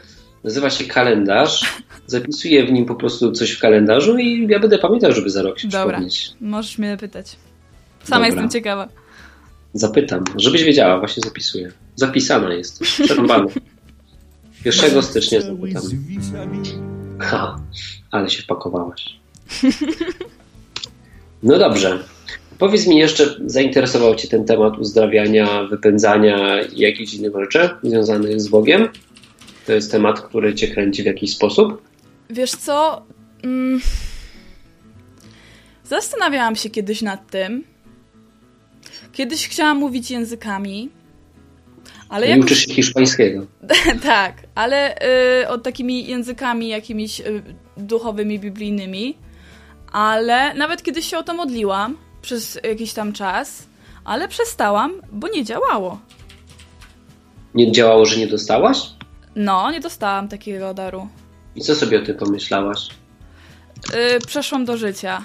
nazywa 0.44 0.70
się 0.70 0.84
kalendarz. 0.84 1.80
Zapisuję 2.06 2.66
w 2.66 2.72
nim 2.72 2.86
po 2.86 2.94
prostu 2.94 3.32
coś 3.32 3.50
w 3.50 3.60
kalendarzu 3.60 4.18
i 4.18 4.46
ja 4.48 4.58
będę 4.60 4.78
pamiętał, 4.78 5.12
żeby 5.12 5.30
za 5.30 5.42
rok 5.42 5.58
się 5.58 5.68
Dobra, 5.68 5.86
przypomnieć. 5.86 6.30
możesz 6.40 6.78
mnie 6.78 6.96
pytać. 7.00 7.26
Sama 8.04 8.16
Dobra. 8.16 8.26
jestem 8.26 8.50
ciekawa. 8.50 8.88
Zapytam, 9.72 10.24
żebyś 10.36 10.62
wiedziała, 10.64 10.98
właśnie 10.98 11.22
zapisuję. 11.24 11.72
Zapisana 11.96 12.54
jest, 12.54 12.80
przerąbana. 12.82 13.46
1 14.64 15.02
stycznia 15.02 15.40
zapytam. 15.40 15.82
Ha, 17.18 17.56
ale 18.10 18.30
się 18.30 18.42
wpakowałaś. 18.42 19.04
No 21.42 21.58
dobrze. 21.58 21.98
Powiedz 22.58 22.86
mi 22.86 22.98
jeszcze, 22.98 23.36
zainteresował 23.46 24.14
Cię 24.14 24.28
ten 24.28 24.44
temat 24.44 24.78
uzdrawiania, 24.78 25.64
wypędzania 25.64 26.62
i 26.62 26.80
jakichś 26.80 27.14
innych 27.14 27.32
rzeczy 27.40 27.70
związanych 27.82 28.40
z 28.40 28.48
Bogiem? 28.48 28.88
To 29.66 29.72
jest 29.72 29.90
temat, 29.92 30.20
który 30.20 30.54
Cię 30.54 30.68
kręci 30.68 31.02
w 31.02 31.06
jakiś 31.06 31.32
sposób? 31.32 31.82
Wiesz 32.30 32.50
co? 32.50 33.02
Mm. 33.42 33.80
Zastanawiałam 35.84 36.56
się 36.56 36.70
kiedyś 36.70 37.02
nad 37.02 37.30
tym. 37.30 37.64
Kiedyś 39.12 39.48
chciałam 39.48 39.78
mówić 39.78 40.10
językami, 40.10 40.90
ale 42.08 42.28
jak... 42.28 42.40
uczysz 42.40 42.66
się 42.66 42.74
hiszpańskiego. 42.74 43.46
tak, 44.02 44.34
ale 44.54 44.94
y, 45.42 45.48
od 45.48 45.62
takimi 45.62 46.06
językami 46.06 46.68
jakimiś 46.68 47.20
y, 47.20 47.42
duchowymi, 47.76 48.38
biblijnymi. 48.38 49.16
Ale 49.92 50.54
nawet 50.54 50.82
kiedyś 50.82 51.06
się 51.06 51.18
o 51.18 51.22
to 51.22 51.34
modliłam, 51.34 51.96
przez 52.26 52.58
jakiś 52.64 52.92
tam 52.92 53.12
czas, 53.12 53.66
ale 54.04 54.28
przestałam, 54.28 54.92
bo 55.12 55.28
nie 55.28 55.44
działało. 55.44 56.00
Nie 57.54 57.72
działało, 57.72 58.06
że 58.06 58.16
nie 58.16 58.26
dostałaś? 58.26 58.78
No, 59.36 59.70
nie 59.70 59.80
dostałam 59.80 60.28
takiego 60.28 60.74
daru. 60.74 61.08
I 61.56 61.60
co 61.60 61.74
sobie 61.74 62.02
o 62.02 62.04
tym 62.04 62.16
pomyślałaś? 62.16 62.88
Yy, 63.94 64.20
przeszłam 64.26 64.64
do 64.64 64.76
życia. 64.76 65.22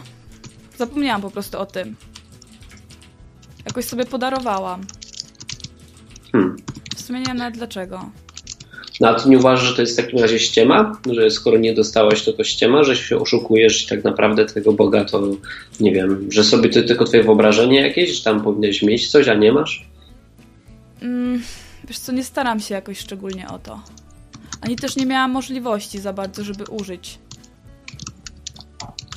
Zapomniałam 0.78 1.22
po 1.22 1.32
prostu 1.32 1.60
o 1.60 1.66
tym. 1.66 1.96
Jakoś 3.66 3.86
sobie 3.86 4.06
podarowałam. 4.06 4.82
Hmm. 6.32 6.56
W 6.96 7.02
sumie 7.02 7.20
nie 7.20 7.34
wiem 7.34 7.52
dlaczego. 7.52 8.10
No 9.00 9.08
a 9.10 9.14
ty 9.14 9.30
nie 9.30 9.38
uważasz, 9.38 9.68
że 9.68 9.76
to 9.76 9.82
jest 9.82 9.94
w 9.94 10.04
takim 10.06 10.20
razie 10.20 10.40
ściema? 10.40 10.98
Że 11.12 11.30
skoro 11.30 11.58
nie 11.58 11.74
dostałaś, 11.74 12.24
to 12.24 12.34
to 12.34 12.44
ściema? 12.44 12.84
Że 12.84 12.96
się 12.96 13.20
oszukujesz 13.20 13.84
i 13.84 13.88
tak 13.88 14.04
naprawdę 14.04 14.46
tego 14.46 14.74
Boga 14.74 15.06
to, 15.06 15.22
nie 15.80 15.92
wiem, 15.92 16.28
że 16.32 16.44
sobie 16.44 16.70
to 16.70 16.84
tylko 16.84 17.06
twoje 17.06 17.24
wyobrażenie 17.24 17.82
jakieś, 17.82 18.10
że 18.18 18.24
tam 18.24 18.44
powinieneś 18.44 18.82
mieć 18.82 19.12
coś, 19.12 19.28
a 19.28 19.34
nie 19.34 19.52
masz? 19.52 19.88
Mm, 21.02 21.42
wiesz 21.88 22.00
co, 22.00 22.12
nie 22.12 22.24
staram 22.24 22.60
się 22.60 22.76
jakoś 22.76 23.00
szczególnie 23.00 23.48
o 23.50 23.60
to. 23.60 23.82
Ani 24.62 24.76
też 24.76 24.96
nie 24.96 25.06
miałam 25.06 25.32
możliwości 25.32 26.00
za 26.00 26.14
bardzo, 26.14 26.44
żeby 26.44 26.64
użyć 26.64 27.20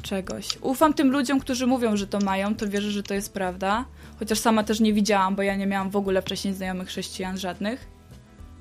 czegoś. 0.03 0.49
Ufam 0.61 0.95
tym 0.95 1.11
ludziom, 1.11 1.41
którzy 1.41 1.67
mówią, 1.67 1.97
że 1.97 2.07
to 2.07 2.19
mają, 2.19 2.55
to 2.55 2.69
wierzę, 2.69 2.91
że 2.91 3.03
to 3.03 3.15
jest 3.15 3.33
prawda. 3.33 3.85
Chociaż 4.19 4.39
sama 4.39 4.65
też 4.65 4.81
nie 4.81 4.93
widziałam, 4.93 5.37
bo 5.37 5.43
ja 5.43 5.57
nie 5.57 5.67
miałam 5.67 5.91
w 5.91 5.97
ogóle 5.97 6.23
wcześniej 6.23 6.55
znajomych 6.55 6.89
chrześcijan 6.89 7.39
żadnych. 7.39 7.87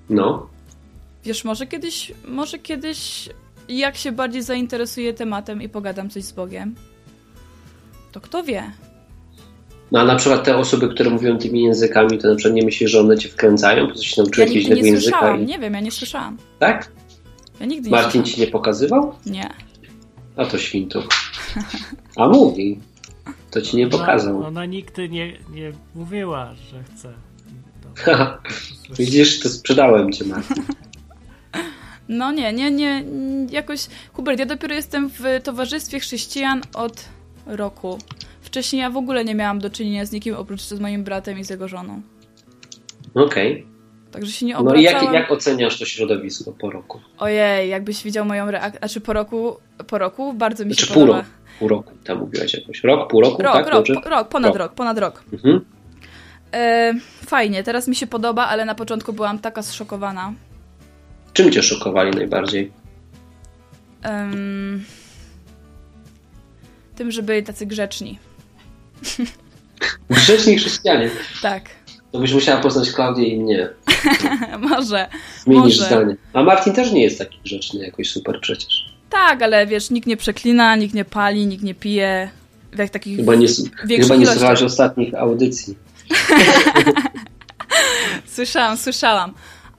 No. 0.09 0.47
Wiesz, 1.25 1.43
może 1.43 1.67
kiedyś, 1.67 2.11
może 2.27 2.59
kiedyś, 2.59 3.29
jak 3.69 3.97
się 3.97 4.11
bardziej 4.11 4.43
zainteresuję 4.43 5.13
tematem 5.13 5.61
i 5.61 5.69
pogadam 5.69 6.09
coś 6.09 6.23
z 6.23 6.31
Bogiem, 6.31 6.75
to 8.11 8.21
kto 8.21 8.43
wie? 8.43 8.71
No 9.91 9.99
a 9.99 10.05
na 10.05 10.15
przykład 10.15 10.43
te 10.43 10.57
osoby, 10.57 10.89
które 10.89 11.09
mówią 11.09 11.37
tymi 11.37 11.63
językami, 11.63 12.17
to 12.17 12.27
na 12.27 12.35
przykład 12.35 12.55
nie 12.55 12.65
myślisz, 12.65 12.91
że 12.91 12.99
one 12.99 13.17
cię 13.17 13.29
wkręcają, 13.29 13.87
po 13.87 13.93
co 13.93 14.03
się 14.03 14.21
nauczyły 14.21 14.45
Ja 14.47 14.53
jakiegoś 14.53 14.65
innego 14.65 14.85
nie 14.85 14.91
języka? 14.91 15.17
słyszałam, 15.17 15.41
I... 15.43 15.45
nie 15.45 15.59
wiem, 15.59 15.73
ja 15.73 15.79
nie 15.79 15.91
słyszałam. 15.91 16.37
Tak? 16.59 16.91
Ja 17.59 17.65
nigdy 17.65 17.89
nie 17.89 17.91
Martin 17.91 18.11
słyszałam. 18.11 18.25
ci 18.25 18.41
nie 18.41 18.47
pokazywał? 18.47 19.15
Nie. 19.25 19.49
A 20.35 20.45
to 20.45 20.57
świntu. 20.57 21.03
A 22.15 22.27
mówi. 22.27 22.79
To 23.51 23.61
ci 23.61 23.77
nie 23.77 23.87
pokazał. 23.87 24.37
Ona, 24.37 24.47
ona 24.47 24.65
nigdy 24.65 25.09
nie, 25.09 25.37
nie 25.51 25.71
mówiła, 25.95 26.53
że 26.71 26.83
chce. 26.83 27.13
Widzisz, 28.99 29.39
to 29.39 29.49
sprzedałem 29.49 30.11
cię, 30.11 30.25
Martin. 30.25 30.63
No 32.09 32.31
nie, 32.31 32.53
nie, 32.53 32.71
nie, 32.71 33.03
jakoś... 33.51 33.87
Hubert, 34.13 34.39
ja 34.39 34.45
dopiero 34.45 34.75
jestem 34.75 35.09
w 35.09 35.23
towarzystwie 35.43 35.99
chrześcijan 35.99 36.61
od 36.73 37.05
roku. 37.45 37.97
Wcześniej 38.41 38.79
ja 38.81 38.89
w 38.89 38.97
ogóle 38.97 39.25
nie 39.25 39.35
miałam 39.35 39.59
do 39.59 39.69
czynienia 39.69 40.05
z 40.05 40.11
nikim 40.11 40.35
oprócz 40.35 40.61
z 40.61 40.79
moim 40.79 41.03
bratem 41.03 41.39
i 41.39 41.43
z 41.43 41.49
jego 41.49 41.67
żoną. 41.67 42.01
Okej. 43.15 43.65
Także 44.11 44.31
się 44.31 44.45
nie 44.45 44.53
No 44.53 44.59
obracałam. 44.59 45.03
i 45.03 45.05
jak, 45.05 45.13
jak 45.13 45.31
oceniasz 45.31 45.79
to 45.79 45.85
środowisko 45.85 46.51
po 46.51 46.69
roku? 46.69 46.99
Ojej, 47.17 47.69
jakbyś 47.69 48.03
widział 48.03 48.25
moją 48.25 48.51
reakcję. 48.51 48.79
Znaczy 48.79 49.01
po 49.01 49.13
roku, 49.13 49.55
po 49.87 49.97
roku 49.97 50.33
bardzo 50.33 50.65
mi 50.65 50.71
się 50.71 50.75
Znaczy 50.75 50.93
pół 50.93 51.01
podoba. 51.03 51.17
roku. 51.17 51.29
Pół 51.59 51.67
roku 51.67 51.91
tam 52.03 52.19
mówiłaś 52.19 52.53
jakoś. 52.53 52.83
Rok, 52.83 53.09
pół 53.09 53.21
roku, 53.21 53.41
Rok, 53.43 53.53
tak? 53.53 53.67
rok, 53.67 53.85
po, 54.03 54.09
rok, 54.09 54.27
ponad 54.29 54.49
Rok. 54.49 54.57
rok, 54.57 54.73
ponad 54.73 54.97
rok. 54.97 55.23
Mhm. 55.33 55.65
E, 56.53 56.93
fajnie, 57.25 57.63
teraz 57.63 57.87
mi 57.87 57.95
się 57.95 58.07
podoba, 58.07 58.45
ale 58.47 58.65
na 58.65 58.75
początku 58.75 59.13
byłam 59.13 59.39
taka 59.39 59.61
zszokowana. 59.63 60.33
Czym 61.33 61.51
cię 61.51 61.63
szokowali 61.63 62.11
najbardziej? 62.11 62.71
Em, 64.03 64.83
tym, 66.95 67.11
że 67.11 67.23
byli 67.23 67.43
tacy 67.43 67.65
grzeczni. 67.65 68.19
Grzeczni 70.09 70.57
chrześcijanie. 70.57 71.09
Tak, 71.41 71.69
To 72.11 72.19
byś 72.19 72.33
musiała 72.33 72.61
poznać 72.61 72.91
Klaudię 72.91 73.27
i 73.27 73.39
mnie. 73.39 73.69
może. 74.69 75.07
Zmienisz 75.43 75.79
Może. 75.79 75.85
zdanie. 75.85 76.15
A 76.33 76.43
Martin 76.43 76.73
też 76.73 76.91
nie 76.91 77.03
jest 77.03 77.19
taki 77.19 77.39
grzeczny 77.45 77.85
jakoś 77.85 78.09
super 78.09 78.39
przecież. 78.41 78.93
Tak, 79.09 79.41
ale 79.41 79.67
wiesz, 79.67 79.89
nikt 79.89 80.07
nie 80.07 80.17
przeklina, 80.17 80.75
nikt 80.75 80.93
nie 80.93 81.05
pali, 81.05 81.47
nikt 81.47 81.63
nie 81.63 81.75
pije. 81.75 82.29
W 82.71 82.77
jak 82.77 82.89
takich 82.89 83.17
Chyba 83.17 83.35
nie, 83.35 83.47
chyba 84.01 84.15
nie 84.15 84.27
słuchałaś 84.27 84.61
ostatnich 84.61 85.15
audycji. 85.15 85.75
Słyszałam, 88.25 88.77
słyszałam. 88.77 89.33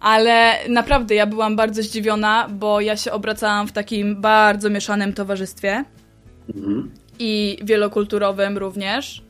Ale 0.04 0.54
naprawdę 0.68 1.14
ja 1.14 1.26
byłam 1.26 1.56
bardzo 1.56 1.82
zdziwiona, 1.82 2.48
bo 2.50 2.80
ja 2.80 2.96
się 2.96 3.12
obracałam 3.12 3.66
w 3.66 3.72
takim 3.72 4.20
bardzo 4.20 4.70
mieszanym 4.70 5.12
towarzystwie 5.12 5.84
Mhm. 6.54 6.90
i 7.18 7.58
wielokulturowym 7.62 8.58
również. 8.58 9.22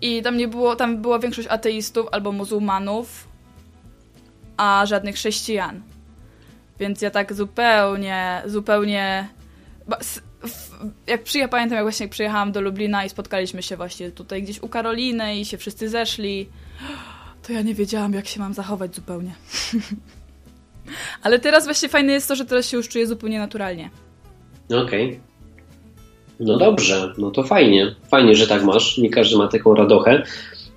I 0.00 0.22
tam 0.22 0.36
nie 0.36 0.48
było, 0.48 0.76
tam 0.76 1.02
była 1.02 1.18
większość 1.18 1.48
ateistów 1.48 2.06
albo 2.12 2.32
muzułmanów, 2.32 3.28
a 4.56 4.86
żadnych 4.86 5.14
chrześcijan. 5.14 5.82
Więc 6.80 7.02
ja 7.02 7.10
tak 7.10 7.32
zupełnie, 7.34 8.42
zupełnie. 8.46 9.28
Jak 11.06 11.22
przyjechałam, 11.22 11.50
pamiętam, 11.50 11.76
jak 11.76 11.84
właśnie 11.84 12.08
przyjechałam 12.08 12.52
do 12.52 12.60
Lublina 12.60 13.04
i 13.04 13.08
spotkaliśmy 13.08 13.62
się 13.62 13.76
właśnie 13.76 14.10
tutaj 14.10 14.42
gdzieś 14.42 14.62
u 14.62 14.68
Karoliny 14.68 15.36
i 15.36 15.44
się 15.44 15.58
wszyscy 15.58 15.88
zeszli, 15.88 16.48
to 17.46 17.52
ja 17.52 17.62
nie 17.62 17.74
wiedziałam, 17.74 18.12
jak 18.12 18.26
się 18.26 18.40
mam 18.40 18.54
zachować 18.54 18.94
zupełnie. 18.94 19.34
Ale 21.22 21.38
teraz 21.38 21.64
właśnie 21.64 21.88
fajne 21.88 22.12
jest 22.12 22.28
to, 22.28 22.36
że 22.36 22.44
teraz 22.44 22.68
się 22.68 22.76
już 22.76 22.88
czuję 22.88 23.06
zupełnie 23.06 23.38
naturalnie. 23.38 23.90
Okej. 24.84 25.20
No 26.40 26.58
dobrze, 26.58 27.12
no 27.18 27.30
to 27.30 27.42
fajnie. 27.42 27.94
Fajnie, 28.10 28.34
że 28.34 28.46
tak 28.46 28.64
masz. 28.64 28.98
Nie 28.98 29.10
każdy 29.10 29.36
ma 29.36 29.48
taką 29.48 29.74
radochę 29.74 30.22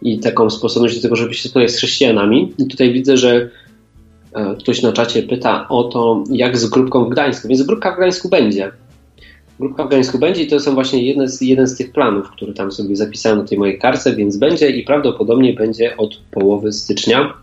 i 0.02 0.20
taką 0.20 0.50
sposobność 0.50 0.96
do 0.96 1.02
tego, 1.02 1.16
żeby 1.16 1.34
się 1.34 1.50
spotkać 1.50 1.72
z 1.72 1.78
chrześcijanami. 1.78 2.54
I 2.58 2.68
tutaj 2.68 2.94
widzę, 2.94 3.18
że 3.18 3.50
e, 4.34 4.56
ktoś 4.60 4.82
na 4.82 4.94
czacie 4.94 5.24
pyta 5.24 5.68
o 5.70 5.84
to, 5.84 6.24
jak 6.32 6.58
z 6.58 6.66
grupką 6.66 7.06
w 7.06 7.10
Gdańsku. 7.10 7.48
Więc 7.48 7.62
grupka 7.62 7.92
w 7.92 7.98
Gdańsku 7.98 8.30
będzie. 8.30 8.72
Grupka 9.60 9.84
w 9.84 9.88
Gdańsku 9.88 10.20
będzie 10.20 10.44
i 10.44 10.48
to 10.48 10.60
są 10.60 10.74
właśnie 10.74 11.04
jedne 11.04 11.28
z, 11.28 11.42
jeden 11.42 11.68
z 11.68 11.78
tych 11.78 11.92
planów, 11.92 12.32
które 12.32 12.54
tam 12.54 12.72
sobie 12.72 12.96
zapisałem 12.96 13.40
na 13.40 13.46
tej 13.46 13.58
mojej 13.58 13.80
karce, 13.80 14.16
więc 14.16 14.38
będzie 14.38 14.70
i 14.70 14.84
prawdopodobnie 14.84 15.54
będzie 15.54 15.98
od 15.98 16.18
połowy 16.32 16.72
stycznia, 16.72 17.34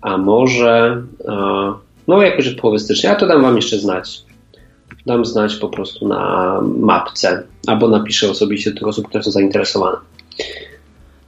a 0.00 0.18
może 0.18 1.02
e, 1.24 1.72
no 2.08 2.22
jakoś 2.22 2.48
od 2.48 2.60
połowy 2.60 2.78
stycznia, 2.78 3.12
a 3.12 3.14
to 3.14 3.26
dam 3.26 3.42
wam 3.42 3.56
jeszcze 3.56 3.78
znać 3.78 4.28
dam 5.08 5.24
znać 5.24 5.56
po 5.56 5.68
prostu 5.68 6.08
na 6.08 6.60
mapce, 6.62 7.42
albo 7.66 7.88
napiszę 7.88 8.30
osobiście 8.30 8.70
do 8.70 8.78
tych 8.78 8.88
osób, 8.88 9.08
które 9.08 9.24
są 9.24 9.30
zainteresowane. 9.30 9.96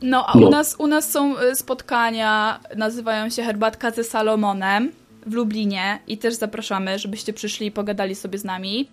No, 0.02 0.26
a 0.26 0.38
No. 0.38 0.46
U, 0.46 0.50
nas, 0.50 0.76
u 0.78 0.86
nas 0.86 1.12
są 1.12 1.40
y, 1.40 1.56
spotkania, 1.56 2.60
nazywają 2.76 3.30
się 3.30 3.42
Herbatka 3.42 3.90
ze 3.90 4.04
Salomonem 4.04 4.92
w 5.26 5.34
Lublinie 5.34 5.98
i 6.06 6.18
też 6.18 6.34
zapraszamy, 6.34 6.98
żebyście 6.98 7.32
przyszli 7.32 7.66
i 7.66 7.70
pogadali 7.70 8.14
sobie 8.14 8.38
z 8.38 8.44
nami, 8.44 8.88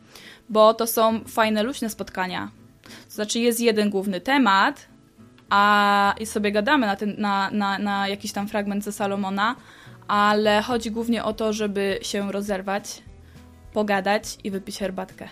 bo 0.49 0.73
to 0.73 0.88
są 0.88 1.19
fajne, 1.23 1.63
luźne 1.63 1.89
spotkania. 1.89 2.51
To 2.83 3.13
znaczy 3.13 3.39
jest 3.39 3.60
jeden 3.60 3.89
główny 3.89 4.21
temat, 4.21 4.88
a 5.49 6.15
i 6.19 6.25
sobie 6.25 6.51
gadamy 6.51 6.88
na, 6.88 6.95
ten, 6.95 7.15
na, 7.17 7.51
na, 7.51 7.79
na 7.79 8.07
jakiś 8.07 8.31
tam 8.31 8.47
fragment 8.47 8.83
ze 8.83 8.91
Salomona, 8.91 9.55
ale 10.07 10.62
chodzi 10.62 10.91
głównie 10.91 11.23
o 11.23 11.33
to, 11.33 11.53
żeby 11.53 11.99
się 12.01 12.31
rozerwać, 12.31 13.01
pogadać 13.73 14.38
i 14.43 14.51
wypić 14.51 14.79
herbatkę. 14.79 15.29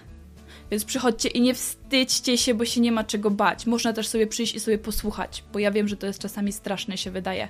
Więc 0.71 0.85
przychodźcie 0.85 1.29
i 1.29 1.41
nie 1.41 1.53
wstydźcie 1.53 2.37
się, 2.37 2.53
bo 2.53 2.65
się 2.65 2.81
nie 2.81 2.91
ma 2.91 3.03
czego 3.03 3.31
bać. 3.31 3.65
Można 3.65 3.93
też 3.93 4.07
sobie 4.07 4.27
przyjść 4.27 4.55
i 4.55 4.59
sobie 4.59 4.77
posłuchać, 4.77 5.43
bo 5.53 5.59
ja 5.59 5.71
wiem, 5.71 5.87
że 5.87 5.97
to 5.97 6.07
jest 6.07 6.19
czasami 6.19 6.51
straszne, 6.53 6.97
się 6.97 7.11
wydaje. 7.11 7.47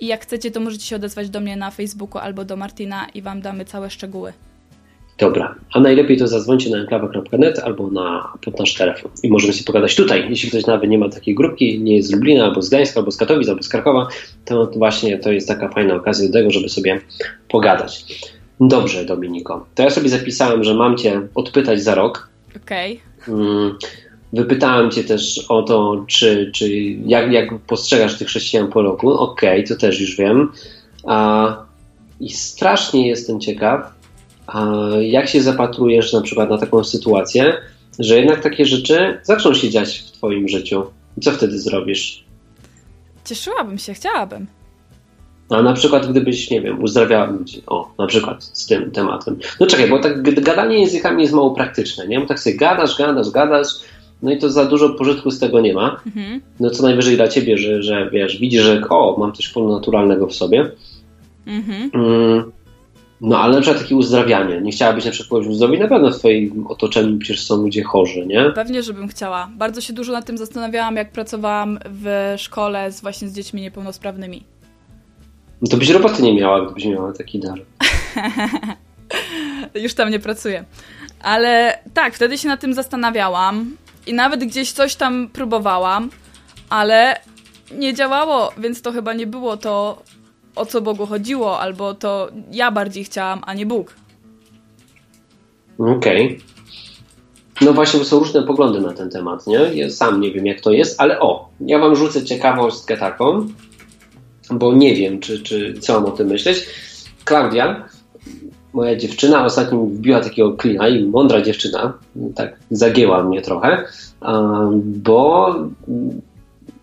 I 0.00 0.06
jak 0.06 0.22
chcecie, 0.22 0.50
to 0.50 0.60
możecie 0.60 0.86
się 0.86 0.96
odezwać 0.96 1.30
do 1.30 1.40
mnie 1.40 1.56
na 1.56 1.70
Facebooku 1.70 2.18
albo 2.18 2.44
do 2.44 2.56
Martina 2.56 3.06
i 3.14 3.22
wam 3.22 3.40
damy 3.40 3.64
całe 3.64 3.90
szczegóły. 3.90 4.32
Dobra, 5.18 5.54
a 5.72 5.80
najlepiej 5.80 6.16
to 6.16 6.26
zadzwońcie 6.26 6.70
na 6.70 6.78
enklawa.net 6.78 7.58
albo 7.58 7.90
na, 7.90 8.32
pod 8.44 8.58
nasz 8.58 8.74
telefon 8.74 9.10
i 9.22 9.30
możemy 9.30 9.52
sobie 9.52 9.64
pogadać 9.64 9.96
tutaj. 9.96 10.26
Jeśli 10.30 10.48
ktoś 10.48 10.66
nawet 10.66 10.90
nie 10.90 10.98
ma 10.98 11.08
takiej 11.08 11.34
grupki, 11.34 11.80
nie 11.80 11.96
jest 11.96 12.08
z 12.08 12.12
Lublina, 12.12 12.44
albo 12.44 12.62
z 12.62 12.68
Gdańska, 12.68 13.00
albo 13.00 13.10
z 13.10 13.16
Katowic, 13.16 13.48
albo 13.48 13.62
z 13.62 13.68
Krakowa, 13.68 14.08
to 14.44 14.70
właśnie 14.76 15.18
to 15.18 15.32
jest 15.32 15.48
taka 15.48 15.68
fajna 15.68 15.94
okazja 15.94 16.26
do 16.26 16.32
tego, 16.32 16.50
żeby 16.50 16.68
sobie 16.68 17.00
pogadać. 17.48 18.04
Dobrze, 18.60 19.04
Dominiko. 19.04 19.66
To 19.74 19.82
ja 19.82 19.90
sobie 19.90 20.08
zapisałem, 20.08 20.64
że 20.64 20.74
mam 20.74 20.96
Cię 20.96 21.20
odpytać 21.34 21.82
za 21.82 21.94
rok. 21.94 22.28
Okej. 22.56 23.00
Mm, 23.28 23.78
Wypytałem 24.32 24.90
Cię 24.90 25.04
też 25.04 25.44
o 25.48 25.62
to, 25.62 26.04
czy, 26.06 26.50
czy 26.54 26.68
jak, 27.06 27.32
jak 27.32 27.58
postrzegasz 27.58 28.18
tych 28.18 28.28
chrześcijan 28.28 28.68
po 28.68 28.82
roku. 28.82 29.12
Okej, 29.12 29.64
to 29.64 29.76
też 29.76 30.00
już 30.00 30.16
wiem. 30.16 30.52
A, 31.06 31.56
I 32.20 32.30
strasznie 32.30 33.08
jestem 33.08 33.40
ciekaw, 33.40 33.97
a, 34.48 34.72
jak 35.00 35.28
się 35.28 35.42
zapatrujesz 35.42 36.12
na 36.12 36.20
przykład 36.20 36.50
na 36.50 36.58
taką 36.58 36.84
sytuację, 36.84 37.56
że 37.98 38.16
jednak 38.16 38.40
takie 38.40 38.64
rzeczy 38.64 39.18
zaczną 39.22 39.54
się 39.54 39.70
dziać 39.70 39.98
w 39.98 40.12
Twoim 40.12 40.48
życiu. 40.48 40.82
I 41.16 41.20
co 41.20 41.32
wtedy 41.32 41.58
zrobisz? 41.58 42.24
Cieszyłabym 43.24 43.78
się, 43.78 43.94
chciałabym. 43.94 44.46
A 45.50 45.62
na 45.62 45.72
przykład 45.72 46.10
gdybyś, 46.10 46.50
nie 46.50 46.60
wiem, 46.60 46.82
uzdrawiała 46.82 47.26
ludzi, 47.26 47.62
o, 47.66 47.90
na 47.98 48.06
przykład 48.06 48.44
z 48.44 48.66
tym 48.66 48.90
tematem. 48.90 49.38
No 49.60 49.66
czekaj, 49.66 49.88
bo 49.88 49.98
tak 49.98 50.42
gadanie 50.42 50.80
językami 50.80 51.22
jest 51.22 51.34
mało 51.34 51.50
praktyczne, 51.50 52.08
nie? 52.08 52.20
Bo 52.20 52.26
tak 52.26 52.40
sobie 52.40 52.56
gadasz, 52.56 52.98
gadasz, 52.98 53.30
gadasz, 53.30 53.68
no 54.22 54.32
i 54.32 54.38
to 54.38 54.50
za 54.50 54.64
dużo 54.64 54.88
pożytku 54.88 55.30
z 55.30 55.38
tego 55.38 55.60
nie 55.60 55.74
ma. 55.74 56.00
Mhm. 56.06 56.40
No 56.60 56.70
co 56.70 56.82
najwyżej 56.82 57.16
dla 57.16 57.28
ciebie, 57.28 57.58
że, 57.58 57.82
że 57.82 58.10
wiesz, 58.10 58.38
widzisz, 58.38 58.62
że 58.62 58.82
o, 58.88 59.16
mam 59.18 59.32
coś 59.32 59.48
ponadnaturalnego 59.48 60.26
w 60.26 60.34
sobie. 60.34 60.70
Mhm. 61.46 61.90
Mm, 61.94 62.52
no 63.20 63.38
ale 63.38 63.54
na 63.54 63.60
przykład 63.60 63.82
takie 63.82 63.96
uzdrawianie. 63.96 64.60
Nie 64.60 64.72
chciałabyś 64.72 65.04
na 65.04 65.10
przykład 65.10 65.30
kogoś 65.30 65.46
uzdrowić? 65.46 65.80
Na 65.80 65.88
pewno 65.88 66.10
w 66.10 66.18
twoim 66.18 66.66
otoczeniu 66.66 67.18
przecież 67.18 67.44
są 67.44 67.56
ludzie 67.56 67.82
chorzy, 67.82 68.26
nie? 68.26 68.50
Pewnie, 68.54 68.82
żebym 68.82 69.08
chciała. 69.08 69.50
Bardzo 69.56 69.80
się 69.80 69.92
dużo 69.92 70.12
nad 70.12 70.26
tym 70.26 70.38
zastanawiałam, 70.38 70.96
jak 70.96 71.12
pracowałam 71.12 71.78
w 71.84 72.34
szkole 72.36 72.92
z 72.92 73.00
właśnie 73.00 73.28
z 73.28 73.34
dziećmi 73.34 73.62
niepełnosprawnymi. 73.62 74.44
No 75.62 75.68
to 75.68 75.76
byś 75.76 75.90
roboty 75.90 76.22
nie 76.22 76.34
miała, 76.34 76.64
gdybyś 76.64 76.84
miała 76.84 77.12
taki 77.12 77.40
dar. 77.40 77.60
Już 79.84 79.94
tam 79.94 80.10
nie 80.10 80.18
pracuję. 80.18 80.64
Ale 81.22 81.78
tak, 81.94 82.14
wtedy 82.14 82.38
się 82.38 82.48
nad 82.48 82.60
tym 82.60 82.74
zastanawiałam 82.74 83.76
i 84.06 84.14
nawet 84.14 84.44
gdzieś 84.44 84.72
coś 84.72 84.94
tam 84.94 85.28
próbowałam, 85.32 86.10
ale 86.70 87.20
nie 87.72 87.94
działało, 87.94 88.52
więc 88.58 88.82
to 88.82 88.92
chyba 88.92 89.12
nie 89.14 89.26
było 89.26 89.56
to, 89.56 90.02
o 90.58 90.66
co 90.66 90.80
Bogu 90.80 91.06
chodziło, 91.06 91.60
albo 91.60 91.94
to 91.94 92.28
ja 92.52 92.70
bardziej 92.70 93.04
chciałam, 93.04 93.40
a 93.46 93.54
nie 93.54 93.66
Bóg. 93.66 93.94
Okej. 95.78 96.40
No 97.60 97.72
właśnie, 97.72 98.04
są 98.04 98.18
różne 98.18 98.42
poglądy 98.42 98.80
na 98.80 98.92
ten 98.92 99.10
temat, 99.10 99.46
nie? 99.46 99.58
Ja 99.58 99.90
sam 99.90 100.20
nie 100.20 100.32
wiem, 100.32 100.46
jak 100.46 100.60
to 100.60 100.72
jest, 100.72 101.00
ale 101.00 101.20
o, 101.20 101.48
ja 101.60 101.78
wam 101.78 101.96
rzucę 101.96 102.24
ciekawostkę 102.24 102.96
taką, 102.96 103.48
bo 104.50 104.74
nie 104.74 104.94
wiem, 104.94 105.20
czy, 105.20 105.42
czy 105.42 105.74
co 105.80 105.92
mam 105.92 106.04
o 106.04 106.10
tym 106.10 106.28
myśleć. 106.28 106.66
Klaudia, 107.24 107.88
moja 108.72 108.96
dziewczyna, 108.96 109.44
ostatnio 109.44 109.78
wbiła 109.78 110.20
takiego 110.20 110.52
klina 110.52 110.88
i 110.88 111.04
mądra 111.04 111.42
dziewczyna, 111.42 111.92
tak 112.34 112.58
zagięła 112.70 113.22
mnie 113.22 113.42
trochę, 113.42 113.84
bo 114.82 115.54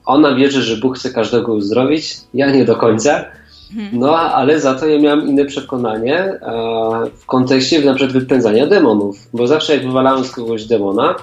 ona 0.06 0.36
wierzy, 0.36 0.62
że 0.62 0.78
Bóg 0.78 0.98
chce 0.98 1.10
każdego 1.10 1.54
uzdrowić, 1.54 2.18
ja 2.34 2.52
nie 2.52 2.66
do 2.66 2.76
końca. 2.76 3.26
No, 3.93 4.17
ale 4.17 4.60
za 4.60 4.75
to 4.75 4.88
ja 4.88 4.99
miałam 4.99 5.28
inne 5.28 5.45
przekonanie 5.45 6.17
e, 6.17 6.39
w 7.15 7.25
kontekście 7.25 7.86
na 7.86 7.93
przykład 7.93 8.13
wypędzania 8.13 8.67
demonów, 8.67 9.28
bo 9.34 9.47
zawsze 9.47 9.73
jak 9.73 9.86
wywalałem 9.86 10.23
z 10.23 10.32
kogoś 10.32 10.65
demona, 10.65 11.15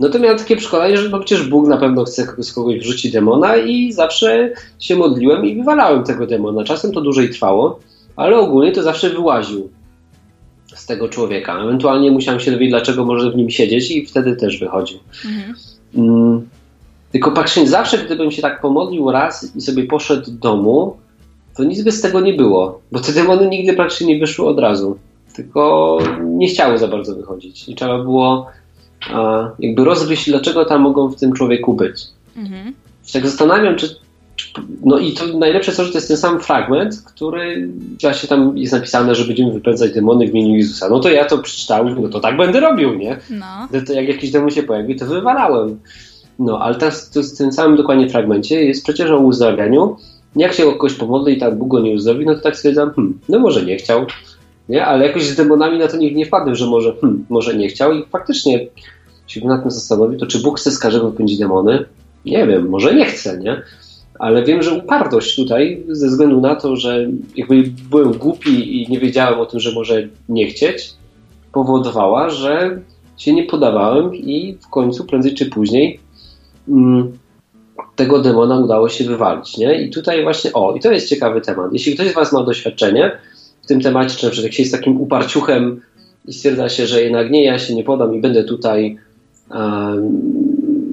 no 0.00 0.08
to 0.08 0.18
miałem 0.18 0.38
takie 0.38 0.56
przekonanie, 0.56 0.96
że 0.96 1.08
no 1.08 1.18
przecież 1.18 1.48
Bóg 1.48 1.66
na 1.66 1.76
pewno 1.76 2.04
chce 2.04 2.26
z 2.38 2.52
kogoś 2.52 2.78
wrzucić 2.78 3.12
demona 3.12 3.56
i 3.56 3.92
zawsze 3.92 4.50
się 4.78 4.96
modliłem 4.96 5.46
i 5.46 5.56
wywalałem 5.56 6.04
tego 6.04 6.26
demona. 6.26 6.64
Czasem 6.64 6.92
to 6.92 7.00
dłużej 7.00 7.30
trwało, 7.30 7.80
ale 8.16 8.38
ogólnie 8.38 8.72
to 8.72 8.82
zawsze 8.82 9.10
wyłaził 9.10 9.68
z 10.74 10.86
tego 10.86 11.08
człowieka. 11.08 11.62
Ewentualnie 11.62 12.10
musiałem 12.10 12.40
się 12.40 12.50
dowiedzieć, 12.50 12.70
dlaczego 12.70 13.04
może 13.04 13.30
w 13.30 13.36
nim 13.36 13.50
siedzieć 13.50 13.90
i 13.90 14.06
wtedy 14.06 14.36
też 14.36 14.58
wychodził. 14.58 14.98
Mhm. 15.24 15.54
Mm, 15.94 16.48
tylko 17.12 17.30
patrzeć, 17.30 17.68
zawsze 17.68 17.98
gdybym 17.98 18.30
się 18.30 18.42
tak 18.42 18.60
pomodlił 18.60 19.10
raz 19.10 19.56
i 19.56 19.60
sobie 19.60 19.84
poszedł 19.84 20.30
do 20.30 20.38
domu, 20.38 20.96
to 21.56 21.64
nic 21.64 21.82
by 21.82 21.92
z 21.92 22.00
tego 22.00 22.20
nie 22.20 22.34
było, 22.34 22.80
bo 22.92 23.00
te 23.00 23.12
demony 23.12 23.48
nigdy 23.48 23.72
praktycznie 23.72 24.06
nie 24.06 24.20
wyszły 24.20 24.46
od 24.46 24.58
razu. 24.58 24.96
Tylko 25.34 25.98
nie 26.24 26.48
chciały 26.48 26.78
za 26.78 26.88
bardzo 26.88 27.14
wychodzić. 27.14 27.68
I 27.68 27.74
trzeba 27.74 27.98
było 27.98 28.46
a, 29.10 29.50
jakby 29.58 29.84
rozgryźć, 29.84 30.30
dlaczego 30.30 30.64
tam 30.64 30.80
mogą 30.80 31.08
w 31.08 31.16
tym 31.16 31.32
człowieku 31.32 31.74
być. 31.74 32.02
Mhm. 32.36 32.74
Tak 33.12 33.26
zastanawiam, 33.26 33.76
czy. 33.76 33.96
No 34.84 34.98
i 34.98 35.12
to 35.12 35.38
najlepsze 35.38 35.72
to, 35.72 35.84
że 35.84 35.92
to 35.92 35.98
jest 35.98 36.08
ten 36.08 36.16
sam 36.16 36.40
fragment, 36.40 37.02
który 37.06 37.68
właśnie 38.00 38.28
tam 38.28 38.58
jest 38.58 38.72
napisane, 38.72 39.14
że 39.14 39.24
będziemy 39.24 39.52
wypędzać 39.52 39.92
demony 39.92 40.26
w 40.26 40.30
imieniu 40.30 40.56
Jezusa. 40.56 40.88
No 40.88 41.00
to 41.00 41.10
ja 41.10 41.24
to 41.24 41.38
przeczytałem, 41.38 42.02
no 42.02 42.08
to 42.08 42.20
tak 42.20 42.36
będę 42.36 42.60
robił, 42.60 42.94
nie? 42.94 43.18
No. 43.30 43.80
To 43.86 43.92
jak 43.92 44.08
jakiś 44.08 44.30
demon 44.30 44.50
się 44.50 44.62
pojawi, 44.62 44.96
to 44.96 45.06
wywalałem. 45.06 45.80
No, 46.38 46.58
ale 46.58 46.74
teraz 46.74 47.10
to 47.10 47.22
w 47.22 47.36
tym 47.36 47.52
samym 47.52 47.76
dokładnie 47.76 48.08
fragmencie 48.08 48.64
jest 48.64 48.84
przecież 48.84 49.10
o 49.10 49.18
uzdrawianiu. 49.18 49.96
Jak 50.36 50.52
się 50.52 50.66
o 50.66 50.72
kogoś 50.72 50.94
pomodli 50.94 51.36
i 51.36 51.40
tak 51.40 51.58
Bóg 51.58 51.68
go 51.68 51.80
nie 51.80 51.94
uzdrowi, 51.94 52.26
no 52.26 52.34
to 52.34 52.40
tak 52.40 52.56
stwierdzam, 52.56 52.90
hmm, 52.94 53.18
no 53.28 53.38
może 53.38 53.64
nie 53.64 53.76
chciał, 53.76 54.06
nie? 54.68 54.86
Ale 54.86 55.06
jakoś 55.06 55.22
z 55.22 55.36
demonami 55.36 55.78
na 55.78 55.88
to 55.88 55.96
nikt 55.96 56.16
nie 56.16 56.26
wpadł, 56.26 56.54
że 56.54 56.66
może, 56.66 56.94
hmm, 57.00 57.26
może 57.28 57.56
nie 57.56 57.68
chciał 57.68 57.92
i 57.92 58.04
faktycznie 58.04 58.66
się 59.26 59.46
nad 59.46 59.62
tym 59.62 59.70
zastanowił, 59.70 60.18
to 60.18 60.26
czy 60.26 60.42
Bóg 60.42 60.58
chce 60.58 60.70
z 60.70 60.78
każdego 60.78 61.10
wypędzić 61.10 61.38
demony? 61.38 61.84
Nie 62.24 62.46
wiem, 62.46 62.68
może 62.68 62.94
nie 62.94 63.04
chce, 63.04 63.38
nie? 63.38 63.62
Ale 64.18 64.44
wiem, 64.44 64.62
że 64.62 64.72
upartość 64.72 65.36
tutaj, 65.36 65.82
ze 65.88 66.08
względu 66.08 66.40
na 66.40 66.54
to, 66.54 66.76
że 66.76 67.06
jakby 67.36 67.64
byłem 67.90 68.12
głupi 68.12 68.82
i 68.82 68.90
nie 68.90 69.00
wiedziałem 69.00 69.40
o 69.40 69.46
tym, 69.46 69.60
że 69.60 69.72
może 69.72 70.08
nie 70.28 70.46
chcieć, 70.46 70.92
powodowała, 71.52 72.30
że 72.30 72.80
się 73.16 73.32
nie 73.32 73.44
podawałem 73.44 74.14
i 74.14 74.56
w 74.62 74.68
końcu, 74.68 75.04
prędzej 75.04 75.34
czy 75.34 75.46
później, 75.46 76.00
mm, 76.68 77.12
tego 77.96 78.18
demona 78.18 78.58
udało 78.58 78.88
się 78.88 79.04
wywalić, 79.04 79.56
nie? 79.56 79.82
I 79.82 79.90
tutaj 79.90 80.22
właśnie, 80.22 80.52
o, 80.52 80.74
i 80.74 80.80
to 80.80 80.92
jest 80.92 81.08
ciekawy 81.08 81.40
temat. 81.40 81.72
Jeśli 81.72 81.94
ktoś 81.94 82.10
z 82.10 82.14
Was 82.14 82.32
ma 82.32 82.42
doświadczenie 82.42 83.12
w 83.62 83.66
tym 83.66 83.80
temacie, 83.80 84.16
czy 84.16 84.24
na 84.24 84.30
przykład 84.30 84.44
jak 84.44 84.54
się 84.54 84.62
jest 84.62 84.72
takim 84.72 85.00
uparciuchem 85.00 85.80
i 86.24 86.32
stwierdza 86.32 86.68
się, 86.68 86.86
że 86.86 87.02
jednak 87.02 87.30
nie, 87.30 87.44
ja 87.44 87.58
się 87.58 87.74
nie 87.74 87.84
podam 87.84 88.14
i 88.14 88.20
będę 88.20 88.44
tutaj 88.44 88.96
um, 89.50 90.20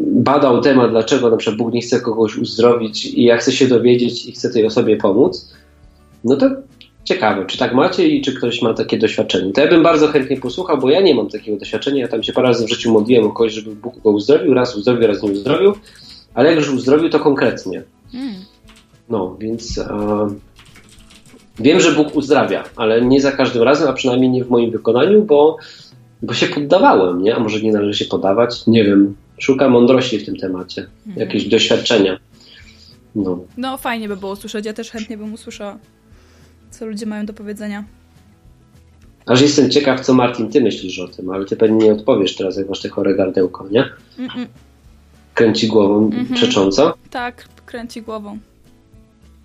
badał 0.06 0.62
temat, 0.62 0.92
dlaczego 0.92 1.30
na 1.30 1.38
przykład 1.38 1.58
Bóg 1.58 1.74
nie 1.74 1.82
chce 1.82 2.02
kogoś 2.02 2.38
uzdrowić 2.38 3.06
i 3.06 3.24
ja 3.24 3.38
chcę 3.38 3.52
się 3.52 3.68
dowiedzieć 3.68 4.26
i 4.26 4.32
chcę 4.32 4.50
tej 4.50 4.66
osobie 4.66 4.98
pomóc, 4.98 5.54
no 6.24 6.36
to 6.36 6.50
ciekawe, 7.04 7.46
czy 7.46 7.58
tak 7.58 7.74
macie 7.74 8.08
i 8.08 8.22
czy 8.22 8.34
ktoś 8.34 8.62
ma 8.62 8.74
takie 8.74 8.98
doświadczenie. 8.98 9.54
To 9.54 9.62
ja 9.62 9.68
bym 9.68 9.84
bardzo 9.84 10.08
chętnie 10.08 10.38
posłuchał, 10.38 10.78
bo 10.78 10.90
ja 10.90 11.02
nie 11.02 11.16
mam 11.16 11.30
takiego 11.30 11.58
doświadczenia. 11.58 12.02
Ja 12.02 12.08
tam 12.08 12.24
się 12.24 12.34
parę 12.34 12.48
razy 12.48 12.66
w 12.66 12.70
życiu 12.70 12.92
modliłem 12.92 13.26
o 13.26 13.32
kogoś, 13.32 13.54
żeby 13.54 13.76
Bóg 13.76 14.02
go 14.02 14.12
uzdrowił, 14.12 14.54
raz 14.54 14.76
uzdrowił, 14.76 15.08
raz 15.08 15.24
nie 15.24 15.32
uzdrowił, 15.32 15.74
ale 16.38 16.50
jak 16.50 16.58
już 16.58 16.70
uzdrowił, 16.70 17.10
to 17.10 17.20
konkretnie. 17.20 17.84
Mm. 18.14 18.36
No, 19.10 19.38
więc 19.40 19.78
e, 19.78 19.88
wiem, 21.60 21.80
że 21.80 21.92
Bóg 21.92 22.16
uzdrawia, 22.16 22.64
ale 22.76 23.02
nie 23.02 23.22
za 23.22 23.32
każdym 23.32 23.64
razem, 23.64 23.90
a 23.90 23.94
przynajmniej 23.94 24.30
nie 24.30 24.44
w 24.44 24.50
moim 24.50 24.72
wykonaniu, 24.72 25.24
bo, 25.24 25.58
bo 26.22 26.34
się 26.34 26.48
poddawałem, 26.48 27.22
nie? 27.22 27.36
A 27.36 27.40
może 27.40 27.62
nie 27.62 27.72
należy 27.72 28.00
się 28.00 28.06
podawać? 28.06 28.68
Nie 28.68 28.84
wiem. 28.84 29.16
Szukam 29.38 29.72
mądrości 29.72 30.20
w 30.20 30.26
tym 30.26 30.36
temacie, 30.36 30.88
jakieś 31.16 31.48
doświadczenia. 31.48 32.20
No. 33.16 33.40
No 33.58 33.78
fajnie 33.78 34.08
by 34.08 34.18
było 34.18 34.32
usłyszeć, 34.32 34.66
ja 34.66 34.74
też 34.74 34.92
chętnie 34.92 35.18
bym 35.18 35.34
usłyszała, 35.34 35.78
co 36.72 36.86
ludzie 36.86 37.06
mają 37.06 37.26
do 37.26 37.34
powiedzenia. 37.34 37.84
Aż 39.26 39.42
jestem 39.42 39.70
ciekaw, 39.70 40.02
co 40.02 40.14
Martin, 40.14 40.50
ty 40.50 40.62
myślisz 40.62 41.00
o 41.00 41.08
tym, 41.08 41.30
ale 41.30 41.46
ty 41.46 41.56
pewnie 41.56 41.86
nie 41.86 41.92
odpowiesz 41.92 42.36
teraz, 42.36 42.58
jak 42.58 42.70
masz 42.70 42.82
te 42.82 42.90
chore 42.90 43.16
gardełko, 43.16 43.68
nie? 43.72 43.90
Mm-mm. 44.18 44.48
Kręci 45.38 45.68
głową 45.68 46.06
Mhm. 46.06 46.26
przecząco, 46.34 46.94
Tak, 47.10 47.48
kręci 47.66 48.02
głową. 48.02 48.38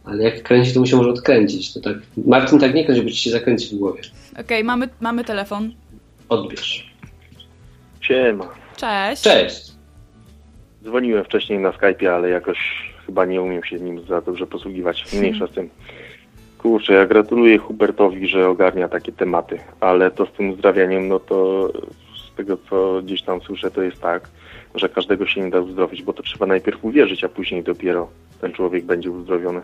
ale 0.04 0.24
jak 0.24 0.42
kręci, 0.42 0.74
to 0.74 0.80
mu 0.80 0.86
się 0.86 0.96
może 0.96 1.10
odkręcić. 1.10 1.72
To 1.74 1.80
tak, 1.80 1.94
Martin 2.26 2.58
tak 2.58 2.74
nie 2.74 2.84
kręci, 2.84 3.02
bo 3.02 3.10
ci 3.10 3.16
się 3.16 3.30
zakręci 3.30 3.76
w 3.76 3.78
głowie. 3.78 4.02
Okej, 4.40 4.64
mamy, 4.64 4.88
mamy 5.00 5.24
telefon. 5.24 5.72
Odbierz. 6.28 6.92
Siema. 8.00 8.48
Cześć. 8.76 9.22
Cześć! 9.22 9.72
Dzwoniłem 10.84 11.24
wcześniej 11.24 11.58
na 11.58 11.70
Skype'ie, 11.70 12.06
ale 12.06 12.28
jakoś 12.28 12.58
chyba 13.06 13.24
nie 13.24 13.42
umiem 13.42 13.64
się 13.64 13.80
nim 13.80 14.06
za 14.06 14.20
dobrze 14.20 14.46
posługiwać. 14.46 15.04
Mniejsza 15.18 15.46
z 15.46 15.50
tym. 15.50 15.70
Kurczę, 16.58 16.92
ja 16.92 17.06
gratuluję 17.06 17.58
Hubertowi, 17.58 18.28
że 18.28 18.48
ogarnia 18.48 18.88
takie 18.88 19.12
tematy, 19.12 19.58
ale 19.80 20.10
to 20.10 20.26
z 20.26 20.32
tym 20.32 20.50
uzdrawianiem, 20.50 21.08
no 21.08 21.20
to 21.20 21.68
z 22.32 22.36
tego 22.36 22.56
co 22.70 23.02
gdzieś 23.04 23.22
tam 23.22 23.40
słyszę, 23.42 23.70
to 23.70 23.82
jest 23.82 24.00
tak, 24.00 24.28
że 24.74 24.88
każdego 24.88 25.26
się 25.26 25.40
nie 25.40 25.50
da 25.50 25.60
uzdrowić, 25.60 26.02
bo 26.02 26.12
to 26.12 26.22
trzeba 26.22 26.46
najpierw 26.46 26.84
uwierzyć, 26.84 27.24
a 27.24 27.28
później 27.28 27.62
dopiero 27.62 28.08
ten 28.40 28.52
człowiek 28.52 28.84
będzie 28.84 29.10
uzdrowiony. 29.10 29.60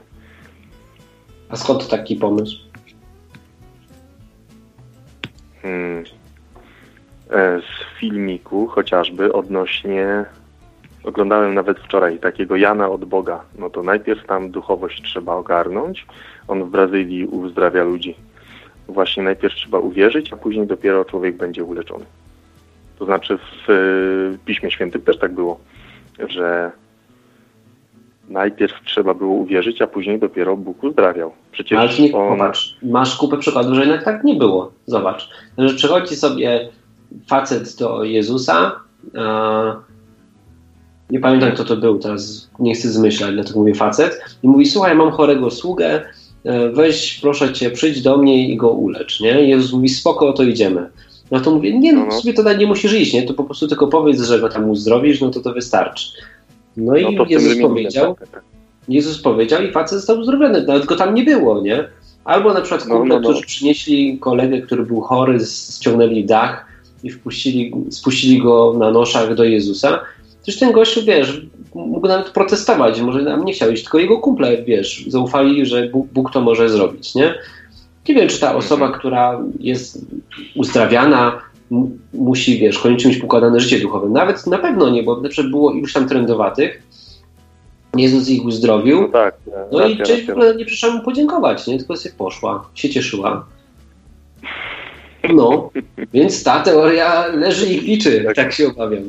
A 1.49 1.57
skąd 1.57 1.89
taki 1.89 2.17
pomysł? 2.17 2.57
Hmm. 5.63 6.05
E, 7.31 7.61
Z 7.61 7.99
filmiku 8.01 8.67
chociażby 8.67 9.33
odnośnie 9.33 10.25
oglądałem 11.05 11.55
nawet 11.55 11.79
wczoraj 11.81 12.19
takiego 12.19 12.57
Jana 12.57 12.89
od 12.89 13.05
Boga. 13.05 13.41
No 13.59 13.71
to 13.71 13.83
najpierw 13.83 14.27
tam 14.27 14.51
duchowość 14.51 15.03
trzeba 15.03 15.35
ogarnąć. 15.35 16.07
On 16.49 16.65
w 16.65 16.71
Brazylii 16.71 17.27
uzdrawia 17.27 17.85
ludzi. 17.85 18.15
Właśnie 18.89 19.23
najpierw 19.23 19.55
trzeba 19.55 19.79
uwierzyć, 19.79 20.33
a 20.33 20.37
później 20.37 20.67
dopiero 20.67 21.05
człowiek 21.05 21.37
będzie 21.37 21.65
uleczony. 21.65 22.05
To 22.99 23.05
znaczy 23.05 23.39
w 23.39 23.71
e, 23.71 24.39
Piśmie 24.45 24.71
Świętym 24.71 25.03
też 25.03 25.19
tak 25.19 25.35
było, 25.35 25.61
że 26.29 26.73
najpierw 28.29 28.75
trzeba 28.85 29.15
było 29.15 29.35
uwierzyć, 29.35 29.83
a 29.83 29.87
później 29.87 30.19
dopiero 30.19 30.57
Bóg 30.57 30.85
uzdrawiał. 30.85 31.33
Przecież 31.53 31.79
Ale 31.79 31.91
nie, 31.99 32.13
on... 32.13 32.39
popatrz, 32.39 32.77
masz 32.83 33.17
kupę 33.17 33.39
przykładów, 33.39 33.75
że 33.75 33.81
jednak 33.81 34.05
tak 34.05 34.25
nie 34.25 34.35
było. 34.35 34.73
Zobacz, 34.87 35.31
że 35.59 35.75
przychodzi 35.75 36.17
sobie 36.17 36.69
facet 37.27 37.77
do 37.79 38.05
Jezusa, 38.05 38.81
nie 41.11 41.21
pamiętam 41.21 41.53
kto 41.53 41.65
to 41.65 41.77
był, 41.77 41.99
teraz 41.99 42.51
nie 42.59 42.75
chcę 42.75 42.89
zmyślać, 42.89 43.35
dlatego 43.35 43.59
mówię 43.59 43.75
facet, 43.75 44.21
i 44.43 44.49
mówi, 44.49 44.67
słuchaj, 44.67 44.97
mam 44.97 45.11
chorego 45.11 45.51
sługę, 45.51 46.03
e, 46.45 46.69
weź 46.69 47.19
proszę 47.21 47.53
cię, 47.53 47.71
przyjdź 47.71 48.03
do 48.03 48.17
mnie 48.17 48.49
i 48.49 48.57
go 48.57 48.71
ulecz, 48.71 49.21
nie? 49.21 49.31
Jezus 49.31 49.73
mówi, 49.73 49.89
spoko, 49.89 50.33
to 50.33 50.43
idziemy. 50.43 50.91
No 51.31 51.41
to 51.41 51.51
mówię, 51.51 51.79
nie, 51.79 51.93
no, 51.93 52.01
No, 52.01 52.07
no. 52.07 52.13
sobie 52.13 52.35
to 52.35 52.53
nie 52.53 52.67
musisz 52.67 52.93
iść, 52.93 53.15
nie? 53.15 53.23
To 53.23 53.35
po 53.35 53.45
prostu 53.45 53.69
tylko 53.69 53.87
powiedz, 53.87 54.21
że 54.21 54.41
go 54.41 54.49
tam 54.49 54.71
uzdrowisz, 54.71 55.21
no 55.21 55.31
to 55.31 55.41
to 55.41 55.53
wystarczy. 55.53 56.09
No 56.77 56.97
i 56.97 57.03
No 57.03 57.25
tym 57.25 57.29
Jezus 57.29 57.63
powiedział, 57.63 58.17
tak. 58.33 58.43
Jezus 58.89 59.23
powiedział 59.23 59.63
i 59.63 59.73
facet 59.73 59.99
został 59.99 60.19
uzdrowiony, 60.19 60.63
nawet 60.63 60.85
go 60.85 60.97
tam 60.97 61.15
nie 61.15 61.25
było, 61.25 61.63
nie? 61.63 61.85
Albo 62.25 62.55
na 62.55 62.61
przykład 62.61 62.89
No, 62.89 63.05
no, 63.05 63.05
no. 63.05 63.21
którzy 63.21 63.47
przynieśli 63.47 64.19
kolegę, 64.19 64.61
który 64.61 64.83
był 64.83 65.01
chory, 65.01 65.39
ściągnęli 65.77 66.25
dach 66.25 66.67
i 67.05 67.11
wpuścili, 67.11 67.73
spuścili 67.91 68.43
go 68.43 68.75
na 68.79 68.91
noszach 68.91 69.35
do 69.35 69.45
Jezusa. 69.45 70.01
Przecież 70.43 70.61
ten 70.61 70.73
gościu, 70.73 71.05
wiesz, 71.05 71.43
mógł 71.75 72.09
nawet 72.09 72.31
protestować, 72.31 73.01
może 73.01 73.23
nam 73.23 73.45
nie 73.45 73.53
chciał 73.53 73.71
iść, 73.71 73.83
tylko 73.83 73.99
jego 73.99 74.19
kumple, 74.19 74.63
wiesz, 74.63 75.05
zaufali, 75.09 75.67
że 75.67 75.89
Bóg, 75.89 76.07
Bóg 76.13 76.33
to 76.33 76.41
może 76.41 76.69
zrobić, 76.69 77.15
nie? 77.15 77.35
Nie 78.09 78.15
wiem, 78.15 78.29
czy 78.29 78.41
ta 78.41 78.55
osoba, 78.55 78.85
Mhm. 78.85 79.01
która 79.01 79.41
jest 79.61 80.07
uzdrawiana, 80.57 81.41
musi, 82.15 82.59
wiesz, 82.59 82.79
koniecznie 82.79 83.11
mieć 83.11 83.23
układane 83.23 83.61
życie 83.61 83.81
duchowe. 83.81 84.09
Nawet 84.09 84.47
na 84.47 84.59
pewno 84.59 84.91
nie, 84.91 85.03
bo 85.03 85.21
na 85.21 85.29
przykład 85.29 85.51
było 85.51 85.73
iluś 85.73 85.93
tam 85.93 86.09
trendowatych, 86.09 86.83
Jezus 87.97 88.29
ich 88.29 88.45
uzdrowił, 88.45 89.01
No 89.03 89.09
tak. 89.09 89.35
no 89.73 89.87
i 89.87 89.99
racja, 89.99 90.05
część 90.05 90.27
w 90.27 90.31
ogóle 90.31 90.55
nie 90.57 90.65
przyszła 90.65 90.91
mu 90.91 91.03
podziękować, 91.03 91.67
nie? 91.67 91.79
Tylko 91.79 91.97
sobie 91.97 92.15
poszła, 92.19 92.69
się 92.75 92.89
cieszyła. 92.91 93.47
No, 95.35 95.71
więc 96.13 96.45
ta 96.45 96.61
teoria 96.61 97.27
leży 97.27 97.67
i 97.67 97.81
liczy, 97.81 98.25
tak 98.37 98.53
się 98.53 98.69
obawiam. 98.69 99.03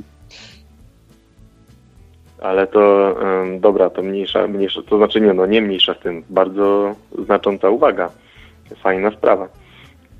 Ale 2.41 2.67
to 2.67 3.15
em, 3.21 3.59
dobra, 3.59 3.89
to 3.89 4.01
mniejsza, 4.03 4.47
mniejsza, 4.47 4.81
to 4.89 4.97
znaczy 4.97 5.21
nie, 5.21 5.33
no 5.33 5.45
nie 5.45 5.61
mniejsza 5.61 5.93
z 5.93 5.99
tym, 5.99 6.23
bardzo 6.29 6.95
znacząca 7.25 7.69
uwaga. 7.69 8.09
Fajna 8.75 9.11
sprawa. 9.11 9.47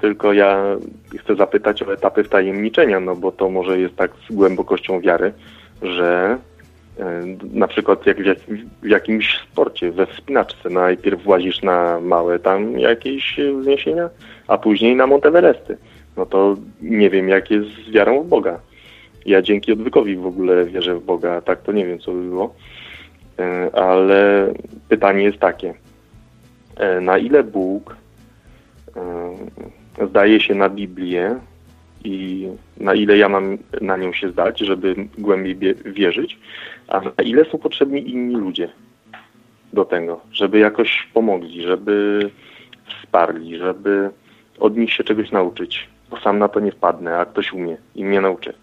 Tylko 0.02 0.34
ja 0.34 0.64
chcę 1.20 1.36
zapytać 1.36 1.84
o 1.84 1.94
etapy 1.94 2.24
wtajemniczenia, 2.24 3.00
no 3.00 3.16
bo 3.16 3.32
to 3.32 3.50
może 3.50 3.80
jest 3.80 3.96
tak 3.96 4.12
z 4.30 4.34
głębokością 4.36 5.02
wiary, 5.02 5.34
że 5.82 6.38
E, 7.00 7.24
Na 7.54 7.68
przykład 7.68 8.06
jak 8.06 8.18
w, 8.18 8.26
jak, 8.26 8.38
w 8.84 8.88
jakimś 8.88 9.40
sporcie, 9.52 9.92
we 9.92 10.06
wspinaczce. 10.06 10.70
Najpierw 10.70 11.24
włazisz 11.24 11.62
na 11.62 12.00
małe 12.00 12.40
tam 12.40 12.80
jakieś 12.80 13.40
wzniesienia, 13.60 14.10
a 14.48 14.58
później 14.58 14.96
na 14.96 15.08
Monteveresty. 15.08 15.78
No 16.18 16.26
to 16.26 16.56
nie 16.82 17.10
wiem, 17.10 17.30
jak 17.30 17.52
jest 17.52 17.70
z 17.70 17.92
wiarą 17.92 18.24
w 18.24 18.28
Boga. 18.28 18.60
Ja 19.26 19.42
dzięki 19.42 19.74
odwykowi 19.74 20.16
w 20.16 20.26
ogóle 20.26 20.66
wierzę 20.66 20.96
w 20.96 21.06
Boga, 21.06 21.42
tak 21.42 21.62
to 21.62 21.72
nie 21.72 21.86
wiem, 21.86 22.00
co 22.00 22.12
by 22.12 22.24
było. 22.24 22.56
E, 23.40 23.70
Ale 23.76 24.48
pytanie 24.90 25.24
jest 25.24 25.40
takie. 25.40 25.74
E, 26.78 27.02
Na 27.02 27.18
ile 27.18 27.44
Bóg 27.44 27.96
zdaje 30.10 30.42
się 30.42 30.56
na 30.56 30.70
Biblię 30.70 31.36
i 32.04 32.48
na 32.78 32.94
ile 32.94 33.18
ja 33.18 33.30
mam 33.30 33.58
na 33.82 33.98
nią 33.98 34.14
się 34.14 34.32
zdać, 34.32 34.60
żeby 34.60 34.96
głębiej 35.18 35.56
bie- 35.56 35.74
wierzyć, 35.86 36.40
a 36.88 37.00
na 37.02 37.24
ile 37.24 37.46
są 37.46 37.58
potrzebni 37.58 38.10
inni 38.10 38.36
ludzie 38.36 38.70
do 39.74 39.86
tego, 39.86 40.22
żeby 40.32 40.60
jakoś 40.60 41.08
pomogli, 41.14 41.62
żeby 41.64 42.20
wsparli, 43.02 43.58
żeby 43.58 44.10
od 44.60 44.78
nich 44.78 44.94
się 44.94 45.04
czegoś 45.04 45.32
nauczyć, 45.32 45.88
bo 46.10 46.20
sam 46.20 46.40
na 46.40 46.48
to 46.48 46.60
nie 46.60 46.72
wpadnę, 46.72 47.18
a 47.18 47.26
ktoś 47.26 47.54
umie 47.54 47.78
i 47.96 48.06
mnie 48.06 48.22
nauczy. 48.22 48.54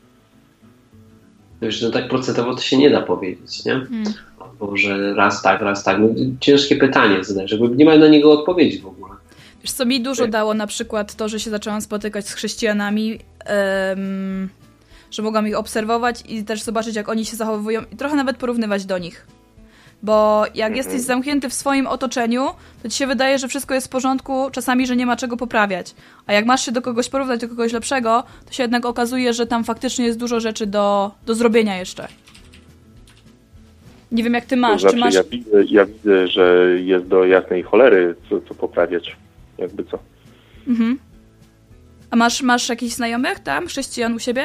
Wiesz, 1.62 1.74
że 1.80 1.90
tak 1.90 2.08
procentowo 2.08 2.54
to 2.54 2.60
się 2.60 2.76
nie 2.76 2.90
da 2.90 3.02
powiedzieć, 3.02 3.64
nie? 3.64 3.72
Hmm. 3.72 4.04
Albo 4.40 4.76
że 4.76 5.14
raz 5.14 5.42
tak, 5.42 5.60
raz 5.60 5.84
tak. 5.84 5.98
No, 6.00 6.08
ciężkie 6.40 6.76
pytanie 6.76 7.24
zadać, 7.24 7.50
żeby 7.50 7.68
nie 7.68 7.84
ma 7.84 7.96
na 7.96 8.08
niego 8.08 8.32
odpowiedzi 8.32 8.78
w 8.78 8.86
ogóle. 8.86 9.12
Wiesz 9.66 9.72
co, 9.72 9.84
mi 9.86 10.00
dużo 10.00 10.26
dało 10.26 10.54
na 10.54 10.66
przykład 10.66 11.14
to, 11.14 11.28
że 11.28 11.40
się 11.40 11.50
zaczęłam 11.50 11.80
spotykać 11.80 12.28
z 12.28 12.32
chrześcijanami, 12.34 13.18
em, 13.44 14.48
że 15.10 15.22
mogłam 15.22 15.48
ich 15.48 15.58
obserwować 15.58 16.22
i 16.28 16.44
też 16.44 16.62
zobaczyć, 16.62 16.96
jak 16.96 17.08
oni 17.08 17.24
się 17.24 17.36
zachowują 17.36 17.80
i 17.92 17.96
trochę 17.96 18.16
nawet 18.16 18.36
porównywać 18.36 18.84
do 18.84 18.98
nich. 18.98 19.26
Bo 20.02 20.44
jak 20.54 20.76
jesteś 20.76 21.00
zamknięty 21.00 21.48
w 21.48 21.54
swoim 21.54 21.86
otoczeniu, 21.86 22.46
to 22.82 22.88
ci 22.88 22.98
się 22.98 23.06
wydaje, 23.06 23.38
że 23.38 23.48
wszystko 23.48 23.74
jest 23.74 23.86
w 23.86 23.90
porządku, 23.90 24.50
czasami, 24.52 24.86
że 24.86 24.96
nie 24.96 25.06
ma 25.06 25.16
czego 25.16 25.36
poprawiać. 25.36 25.94
A 26.26 26.32
jak 26.32 26.46
masz 26.46 26.64
się 26.64 26.72
do 26.72 26.82
kogoś 26.82 27.08
porównać, 27.08 27.40
do 27.40 27.48
kogoś 27.48 27.72
lepszego, 27.72 28.22
to 28.46 28.52
się 28.52 28.62
jednak 28.62 28.86
okazuje, 28.86 29.32
że 29.32 29.46
tam 29.46 29.64
faktycznie 29.64 30.06
jest 30.06 30.18
dużo 30.18 30.40
rzeczy 30.40 30.66
do, 30.66 31.10
do 31.26 31.34
zrobienia 31.34 31.78
jeszcze. 31.78 32.08
Nie 34.12 34.24
wiem, 34.24 34.34
jak 34.34 34.44
ty 34.44 34.56
masz. 34.56 34.82
to 34.82 34.90
znaczy, 34.90 34.96
Czy 34.96 35.00
masz... 35.00 35.14
ja, 35.14 35.22
widzę, 35.22 35.64
ja 35.64 35.86
widzę, 35.86 36.28
że 36.28 36.66
jest 36.80 37.06
do 37.06 37.24
jasnej 37.24 37.62
cholery 37.62 38.14
co, 38.30 38.40
co 38.40 38.54
poprawiać. 38.54 39.16
Jakby 39.58 39.84
co. 39.84 39.98
Mhm. 40.68 40.98
A 42.10 42.16
masz, 42.16 42.42
masz 42.42 42.68
jakichś 42.68 42.94
znajomych 42.94 43.40
tam, 43.40 43.66
chrześcijan 43.66 44.14
u 44.14 44.18
siebie? 44.18 44.42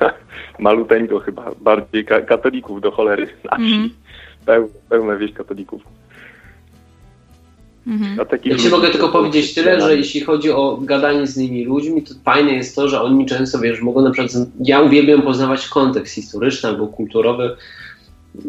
Maluteńko 0.58 1.20
chyba, 1.20 1.50
bardziej 1.60 2.04
ka- 2.04 2.20
katolików 2.20 2.80
do 2.80 2.90
cholery 2.90 3.26
na 3.50 3.56
wsi. 3.56 3.74
Mhm. 3.74 3.90
Peł, 4.46 4.70
pełna 4.88 5.16
wieś 5.16 5.32
katolików. 5.32 5.82
Mhm. 7.86 8.18
Ja 8.44 8.56
ci 8.56 8.68
mogę 8.68 8.90
tylko 8.90 9.08
powiedzieć 9.08 9.54
tyle, 9.54 9.80
że 9.80 9.96
jeśli 9.96 10.20
chodzi 10.20 10.50
o 10.50 10.76
gadanie 10.76 11.26
z 11.26 11.38
innymi 11.38 11.64
ludźmi, 11.64 12.02
to 12.02 12.14
fajne 12.24 12.52
jest 12.52 12.76
to, 12.76 12.88
że 12.88 13.00
oni 13.00 13.26
często, 13.26 13.58
wiesz, 13.58 13.80
mogą 13.80 14.00
na 14.02 14.10
przykład, 14.10 14.46
ja 14.60 14.80
uwielbiam 14.80 15.22
poznawać 15.22 15.68
kontekst 15.68 16.14
historyczny 16.14 16.68
albo 16.68 16.86
kulturowy 16.86 17.56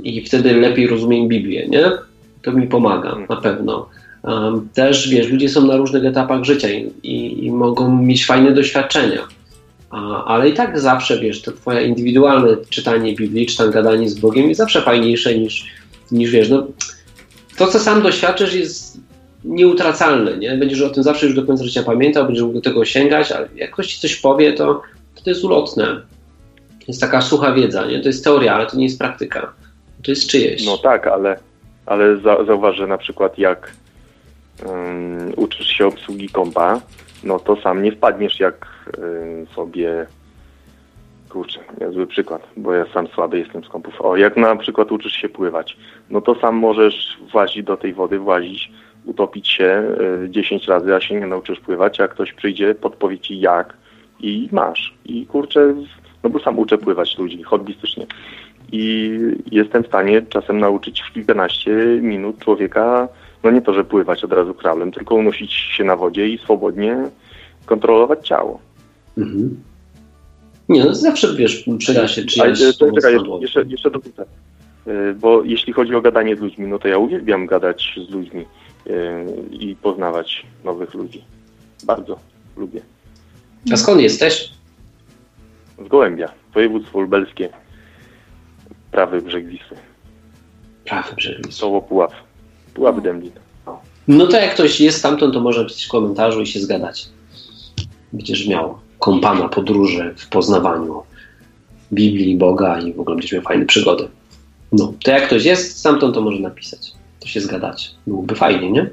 i 0.03 0.25
wtedy 0.25 0.53
lepiej 0.53 0.88
rozumiem 0.88 1.27
Biblię, 1.27 1.67
nie? 1.67 1.91
To 2.41 2.51
mi 2.51 2.67
pomaga, 2.67 3.15
na 3.29 3.36
pewno. 3.36 3.89
Też, 4.73 5.09
wiesz, 5.09 5.29
ludzie 5.29 5.49
są 5.49 5.67
na 5.67 5.77
różnych 5.77 6.05
etapach 6.05 6.43
życia 6.43 6.69
i, 6.69 6.91
i, 7.03 7.45
i 7.45 7.51
mogą 7.51 8.01
mieć 8.01 8.25
fajne 8.25 8.51
doświadczenia. 8.51 9.27
A, 9.89 10.25
ale 10.25 10.49
i 10.49 10.53
tak 10.53 10.79
zawsze, 10.79 11.19
wiesz, 11.19 11.41
to 11.41 11.51
twoje 11.51 11.88
indywidualne 11.88 12.57
czytanie 12.69 13.15
Biblii, 13.15 13.45
czy 13.45 13.57
tam 13.57 13.71
gadanie 13.71 14.09
z 14.09 14.19
Bogiem 14.19 14.47
jest 14.47 14.57
zawsze 14.57 14.81
fajniejsze 14.81 15.38
niż, 15.38 15.65
niż 16.12 16.31
wiesz, 16.31 16.49
no 16.49 16.67
to, 17.57 17.67
co 17.67 17.79
sam 17.79 18.01
doświadczysz 18.01 18.53
jest 18.53 18.97
nieutracalne, 19.43 20.38
nie? 20.38 20.57
Będziesz 20.57 20.81
o 20.81 20.89
tym 20.89 21.03
zawsze 21.03 21.25
już 21.25 21.36
do 21.36 21.43
końca 21.43 21.63
życia 21.63 21.83
pamiętał, 21.83 22.25
będziesz 22.25 22.43
mógł 22.43 22.55
do 22.55 22.62
tego 22.62 22.86
sięgać, 22.86 23.31
ale 23.31 23.47
jak 23.55 23.71
ktoś 23.71 23.88
ci 23.88 24.01
coś 24.01 24.15
powie, 24.15 24.53
to, 24.53 24.81
to, 25.15 25.23
to 25.23 25.29
jest 25.29 25.43
ulotne. 25.43 25.86
To 26.79 26.86
jest 26.88 27.01
taka 27.01 27.21
sucha 27.21 27.53
wiedza, 27.53 27.86
nie? 27.86 27.99
To 27.99 28.07
jest 28.07 28.23
teoria, 28.23 28.55
ale 28.55 28.65
to 28.65 28.77
nie 28.77 28.83
jest 28.83 28.99
praktyka. 28.99 29.53
To 30.03 30.12
jest 30.12 30.27
czyjeś. 30.27 30.65
No 30.65 30.77
tak, 30.77 31.07
ale, 31.07 31.39
ale 31.86 32.17
za, 32.17 32.45
zauważ, 32.45 32.77
że 32.77 32.88
na 32.88 32.97
przykład 32.97 33.38
jak 33.38 33.71
ym, 34.61 35.33
uczysz 35.37 35.67
się 35.67 35.87
obsługi 35.87 36.29
kompa, 36.29 36.81
no 37.23 37.39
to 37.39 37.55
sam 37.55 37.83
nie 37.83 37.91
wpadniesz 37.91 38.39
jak 38.39 38.67
sobie 39.55 40.07
kurczę, 41.33 41.59
niezły 41.81 42.07
przykład, 42.07 42.47
bo 42.57 42.73
ja 42.73 42.85
sam 42.93 43.07
słaby 43.07 43.39
jestem 43.39 43.63
z 43.63 43.69
kompów. 43.69 44.01
O, 44.01 44.17
jak 44.17 44.37
na 44.37 44.55
przykład 44.55 44.91
uczysz 44.91 45.13
się 45.13 45.29
pływać, 45.29 45.77
no 46.09 46.21
to 46.21 46.35
sam 46.35 46.55
możesz 46.55 47.17
włazić 47.31 47.63
do 47.63 47.77
tej 47.77 47.93
wody, 47.93 48.19
włazić, 48.19 48.71
utopić 49.05 49.47
się 49.49 49.83
y, 50.25 50.29
10 50.29 50.67
razy, 50.67 50.95
a 50.95 51.01
się 51.01 51.19
nie 51.19 51.27
nauczysz 51.27 51.59
pływać, 51.59 51.99
a 51.99 52.07
ktoś 52.07 52.33
przyjdzie, 52.33 52.75
podpowie 52.75 53.19
ci 53.19 53.39
jak 53.39 53.73
i 54.19 54.49
masz. 54.51 54.93
I 55.05 55.25
kurczę, 55.25 55.75
no 56.23 56.29
bo 56.29 56.39
sam 56.39 56.59
uczę 56.59 56.77
pływać 56.77 57.17
ludzi, 57.17 57.43
hobbystycznie. 57.43 58.05
I 58.71 59.11
jestem 59.51 59.83
w 59.83 59.87
stanie 59.87 60.21
czasem 60.21 60.59
nauczyć 60.59 61.01
w 61.01 61.13
kilkanaście 61.13 61.71
minut 62.01 62.39
człowieka, 62.39 63.07
no 63.43 63.51
nie 63.51 63.62
to, 63.62 63.73
że 63.73 63.84
pływać 63.84 64.23
od 64.23 64.34
razu 64.34 64.53
krablem, 64.53 64.91
tylko 64.91 65.15
unosić 65.15 65.53
się 65.53 65.84
na 65.84 65.95
wodzie 65.95 66.29
i 66.29 66.38
swobodnie 66.38 66.97
kontrolować 67.65 68.27
ciało. 68.27 68.60
Mhm. 69.17 69.63
Nie, 70.69 70.86
no 70.86 70.95
zawsze, 70.95 71.36
wiesz, 71.36 71.65
przyda 71.77 72.08
się 72.08 72.25
czyjaś 72.25 72.62
e, 72.62 72.73
czekaj, 72.73 73.17
jeszcze, 73.41 73.63
jeszcze, 73.63 73.91
dorzucę. 73.91 74.25
E, 74.88 75.13
Bo 75.13 75.43
jeśli 75.43 75.73
chodzi 75.73 75.95
o 75.95 76.01
gadanie 76.01 76.36
z 76.36 76.39
ludźmi, 76.39 76.67
no 76.67 76.79
to 76.79 76.88
ja 76.88 76.97
uwielbiam 76.97 77.45
gadać 77.45 77.99
z 78.10 78.12
ludźmi 78.12 78.45
e, 78.88 79.25
i 79.51 79.75
poznawać 79.75 80.45
nowych 80.63 80.93
ludzi. 80.93 81.23
Bardzo 81.84 82.19
lubię. 82.58 82.82
A 83.71 83.77
skąd 83.77 84.01
jesteś? 84.01 84.51
Z 85.86 85.88
Gołębia, 85.88 86.32
województwo 86.53 87.01
lubelskie, 87.01 87.49
prawy 88.91 89.21
brzeg 89.21 89.47
Wisły, 89.47 89.77
Prawy 90.86 91.15
brzeg. 91.15 91.38
Soło 91.49 91.82
Puław, 91.82 92.13
Puław 92.73 93.01
Dęblin. 93.01 93.31
No 94.07 94.27
to 94.27 94.38
jak 94.38 94.53
ktoś 94.53 94.81
jest 94.81 94.97
stamtąd, 94.99 95.33
to 95.33 95.39
może 95.39 95.65
pisać 95.65 95.86
w 95.86 95.89
komentarzu 95.89 96.41
i 96.41 96.47
się 96.47 96.59
zgadać. 96.59 97.09
Będziesz 98.13 98.47
miał 98.47 98.77
kompana, 98.99 99.49
podróże 99.49 100.13
w 100.17 100.29
poznawaniu 100.29 101.03
Biblii, 101.93 102.38
Boga 102.38 102.79
i 102.79 102.93
w 102.93 102.99
ogóle 102.99 103.15
będziesz 103.15 103.31
miał 103.31 103.41
fajne 103.41 103.65
przygody. 103.65 104.07
No, 104.71 104.93
to 105.03 105.12
jak 105.12 105.25
ktoś 105.25 105.45
jest 105.45 105.77
stamtąd, 105.79 106.15
to 106.15 106.21
może 106.21 106.39
napisać. 106.39 106.91
To 107.19 107.27
się 107.27 107.41
zgadać. 107.41 107.95
Byłoby 108.07 108.36
fajnie, 108.36 108.71
nie? 108.71 108.89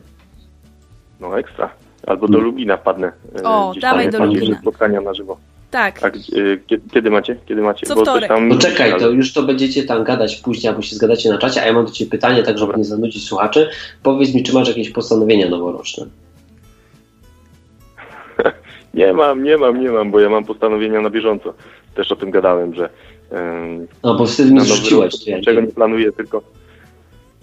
No 1.20 1.38
ekstra. 1.38 1.70
Albo 2.06 2.28
do 2.28 2.34
Mm. 2.38 2.44
Lubina 2.50 2.76
wpadnę. 2.76 3.12
e, 3.38 3.42
O, 3.42 3.74
dawaj 3.80 4.10
do 4.10 4.24
Lubina. 4.24 4.60
spotkania 4.60 5.00
na 5.00 5.14
żywo. 5.14 5.36
Tak. 5.70 6.02
A 6.04 6.10
gdzie- 6.10 6.36
e, 6.52 6.56
kiedy, 6.66 6.82
kiedy 6.94 7.10
macie? 7.10 7.36
Kiedy 7.46 7.62
macie? 7.62 7.86
Co 7.86 7.94
Bo 7.94 8.02
wtorek. 8.02 8.28
tam... 8.28 8.48
Poczekaj, 8.48 8.90
ale- 8.90 9.00
to 9.00 9.10
już 9.10 9.32
to 9.32 9.42
będziecie 9.42 9.84
tam 9.84 10.04
gadać 10.04 10.36
później, 10.36 10.68
albo 10.70 10.82
się 10.82 10.96
zgadacie 10.96 11.30
na 11.30 11.38
czacie, 11.38 11.62
a 11.62 11.66
ja 11.66 11.72
mam 11.72 11.84
do 11.86 11.90
Ciebie 11.92 12.10
pytanie, 12.10 12.42
tak 12.42 12.58
żeby 12.58 12.72
nie 12.76 12.84
zanudzić 12.84 13.28
słuchaczy. 13.28 13.70
Powiedz 14.02 14.34
mi, 14.34 14.42
czy 14.42 14.54
masz 14.54 14.68
jakieś 14.68 14.90
postanowienia 14.90 15.48
noworoczne? 15.48 16.06
Nie 18.94 19.12
mam, 19.12 19.42
nie 19.42 19.56
mam, 19.56 19.80
nie 19.80 19.90
mam, 19.90 20.10
bo 20.10 20.20
ja 20.20 20.28
mam 20.28 20.44
postanowienia 20.44 21.00
na 21.00 21.10
bieżąco. 21.10 21.54
Też 21.94 22.12
o 22.12 22.16
tym 22.16 22.30
gadałem, 22.30 22.74
że 22.74 22.88
No, 24.02 24.14
bo 24.14 24.26
wtedy 24.26 24.50
mi 24.52 24.60
niczego 24.60 25.60
nie- 25.60 25.66
nie 25.66 25.72
planuję, 25.72 26.12
tylko 26.12 26.42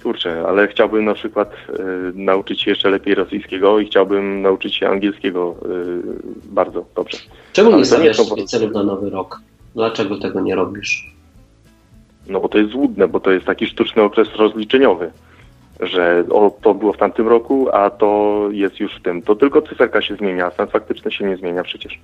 kurczę, 0.07 0.43
ale 0.47 0.67
chciałbym 0.67 1.05
na 1.05 1.13
przykład 1.13 1.51
e, 1.53 1.73
nauczyć 2.13 2.61
się 2.61 2.71
jeszcze 2.71 2.89
lepiej 2.89 3.15
rosyjskiego 3.15 3.79
i 3.79 3.85
chciałbym 3.85 4.41
nauczyć 4.41 4.75
się 4.75 4.87
angielskiego 4.89 5.55
e, 5.61 5.67
bardzo 6.45 6.85
dobrze. 6.95 7.17
Czemu 7.53 7.69
ale 7.69 7.77
nie 7.77 7.85
stawiasz 7.85 8.17
sobie 8.17 8.41
po- 8.41 8.47
celów 8.47 8.71
na 8.73 8.83
nowy 8.83 9.09
rok? 9.09 9.41
Dlaczego 9.75 10.17
tego 10.17 10.41
nie 10.41 10.55
robisz? 10.55 11.15
No 12.27 12.39
bo 12.39 12.49
to 12.49 12.57
jest 12.57 12.71
złudne, 12.71 13.07
bo 13.07 13.19
to 13.19 13.31
jest 13.31 13.45
taki 13.45 13.67
sztuczny 13.67 14.03
okres 14.03 14.27
rozliczeniowy, 14.35 15.11
że 15.79 16.23
o, 16.31 16.57
to 16.61 16.73
było 16.73 16.93
w 16.93 16.97
tamtym 16.97 17.27
roku, 17.27 17.67
a 17.73 17.89
to 17.89 18.39
jest 18.51 18.79
już 18.79 18.95
w 18.95 19.01
tym. 19.03 19.21
To 19.21 19.35
tylko 19.35 19.61
cyferka 19.61 20.01
się 20.01 20.15
zmienia, 20.15 20.45
a 20.45 20.51
stan 20.51 20.67
faktyczny 20.67 21.11
się 21.11 21.25
nie 21.25 21.37
zmienia 21.37 21.63
przecież. 21.63 21.99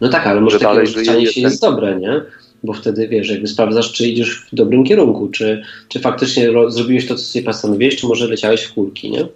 No 0.00 0.08
tak, 0.08 0.26
ale 0.26 0.40
może 0.40 0.58
Że 0.58 0.60
takie 0.64 0.74
dalej 0.74 0.86
rozliczanie 0.86 1.26
się 1.26 1.34
ten- 1.34 1.42
jest 1.50 1.62
dobre, 1.62 1.96
nie? 1.96 2.22
Bo 2.64 2.72
wtedy 2.72 3.08
wiesz, 3.08 3.30
jakby 3.30 3.46
sprawdzasz, 3.46 3.92
czy 3.92 4.06
idziesz 4.08 4.46
w 4.52 4.54
dobrym 4.54 4.84
kierunku, 4.84 5.28
czy, 5.28 5.62
czy 5.88 6.00
faktycznie 6.00 6.50
ro- 6.50 6.70
zrobiłeś 6.70 7.06
to, 7.06 7.14
co 7.14 7.22
sobie 7.22 7.44
postanowiłeś, 7.44 7.96
czy 7.96 8.06
może 8.06 8.28
leciałeś 8.28 8.64
w 8.64 8.74
kulki, 8.74 9.10
nie? 9.10 9.26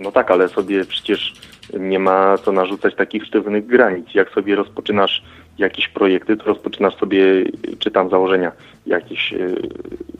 No 0.00 0.12
tak, 0.12 0.30
ale 0.30 0.48
sobie 0.48 0.84
przecież 0.84 1.34
nie 1.80 1.98
ma 1.98 2.38
co 2.38 2.52
narzucać 2.52 2.94
takich 2.94 3.24
sztywnych 3.24 3.66
granic. 3.66 4.06
Jak 4.14 4.30
sobie 4.30 4.56
rozpoczynasz 4.56 5.22
jakieś 5.58 5.88
projekty, 5.88 6.36
to 6.36 6.44
rozpoczynasz 6.44 6.96
sobie, 6.96 7.44
czy 7.78 7.90
tam 7.90 8.10
założenia 8.10 8.52
jakieś, 8.86 9.32
e, 9.32 9.36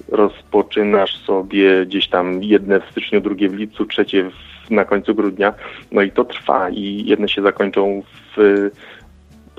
rozpoczynasz 0.08 1.16
sobie 1.16 1.86
gdzieś 1.86 2.08
tam 2.08 2.42
jedne 2.42 2.80
w 2.80 2.90
styczniu, 2.90 3.20
drugie 3.20 3.48
w 3.48 3.54
lipcu, 3.54 3.86
trzecie 3.86 4.30
w, 4.30 4.70
na 4.70 4.84
końcu 4.84 5.14
grudnia, 5.14 5.54
no 5.92 6.02
i 6.02 6.10
to 6.10 6.24
trwa 6.24 6.70
i 6.70 7.04
jedne 7.06 7.28
się 7.28 7.42
zakończą 7.42 8.02
w 8.36 8.70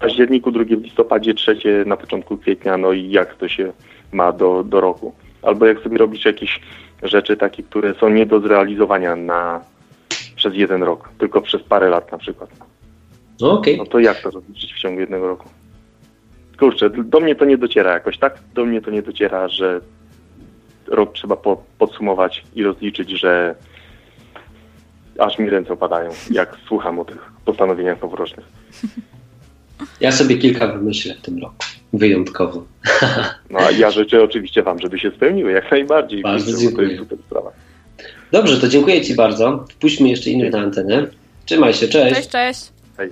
październiku, 0.02 0.52
drugie 0.52 0.78
w 0.78 0.84
listopadzie, 0.84 1.34
trzecie 1.34 1.84
na 1.86 1.98
początku 1.98 2.38
kwietnia, 2.38 2.78
no 2.78 2.92
i 2.92 3.10
jak 3.10 3.36
to 3.36 3.48
się 3.48 3.74
ma 4.12 4.32
do, 4.32 4.64
do 4.64 4.82
roku. 4.82 5.14
Albo 5.42 5.66
jak 5.66 5.80
sobie 5.80 5.98
robisz 5.98 6.26
jakieś 6.26 6.62
rzeczy 7.04 7.38
takie, 7.38 7.64
które 7.64 7.94
są 7.94 8.10
nie 8.10 8.26
do 8.26 8.40
zrealizowania 8.40 9.16
na, 9.16 9.62
przez 10.36 10.56
jeden 10.56 10.84
rok, 10.84 11.10
tylko 11.18 11.42
przez 11.42 11.64
parę 11.64 11.90
lat 11.90 12.12
na 12.12 12.18
przykład. 12.18 12.50
No 13.42 13.52
okej. 13.52 13.78
No 13.78 13.86
to 13.86 14.00
jak 14.00 14.22
to 14.22 14.32
rozliczyć 14.32 14.74
w 14.74 14.80
ciągu 14.80 15.00
jednego 15.00 15.28
roku? 15.28 15.50
Kurczę, 16.60 16.90
do 16.90 17.20
mnie 17.20 17.36
to 17.36 17.46
nie 17.46 17.58
dociera 17.58 17.94
jakoś, 17.94 18.18
tak? 18.18 18.40
Do 18.54 18.66
mnie 18.66 18.82
to 18.82 18.92
nie 18.92 19.02
dociera, 19.02 19.48
że 19.48 19.82
rok 20.88 21.14
trzeba 21.14 21.36
po, 21.36 21.64
podsumować 21.78 22.44
i 22.56 22.64
rozliczyć, 22.64 23.10
że 23.10 23.56
aż 25.20 25.40
mi 25.40 25.50
ręce 25.50 25.74
opadają, 25.74 26.10
jak 26.32 26.58
słucham 26.68 27.00
o 27.00 27.06
tych 27.06 27.32
postanowieniach 27.46 28.02
noworocznych. 28.02 28.46
Ja 30.02 30.12
sobie 30.12 30.38
kilka 30.38 30.68
wymyślę 30.68 31.16
w 31.16 31.22
tym 31.22 31.38
roku. 31.40 31.56
Wyjątkowo. 31.94 32.66
No 33.50 33.60
a 33.60 33.72
ja 33.72 33.92
życzę 33.92 34.24
oczywiście 34.24 34.64
Wam, 34.64 34.80
żeby 34.80 35.00
się 35.00 35.12
spełniły, 35.12 35.52
jak 35.52 35.72
najbardziej. 35.72 36.22
Bardzo 36.22 36.46
bo 36.46 36.52
to 36.52 36.62
dziękuję. 36.62 36.88
jest 36.88 37.00
super 37.00 37.18
sprawa. 37.28 37.52
Dobrze, 38.32 38.62
to 38.62 38.68
dziękuję 38.68 39.02
Ci 39.02 39.16
bardzo. 39.16 39.66
Wpuśćmy 39.72 40.10
jeszcze 40.10 40.30
innych 40.30 40.52
na 40.54 40.60
antenę. 40.60 41.08
Trzymaj 41.46 41.74
się, 41.74 41.88
cześć. 41.88 42.16
Cześć, 42.16 42.30
cześć. 42.30 42.72
Hej. 42.98 43.10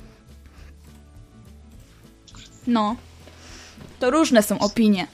No. 2.67 2.95
To 3.99 4.11
różne 4.11 4.43
są 4.43 4.59
opinie. 4.59 5.07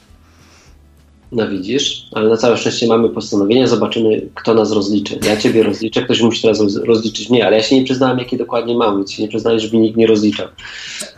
No 1.32 1.48
widzisz, 1.48 2.08
ale 2.12 2.30
na 2.30 2.38
całe 2.38 2.58
szczęście 2.58 2.88
mamy 2.88 3.10
postanowienia, 3.10 3.68
zobaczymy 3.68 4.22
kto 4.36 4.54
nas 4.54 4.72
rozliczy. 4.72 5.20
Ja 5.28 5.38
Ciebie 5.38 5.64
rozliczę, 5.64 6.02
ktoś 6.02 6.22
musi 6.22 6.42
teraz 6.42 6.60
roz- 6.60 6.76
rozliczyć 6.84 7.30
mnie, 7.30 7.48
ale 7.48 7.58
ja 7.58 7.64
się 7.64 7.76
nie 7.76 7.84
przyznałem 7.84 8.20
jakie 8.20 8.38
dokładnie 8.38 8.76
mam, 8.76 8.98
więc 8.98 9.12
się 9.12 9.24
nie 9.24 9.30
przyznałem, 9.30 9.60
żeby 9.60 9.78
nikt 9.78 9.98
nie 9.98 10.08
rozliczał. 10.08 10.48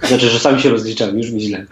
Znaczy, 0.03 0.29
że 0.29 0.39
sam 0.39 0.59
się 0.59 0.69
rozliczam, 0.69 1.17
już 1.17 1.31
mi 1.31 1.41
źle. 1.41 1.65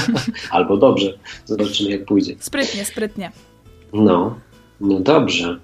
Albo 0.50 0.76
dobrze, 0.76 1.12
zobaczymy 1.44 1.90
jak 1.90 2.04
pójdzie. 2.04 2.34
Sprytnie, 2.38 2.84
sprytnie. 2.84 3.30
No, 3.92 4.38
no 4.80 5.00
dobrze. 5.00 5.58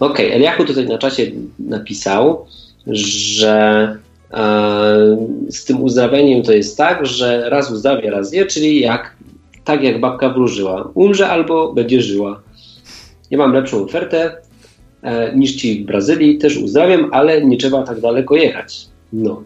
Okej, 0.00 0.32
Eliachu 0.32 0.64
tutaj 0.64 0.86
na 0.86 0.98
czacie 0.98 1.32
napisał, 1.58 2.46
że 2.86 3.96
e, 4.30 5.16
z 5.48 5.64
tym 5.64 5.82
uzdrawianiem 5.82 6.42
to 6.42 6.52
jest 6.52 6.76
tak, 6.76 7.06
że 7.06 7.50
raz 7.50 7.70
uzdrawia, 7.70 8.10
raz 8.10 8.32
nie, 8.32 8.46
czyli 8.46 8.80
jak, 8.80 9.16
tak 9.64 9.82
jak 9.82 10.00
babka 10.00 10.28
wróżyła. 10.28 10.90
Umrze 10.94 11.28
albo 11.28 11.72
będzie 11.72 12.02
żyła. 12.02 12.42
Ja 13.30 13.38
mam 13.38 13.52
lepszą 13.52 13.84
ofertę 13.84 14.36
e, 15.02 15.36
niż 15.36 15.52
ci 15.52 15.82
w 15.82 15.86
Brazylii, 15.86 16.38
też 16.38 16.56
uzdrawiam, 16.56 17.08
ale 17.12 17.44
nie 17.44 17.56
trzeba 17.56 17.82
tak 17.82 18.00
daleko 18.00 18.36
jechać. 18.36 18.86
No. 19.12 19.42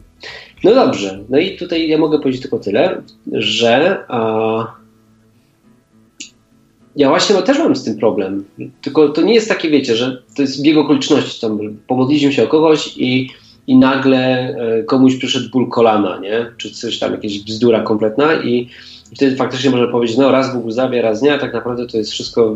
No 0.65 0.75
dobrze, 0.75 1.25
no 1.29 1.39
i 1.39 1.57
tutaj 1.57 1.89
ja 1.89 1.99
mogę 1.99 2.19
powiedzieć 2.19 2.43
tylko 2.43 2.59
tyle, 2.59 3.03
że 3.33 4.05
a, 4.09 4.75
ja 6.97 7.09
właśnie 7.09 7.35
no, 7.35 7.43
też 7.43 7.59
mam 7.59 7.77
z 7.77 7.85
tym 7.85 7.99
problem. 7.99 8.45
Tylko 8.83 9.09
to 9.09 9.23
nie 9.23 9.35
jest 9.35 9.49
takie, 9.49 9.71
wiecie, 9.71 9.97
że 9.97 10.23
to 10.37 10.43
jest 10.43 10.63
bieg 10.63 10.77
okoliczności. 10.77 11.41
Tam 11.41 11.59
pomodliliśmy 11.87 12.33
się 12.33 12.45
o 12.45 12.47
kogoś 12.47 12.97
i, 12.97 13.31
i 13.67 13.77
nagle 13.77 14.19
e, 14.19 14.83
komuś 14.83 15.17
przyszedł 15.17 15.51
ból 15.51 15.69
kolana, 15.69 16.19
nie? 16.19 16.47
Czy 16.57 16.71
coś 16.71 16.99
tam, 16.99 17.13
jakieś 17.13 17.45
bzdura 17.45 17.81
kompletna 17.81 18.35
i, 18.35 18.69
i 19.13 19.17
wtedy 19.17 19.37
faktycznie 19.37 19.71
można 19.71 19.87
powiedzieć, 19.87 20.17
no 20.17 20.31
raz 20.31 20.55
Bóg 20.55 20.65
uzdrawia, 20.65 21.03
raz 21.03 21.23
nie, 21.23 21.35
a 21.35 21.39
tak 21.39 21.53
naprawdę 21.53 21.87
to 21.87 21.97
jest 21.99 22.11
wszystko 22.11 22.55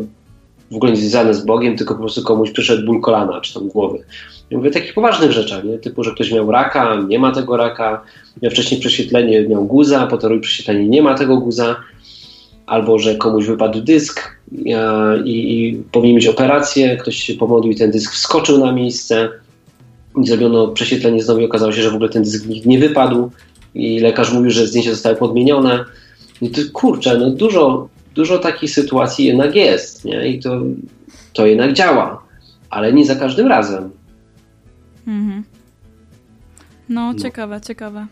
w 0.71 0.75
ogóle 0.75 0.91
nie 0.91 0.97
związane 0.97 1.33
z 1.33 1.45
Bogiem, 1.45 1.77
tylko 1.77 1.93
po 1.93 1.99
prostu 1.99 2.23
komuś 2.23 2.51
przyszedł 2.51 2.85
ból 2.85 3.01
kolana, 3.01 3.41
czy 3.41 3.53
tam 3.53 3.67
głowy. 3.67 4.03
Ja 4.49 4.57
mówię 4.57 4.69
o 4.69 4.73
takich 4.73 4.93
poważnych 4.93 5.31
rzeczach, 5.31 5.63
nie? 5.63 5.77
typu, 5.77 6.03
że 6.03 6.11
ktoś 6.11 6.31
miał 6.31 6.51
raka, 6.51 6.97
nie 7.07 7.19
ma 7.19 7.31
tego 7.31 7.57
raka, 7.57 8.01
miał 8.41 8.51
wcześniej 8.51 8.79
prześwietlenie, 8.79 9.47
miał 9.47 9.65
guza, 9.65 10.07
potem 10.07 10.29
robi 10.29 10.41
prześwietlenie, 10.41 10.87
nie 10.87 11.01
ma 11.01 11.13
tego 11.13 11.37
guza, 11.37 11.75
albo 12.65 12.99
że 12.99 13.15
komuś 13.15 13.45
wypadł 13.45 13.81
dysk 13.81 14.35
i, 14.55 14.73
i 15.25 15.83
powinien 15.91 16.15
mieć 16.15 16.27
operację, 16.27 16.97
ktoś 16.97 17.15
się 17.15 17.33
pomodlił 17.33 17.73
i 17.73 17.75
ten 17.75 17.91
dysk 17.91 18.13
wskoczył 18.13 18.65
na 18.65 18.71
miejsce 18.71 19.29
i 20.23 20.27
zrobiono 20.27 20.67
prześwietlenie 20.67 21.23
znowu 21.23 21.39
i 21.39 21.45
okazało 21.45 21.71
się, 21.71 21.81
że 21.81 21.91
w 21.91 21.95
ogóle 21.95 22.09
ten 22.09 22.23
dysk 22.23 22.45
nie 22.65 22.79
wypadł 22.79 23.31
i 23.75 23.99
lekarz 23.99 24.33
mówił, 24.33 24.51
że 24.51 24.67
zdjęcia 24.67 24.91
zostały 24.91 25.15
podmienione. 25.15 25.85
I 26.41 26.49
to 26.49 26.61
kurczę, 26.73 27.17
no 27.17 27.29
dużo, 27.29 27.89
dużo 28.15 28.39
takich 28.39 28.71
sytuacji 28.71 29.25
jednak 29.25 29.55
jest, 29.55 30.05
nie? 30.05 30.27
I 30.27 30.39
to, 30.39 30.61
to 31.33 31.45
jednak 31.45 31.73
działa, 31.73 32.23
ale 32.69 32.93
nie 32.93 33.05
za 33.05 33.15
każdym 33.15 33.47
razem. 33.47 33.89
Mhm. 35.07 35.43
No, 36.89 37.13
No. 37.13 37.19
ciekawe, 37.19 37.61
ciekawe. 37.61 38.07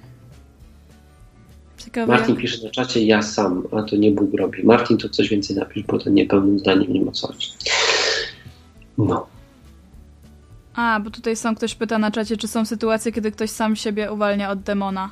Ciekawe. 1.78 2.08
Martin 2.12 2.36
jak- 2.36 2.42
pisze 2.42 2.64
na 2.66 2.70
czacie, 2.72 3.04
ja 3.06 3.22
sam, 3.22 3.64
a 3.78 3.84
to 3.84 3.96
nie 3.96 4.12
Bóg 4.12 4.30
robi. 4.40 4.64
Martin, 4.64 4.98
to 4.98 5.10
coś 5.10 5.30
więcej 5.30 5.56
napisz, 5.56 5.84
bo 5.84 6.00
to 6.00 6.10
niepełnym 6.10 6.60
zdaniem 6.60 6.94
nie 6.94 7.02
ma 7.02 7.12
co 7.12 7.28
chodzi. 7.28 7.48
No. 8.98 9.28
A, 10.76 11.00
bo 11.04 11.10
tutaj 11.10 11.36
są, 11.36 11.56
ktoś 11.56 11.76
pyta 11.76 11.98
na 12.00 12.12
czacie, 12.12 12.38
czy 12.38 12.48
są 12.48 12.66
sytuacje, 12.66 13.12
kiedy 13.12 13.32
ktoś 13.32 13.50
sam 13.50 13.76
siebie 13.76 14.12
uwalnia 14.12 14.50
od 14.52 14.60
demona. 14.60 15.10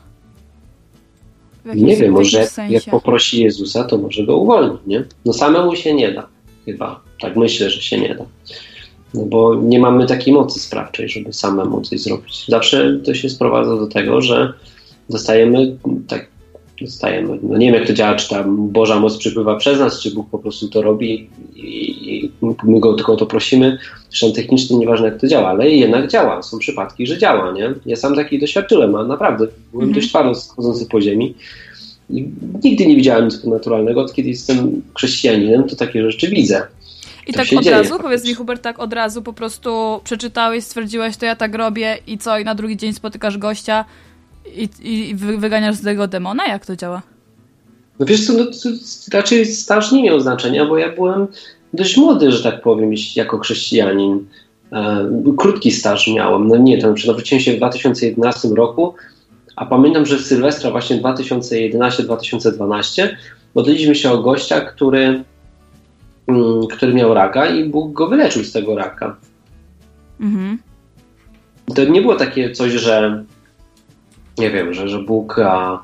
Nie 1.75 1.95
wiem, 1.95 2.11
może 2.11 2.47
jak, 2.69 2.83
poprosi 2.91 3.43
Jezusa, 3.43 3.83
to 3.83 3.97
może 3.97 4.25
go 4.25 4.37
uwolni, 4.37 4.77
nie? 4.87 5.03
No 5.25 5.33
samemu 5.33 5.75
się 5.75 5.93
nie 5.93 6.11
da, 6.11 6.27
chyba. 6.65 7.01
Tak 7.21 7.35
myślę, 7.35 7.69
że 7.69 7.81
się 7.81 8.01
nie 8.01 8.15
da. 8.15 8.25
No 9.13 9.25
bo 9.25 9.55
nie 9.55 9.79
mamy 9.79 10.07
takiej 10.07 10.33
mocy 10.33 10.59
sprawczej, 10.59 11.09
żeby 11.09 11.33
samemu 11.33 11.81
coś 11.81 11.99
zrobić. 11.99 12.45
Zawsze 12.47 12.99
to 13.05 13.13
się 13.13 13.29
sprowadza 13.29 13.75
do 13.77 13.87
tego, 13.87 14.21
że 14.21 14.53
dostajemy 15.09 15.77
tak, 16.07 16.27
dostajemy, 16.85 17.39
no 17.43 17.57
nie 17.57 17.65
wiem 17.65 17.75
jak 17.75 17.87
to 17.87 17.93
działa, 17.93 18.15
czy 18.15 18.29
tam 18.29 18.67
Boża 18.69 18.99
moc 18.99 19.17
przypływa 19.17 19.55
przez 19.55 19.79
nas, 19.79 19.99
czy 19.99 20.11
Bóg 20.11 20.29
po 20.29 20.39
prostu 20.39 20.67
to 20.67 20.81
robi 20.81 21.29
i, 21.55 22.31
my 22.63 22.79
go 22.79 22.93
tylko 22.93 23.13
o 23.13 23.17
to 23.17 23.25
prosimy. 23.25 23.77
Zresztą 24.09 24.31
technicznie 24.33 24.77
nieważne 24.77 25.05
jak 25.07 25.21
to 25.21 25.27
działa, 25.27 25.49
ale 25.49 25.69
jednak 25.69 26.07
działa. 26.07 26.43
Są 26.43 26.59
przypadki, 26.59 27.07
że 27.07 27.17
działa, 27.17 27.51
nie? 27.51 27.73
Ja 27.85 27.95
sam 27.95 28.15
taki 28.15 28.39
doświadczyłem, 28.39 28.95
a 28.95 29.03
naprawdę 29.03 29.47
byłem 29.71 29.87
Mhm. 29.89 29.93
dość 29.93 30.09
twardo 30.09 30.35
schodzący 30.35 30.85
po 30.85 31.01
ziemi. 31.01 31.35
I 32.09 32.29
nigdy 32.63 32.85
nie 32.85 32.95
widziałem 32.95 33.25
nic 33.25 33.37
ponadnaturalnego. 33.37 34.01
Od 34.01 34.13
kiedy 34.13 34.29
jestem 34.29 34.81
chrześcijaninem, 34.97 35.63
to 35.63 35.75
takie 35.75 36.11
rzeczy 36.11 36.29
widzę. 36.29 36.67
I 37.27 37.33
to 37.33 37.39
tak 37.39 37.53
od 37.57 37.63
dzieje 37.63 37.77
razu, 37.77 37.99
powiedz 37.99 38.25
mi 38.27 38.33
Hubert, 38.33 38.61
tak 38.61 38.79
od 38.79 38.93
razu 38.93 39.21
po 39.21 39.33
prostu 39.33 40.01
przeczytałeś, 40.03 40.63
stwierdziłeś, 40.63 41.17
to 41.17 41.25
ja 41.25 41.35
tak 41.35 41.55
robię 41.55 41.97
i 42.07 42.17
co, 42.17 42.39
i 42.39 42.43
na 42.43 42.55
drugi 42.55 42.77
dzień 42.77 42.93
spotykasz 42.93 43.37
gościa 43.37 43.85
i, 44.55 44.69
i 44.81 45.15
wy, 45.15 45.37
wyganiasz 45.37 45.75
z 45.75 45.81
tego 45.81 46.07
demona? 46.07 46.47
Jak 46.47 46.65
to 46.65 46.75
działa? 46.75 47.01
No 47.99 48.05
wiesz 48.05 48.27
co, 48.27 48.33
no, 48.33 48.45
raczej 49.13 49.45
staż 49.45 49.91
nie 49.91 50.03
miał 50.03 50.19
znaczenia, 50.19 50.65
bo 50.65 50.77
ja 50.77 50.95
byłem 50.95 51.27
dość 51.73 51.97
młody, 51.97 52.31
że 52.31 52.43
tak 52.43 52.61
powiem, 52.61 52.91
jako 53.15 53.37
chrześcijanin. 53.37 54.25
E, 54.71 55.09
krótki 55.37 55.71
staż 55.71 56.07
miałem, 56.07 56.47
no 56.47 56.57
nie, 56.57 56.77
to 56.77 56.87
znaczy 56.87 57.07
nawróciłem 57.07 57.41
się 57.41 57.53
w 57.53 57.57
2011 57.57 58.47
roku, 58.47 58.93
a 59.55 59.65
pamiętam, 59.65 60.05
że 60.05 60.17
w 60.17 60.21
Sylwestra 60.21 60.71
właśnie 60.71 61.01
2011-2012 61.01 63.09
modliliśmy 63.55 63.95
się 63.95 64.11
o 64.11 64.17
gościa, 64.17 64.61
który, 64.61 65.23
mm, 66.27 66.67
który 66.67 66.93
miał 66.93 67.13
raka 67.13 67.49
i 67.49 67.69
Bóg 67.69 67.93
go 67.93 68.07
wyleczył 68.07 68.43
z 68.43 68.51
tego 68.51 68.75
raka. 68.75 69.17
Mhm. 70.19 70.57
to 71.75 71.83
nie 71.83 72.01
było 72.01 72.15
takie 72.15 72.51
coś, 72.51 72.71
że 72.71 73.23
nie 74.37 74.51
wiem, 74.51 74.73
że, 74.73 74.89
że 74.89 74.99
Bóg 74.99 75.39
a, 75.39 75.83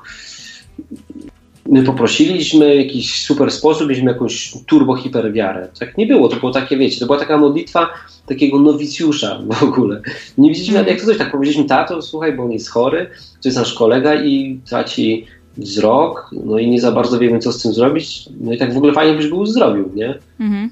my 1.68 1.82
poprosiliśmy 1.82 2.74
w 2.74 2.78
jakiś 2.78 3.24
super 3.24 3.50
sposób, 3.50 3.88
mieliśmy 3.88 4.12
jakąś 4.12 4.54
turbo 4.66 4.96
hiperwiarę. 4.96 5.68
Tak 5.80 5.98
nie 5.98 6.06
było, 6.06 6.28
to 6.28 6.36
było 6.36 6.52
takie, 6.52 6.76
wiecie, 6.76 7.00
to 7.00 7.06
była 7.06 7.18
taka 7.18 7.38
modlitwa 7.38 7.88
takiego 8.26 8.60
nowicjusza 8.60 9.40
w 9.50 9.62
ogóle. 9.62 10.00
Nie 10.38 10.48
widzieliśmy, 10.48 10.74
nawet 10.74 10.90
jak 10.90 11.00
to 11.00 11.06
coś 11.06 11.18
tak 11.18 11.30
powiedzieliśmy, 11.30 11.64
tato, 11.64 12.02
słuchaj, 12.02 12.36
bo 12.36 12.44
on 12.44 12.52
jest 12.52 12.70
chory, 12.70 13.10
to 13.42 13.48
jest 13.48 13.58
nasz 13.58 13.74
kolega 13.74 14.24
i 14.24 14.60
traci 14.68 15.26
wzrok, 15.56 16.30
no 16.44 16.58
i 16.58 16.70
nie 16.70 16.80
za 16.80 16.92
bardzo 16.92 17.18
wiemy, 17.18 17.38
co 17.38 17.52
z 17.52 17.62
tym 17.62 17.72
zrobić, 17.72 18.28
no 18.40 18.52
i 18.52 18.58
tak 18.58 18.74
w 18.74 18.76
ogóle 18.76 18.92
fajnie 18.92 19.16
byś 19.16 19.28
go 19.28 19.36
uzdrowił, 19.36 19.90
nie? 19.94 20.18
Mhm. 20.40 20.70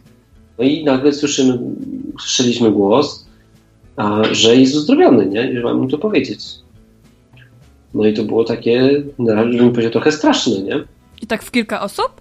No 0.58 0.64
i 0.64 0.84
nagle 0.84 1.12
słyszymy, 1.12 1.58
słyszeliśmy 2.20 2.70
głos, 2.70 3.26
a, 3.96 4.22
że 4.32 4.56
jest 4.56 4.74
uzdrowiony, 4.74 5.26
nie? 5.26 5.52
I 5.52 5.56
że 5.56 5.62
mam 5.62 5.78
mu 5.78 5.88
to 5.88 5.98
powiedzieć. 5.98 6.40
No 7.94 8.06
i 8.06 8.14
to 8.14 8.22
było 8.22 8.44
takie, 8.44 9.02
na 9.18 9.34
razie 9.34 9.58
bym 9.58 9.70
powiedział, 9.70 9.92
trochę 9.92 10.12
straszne, 10.12 10.58
nie? 10.58 10.84
I 11.22 11.26
tak 11.26 11.42
w 11.42 11.50
kilka 11.50 11.80
osób? 11.80 12.20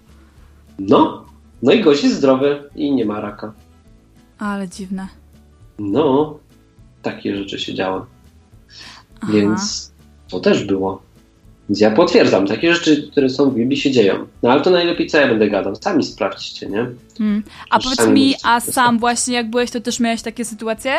No, 0.78 1.24
no 1.62 1.72
i 1.72 1.80
gość 1.80 2.04
jest 2.04 2.16
zdrowy 2.16 2.62
i 2.74 2.92
nie 2.92 3.04
ma 3.04 3.20
raka. 3.20 3.52
Ale 4.38 4.68
dziwne. 4.68 5.08
No, 5.78 6.38
takie 7.02 7.36
rzeczy 7.36 7.58
się 7.58 7.74
działy. 7.74 8.00
Aha. 9.20 9.32
Więc 9.32 9.92
to 10.28 10.40
też 10.40 10.64
było. 10.64 11.02
Więc 11.68 11.80
ja 11.80 11.90
potwierdzam, 11.90 12.46
takie 12.46 12.74
rzeczy, 12.74 13.08
które 13.10 13.28
są 13.28 13.50
w 13.50 13.54
Biblii 13.54 13.76
się 13.76 13.90
dzieją. 13.90 14.26
No 14.42 14.52
ale 14.52 14.60
to 14.60 14.70
najlepiej 14.70 15.06
co 15.06 15.18
ja 15.18 15.28
będę 15.28 15.50
gadał. 15.50 15.74
Sami 15.76 16.04
sprawdźcie, 16.04 16.66
nie? 16.66 16.86
Mm. 17.20 17.42
A 17.70 17.76
Już 17.76 17.84
powiedz 17.84 18.14
mi, 18.14 18.34
a 18.44 18.60
sam 18.60 18.98
właśnie 18.98 19.34
jak 19.34 19.50
byłeś, 19.50 19.70
to 19.70 19.80
też 19.80 20.00
miałeś 20.00 20.22
takie 20.22 20.44
sytuacje? 20.44 20.92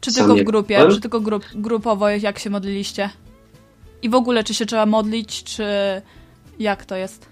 Czy 0.00 0.14
tylko 0.14 0.34
w 0.34 0.42
grupie? 0.42 0.86
Czy 0.90 1.00
tylko 1.00 1.20
grup, 1.20 1.44
grupowo, 1.54 2.08
jak 2.08 2.38
się 2.38 2.50
modliliście? 2.50 3.10
I 4.02 4.08
w 4.08 4.14
ogóle, 4.14 4.44
czy 4.44 4.54
się 4.54 4.66
trzeba 4.66 4.86
modlić, 4.86 5.44
czy 5.44 5.64
jak 6.58 6.84
to 6.84 6.96
jest? 6.96 7.26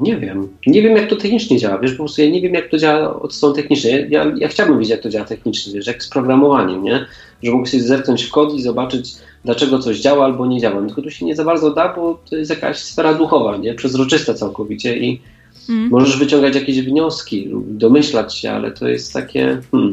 Nie 0.00 0.16
wiem. 0.16 0.48
Nie 0.66 0.82
wiem, 0.82 0.96
jak 0.96 1.10
to 1.10 1.16
technicznie 1.16 1.58
działa. 1.58 1.78
Wiesz, 1.78 1.90
po 1.90 1.96
prostu 1.96 2.22
ja 2.22 2.30
nie 2.30 2.40
wiem, 2.40 2.54
jak 2.54 2.68
to 2.68 2.78
działa 2.78 3.22
od 3.22 3.34
strony 3.34 3.54
technicznej. 3.54 4.06
Ja, 4.10 4.32
ja 4.36 4.48
chciałbym 4.48 4.78
wiedzieć, 4.78 4.90
jak 4.90 5.00
to 5.00 5.08
działa 5.08 5.24
technicznie, 5.24 5.72
wiesz, 5.72 5.86
jak 5.86 6.02
z 6.02 6.08
programowaniem, 6.08 6.82
nie? 6.82 7.06
Że 7.42 7.50
mógł 7.52 7.66
sobie 7.66 7.82
zerknąć 7.82 8.24
w 8.24 8.30
kod 8.30 8.54
i 8.54 8.62
zobaczyć, 8.62 9.14
dlaczego 9.44 9.78
coś 9.78 10.00
działa 10.00 10.24
albo 10.24 10.46
nie 10.46 10.60
działa. 10.60 10.86
Tylko 10.86 11.02
tu 11.02 11.10
się 11.10 11.26
nie 11.26 11.36
za 11.36 11.44
bardzo 11.44 11.70
da, 11.70 11.94
bo 11.94 12.20
to 12.30 12.36
jest 12.36 12.50
jakaś 12.50 12.78
sfera 12.78 13.14
duchowa, 13.14 13.56
nie? 13.56 13.74
Przezroczysta 13.74 14.34
całkowicie 14.34 14.96
i 14.96 15.20
Mm. 15.68 15.88
możesz 15.90 16.18
wyciągać 16.18 16.54
jakieś 16.54 16.80
wnioski 16.80 17.44
lub 17.44 17.76
domyślać 17.76 18.38
się, 18.38 18.50
ale 18.50 18.70
to 18.70 18.88
jest 18.88 19.12
takie... 19.12 19.60
Hmm, 19.70 19.92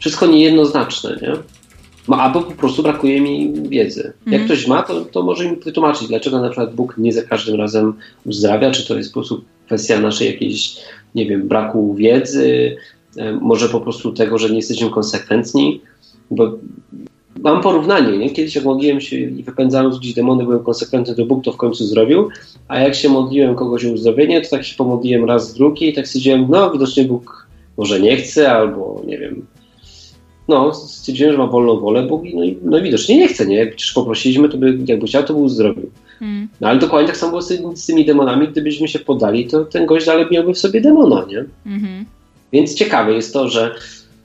wszystko 0.00 0.26
niejednoznaczne, 0.26 1.18
nie? 1.22 1.32
No, 2.08 2.16
albo 2.16 2.40
po 2.42 2.52
prostu 2.52 2.82
brakuje 2.82 3.20
mi 3.20 3.52
wiedzy. 3.68 4.12
Jak 4.26 4.34
Mhm. 4.34 4.44
ktoś 4.44 4.66
ma, 4.66 4.82
to, 4.82 5.04
to 5.04 5.22
może 5.22 5.50
mi 5.50 5.56
wytłumaczyć, 5.56 6.08
dlaczego 6.08 6.40
na 6.40 6.48
przykład 6.48 6.74
Bóg 6.74 6.94
nie 6.98 7.12
za 7.12 7.22
każdym 7.22 7.56
razem 7.56 7.92
uzdrawia, 8.26 8.70
czy 8.70 8.88
to 8.88 8.96
jest 8.96 9.10
po 9.10 9.20
prostu 9.20 9.42
kwestia 9.66 10.00
naszej 10.00 10.26
jakiejś, 10.26 10.76
nie 11.14 11.26
wiem, 11.26 11.48
braku 11.48 11.94
wiedzy, 11.94 12.76
e, 13.16 13.32
może 13.32 13.68
po 13.68 13.80
prostu 13.80 14.12
tego, 14.12 14.38
że 14.38 14.50
nie 14.50 14.56
jesteśmy 14.56 14.90
konsekwentni, 14.90 15.80
bo 16.30 16.52
mam 17.42 17.60
porównanie, 17.62 18.18
nie? 18.18 18.30
Kiedyś 18.30 18.56
jak 18.56 18.64
modliłem 18.64 19.00
się 19.00 19.16
i 19.16 19.42
wypędzałem 19.42 19.90
gdzieś 19.90 20.14
demony, 20.14 20.44
byłem 20.44 20.64
konsekwentny, 20.64 21.14
to 21.14 21.24
Bóg 21.24 21.44
to 21.44 21.52
w 21.52 21.56
końcu 21.56 21.84
zrobił, 21.86 22.28
a 22.68 22.80
jak 22.80 22.94
się 22.94 23.08
modliłem 23.08 23.54
kogoś 23.54 23.84
o 23.84 23.92
uzdrowienie, 23.92 24.40
to 24.40 24.50
tak 24.50 24.64
się 24.64 24.76
pomodliłem 24.76 25.24
raz, 25.24 25.54
drugi 25.54 25.88
i 25.88 25.92
tak 25.92 26.06
stwierdziłem, 26.06 26.46
no 26.50 26.70
widocznie 26.70 27.04
Bóg 27.04 27.46
może 27.76 28.00
nie 28.00 28.16
chce, 28.16 28.52
albo 28.52 29.02
nie 29.06 29.18
wiem, 29.18 29.46
no, 30.50 30.74
stwierdziłem, 30.74 31.32
że 31.32 31.38
ma 31.38 31.46
wolną 31.46 31.80
wolę 31.80 32.02
Bóg 32.02 32.24
i 32.24 32.36
no, 32.36 32.44
i- 32.44 32.58
no 32.62 32.78
i 32.78 32.82
widocznie 32.82 33.16
nie 33.18 33.28
chce, 33.28 33.46
nie? 33.46 33.56
Jak 33.56 33.68
przecież 33.76 33.92
poprosiliśmy, 33.92 34.48
to 34.48 34.56
by, 34.56 34.78
jakby 34.86 35.06
chciał, 35.06 35.22
to 35.22 35.34
by 35.34 35.40
uzdrowił. 35.40 35.90
Mm. 36.22 36.48
No 36.60 36.68
ale 36.68 36.78
dokładnie 36.78 37.06
tak 37.08 37.16
samo 37.16 37.30
było 37.30 37.42
z, 37.42 37.78
z 37.82 37.86
tymi 37.86 38.04
demonami, 38.04 38.48
gdybyśmy 38.48 38.88
się 38.88 38.98
podali, 38.98 39.46
to 39.46 39.64
ten 39.64 39.86
gość 39.86 40.06
dalej 40.06 40.26
miałby 40.30 40.54
w 40.54 40.58
sobie 40.58 40.80
demona, 40.80 41.26
nie? 41.28 41.44
Mhm. 41.66 42.04
Więc 42.52 42.74
ciekawe 42.74 43.12
jest 43.12 43.32
to, 43.32 43.48
że 43.48 43.74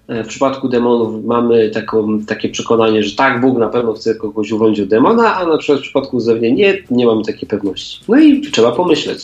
e, 0.08 0.24
w 0.24 0.28
przypadku 0.28 0.70
demonów 0.70 1.26
mamy 1.26 1.70
taką, 1.70 2.20
takie 2.20 2.50
przekonanie, 2.50 3.04
że 3.04 3.16
tak, 3.16 3.42
Bóg 3.42 3.58
na 3.58 3.68
pewno 3.70 3.94
chce 3.94 4.16
kogoś 4.16 4.52
uwolnić 4.52 4.80
od 4.80 4.88
demona, 4.90 5.36
a 5.36 5.46
na 5.48 5.58
przykład 5.58 5.80
w 5.80 5.84
przypadku 5.84 6.18
uzdrowienia 6.18 6.56
nie, 6.56 6.78
nie 6.92 7.06
mamy 7.06 7.24
takiej 7.24 7.50
pewności. 7.50 8.00
No 8.08 8.20
i 8.20 8.42
trzeba 8.42 8.72
pomyśleć. 8.72 9.20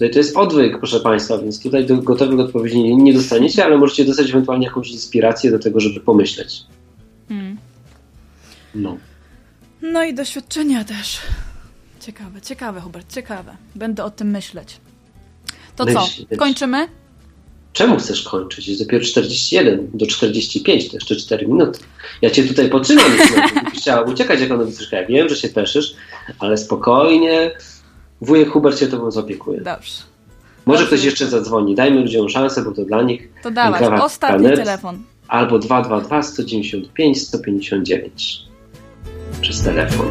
Tutaj 0.00 0.12
to 0.12 0.18
jest 0.18 0.36
odwyk, 0.36 0.78
proszę 0.78 1.00
Państwa, 1.00 1.38
więc 1.38 1.62
tutaj 1.62 1.86
do, 1.86 1.96
gotowych 1.96 2.40
odpowiedzi 2.40 2.82
nie, 2.82 2.96
nie 2.96 3.14
dostaniecie, 3.14 3.64
ale 3.64 3.78
możecie 3.78 4.04
dostać 4.04 4.30
ewentualnie 4.30 4.66
jakąś 4.66 4.90
inspirację 4.90 5.50
do 5.50 5.58
tego, 5.58 5.80
żeby 5.80 6.00
pomyśleć. 6.00 6.62
Mm. 7.30 7.56
No. 8.74 8.96
No 9.82 10.04
i 10.04 10.14
doświadczenia 10.14 10.84
też. 10.84 11.18
Ciekawe, 12.00 12.40
ciekawe, 12.40 12.80
Hubert, 12.80 13.14
ciekawe. 13.14 13.56
Będę 13.74 14.04
o 14.04 14.10
tym 14.10 14.30
myśleć. 14.30 14.76
To 15.76 15.86
co, 15.86 16.06
kończymy? 16.38 16.88
Czemu 17.72 17.96
chcesz 17.96 18.22
kończyć? 18.22 18.68
Jest 18.68 18.84
dopiero 18.84 19.04
41 19.04 19.90
do 19.94 20.06
45, 20.06 20.90
to 20.90 20.96
jeszcze 20.96 21.16
4 21.16 21.46
minuty. 21.46 21.80
Ja 22.22 22.30
cię 22.30 22.44
tutaj 22.44 22.68
poczynam, 22.68 23.12
chciała 23.76 24.02
uciekać 24.02 24.40
jako 24.40 24.56
nowicjuszka. 24.56 25.00
Ja 25.00 25.06
wiem, 25.06 25.28
że 25.28 25.36
się 25.36 25.48
peszysz, 25.48 25.94
ale 26.38 26.56
spokojnie. 26.56 27.50
Wujek 28.20 28.50
Hubert 28.50 28.78
się 28.78 28.86
tobą 28.86 29.10
zaopiekuje. 29.10 29.60
Dobrze. 29.60 30.02
Może 30.66 30.80
Dobrze. 30.80 30.86
ktoś 30.96 31.04
jeszcze 31.04 31.26
zadzwoni. 31.26 31.74
Dajmy 31.74 32.00
ludziom 32.00 32.28
szansę, 32.28 32.62
bo 32.62 32.72
to 32.72 32.84
dla 32.84 33.02
nich. 33.02 33.28
To 33.42 33.50
dawać. 33.50 33.82
Ostatni 33.82 34.42
kanet. 34.44 34.58
telefon. 34.58 35.02
Albo 35.28 35.58
222 35.58 36.22
195 36.22 37.22
159 37.22 38.42
przez 39.40 39.62
telefon. 39.62 40.06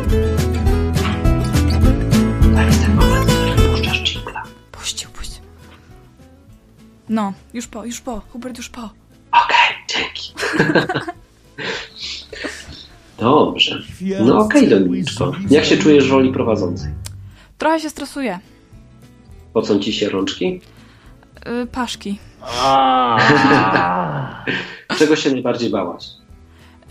To 2.56 2.62
jest 2.62 2.82
ten 2.82 2.96
moment, 2.96 3.26
którym 3.32 3.72
puszczasz 3.72 4.04
dżingla. 4.04 4.44
Puścił, 4.72 5.10
puścił. 5.10 5.44
No, 7.10 7.34
już 7.54 7.68
po, 7.68 7.86
już 7.86 8.02
po. 8.02 8.22
Hubert, 8.30 8.58
już 8.58 8.70
po. 8.70 8.82
Okej, 9.32 9.76
dzięki. 9.88 10.34
Dobrze. 13.20 13.82
No 14.26 14.38
okej, 14.38 14.70
Dominiczko. 14.70 15.32
Jak 15.50 15.66
się 15.66 15.78
czujesz 15.78 16.08
w 16.08 16.12
roli 16.12 16.34
prowadzącej? 16.34 16.90
Trochę 17.60 17.80
się 17.80 17.90
stresuję. 17.90 18.40
Pocą 19.54 19.80
ci 19.80 19.94
się 19.94 20.10
rączki? 20.10 20.62
Yy, 21.46 21.68
paszki. 21.68 22.20
Czego 25.00 25.16
się 25.16 25.32
najbardziej 25.32 25.70
bałaś? 25.70 26.06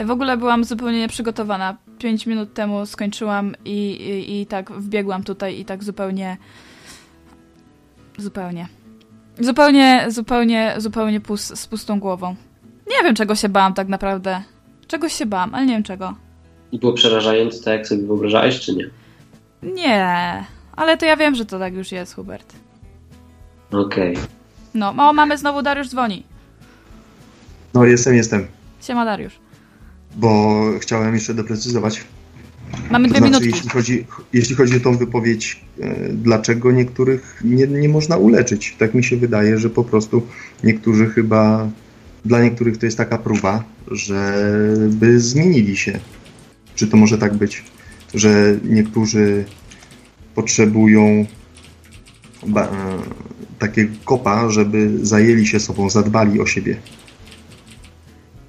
W 0.04 0.10
ogóle 0.10 0.36
byłam 0.36 0.64
zupełnie 0.64 0.98
nieprzygotowana. 0.98 1.76
Pięć 1.98 2.26
minut 2.26 2.54
temu 2.54 2.86
skończyłam 2.86 3.54
i, 3.64 3.90
i, 3.90 4.40
i 4.40 4.46
tak 4.46 4.72
wbiegłam 4.72 5.24
tutaj 5.24 5.60
i 5.60 5.64
tak 5.64 5.84
zupełnie. 5.84 6.36
Zupełnie. 8.18 8.68
Zupełnie, 9.40 10.06
zupełnie, 10.08 10.74
zupełnie 10.78 11.20
pus, 11.20 11.40
z 11.60 11.66
pustą 11.66 12.00
głową. 12.00 12.36
Nie 12.90 13.04
wiem, 13.04 13.14
czego 13.14 13.34
się 13.34 13.48
bałam 13.48 13.74
tak 13.74 13.88
naprawdę. 13.88 14.42
Czegoś 14.86 15.12
się 15.12 15.26
bałam, 15.26 15.54
ale 15.54 15.66
nie 15.66 15.72
wiem 15.72 15.82
czego. 15.82 16.14
I 16.72 16.78
było 16.78 16.92
przerażające 16.92 17.64
tak, 17.64 17.74
jak 17.74 17.88
sobie 17.88 18.06
wyobrażałeś, 18.06 18.60
czy 18.60 18.74
nie? 18.74 18.90
Nie, 19.62 20.44
ale 20.78 20.96
to 20.96 21.06
ja 21.06 21.16
wiem, 21.16 21.34
że 21.34 21.46
to 21.46 21.58
tak 21.58 21.74
już 21.74 21.92
jest, 21.92 22.14
Hubert. 22.14 22.52
Okej. 23.70 24.16
No, 24.74 24.88
o, 24.90 25.12
mamy 25.12 25.38
znowu 25.38 25.62
Dariusz 25.62 25.88
dzwoni. 25.88 26.22
No 27.74 27.84
jestem, 27.84 28.14
jestem. 28.14 28.46
Siema 28.82 29.04
Dariusz. 29.04 29.32
Bo 30.16 30.62
chciałem 30.80 31.14
jeszcze 31.14 31.34
doprecyzować. 31.34 32.04
Mamy 32.90 33.08
To 33.08 33.14
dwie 33.14 33.18
znaczy, 33.28 33.44
minutki. 33.44 33.50
jeśli 33.56 33.70
chodzi, 33.70 34.06
jeśli 34.32 34.54
chodzi 34.54 34.76
o 34.76 34.80
tą 34.80 34.96
wypowiedź, 34.96 35.60
e, 35.80 36.08
dlaczego 36.12 36.72
niektórych 36.72 37.40
nie, 37.44 37.66
nie 37.66 37.88
można 37.88 38.16
uleczyć? 38.16 38.76
Tak 38.78 38.94
mi 38.94 39.04
się 39.04 39.16
wydaje, 39.16 39.58
że 39.58 39.70
po 39.70 39.84
prostu 39.84 40.26
niektórzy 40.64 41.06
chyba, 41.06 41.68
dla 42.24 42.42
niektórych 42.42 42.78
to 42.78 42.86
jest 42.86 42.98
taka 42.98 43.18
próba, 43.18 43.64
żeby 43.90 45.20
zmienili 45.20 45.76
się. 45.76 45.98
Czy 46.74 46.86
to 46.86 46.96
może 46.96 47.18
tak 47.18 47.34
być, 47.34 47.64
że 48.14 48.56
niektórzy 48.64 49.44
potrzebują 50.38 51.26
ba, 52.46 52.62
e, 52.62 52.68
takiego 53.58 53.94
kopa, 54.04 54.50
żeby 54.50 54.90
zajęli 55.02 55.46
się 55.46 55.60
sobą, 55.60 55.90
zadbali 55.90 56.40
o 56.40 56.46
siebie. 56.46 56.76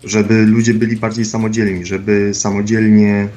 Żeby 0.03 0.45
ludzie 0.45 0.73
byli 0.73 0.95
bardziej 0.95 1.25
samodzielni, 1.25 1.85
żeby 1.85 2.31
samodzielnie 2.33 3.27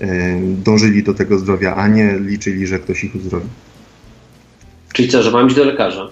e, 0.00 0.40
dążyli 0.40 1.02
do 1.02 1.14
tego 1.14 1.38
zdrowia, 1.38 1.74
a 1.74 1.88
nie 1.88 2.18
liczyli, 2.18 2.66
że 2.66 2.78
ktoś 2.78 3.04
ich 3.04 3.14
uzdrowi. 3.14 3.48
Czyli 4.92 5.08
co, 5.08 5.22
że 5.22 5.30
mam 5.30 5.46
iść 5.46 5.56
do 5.56 5.64
lekarza? 5.64 6.08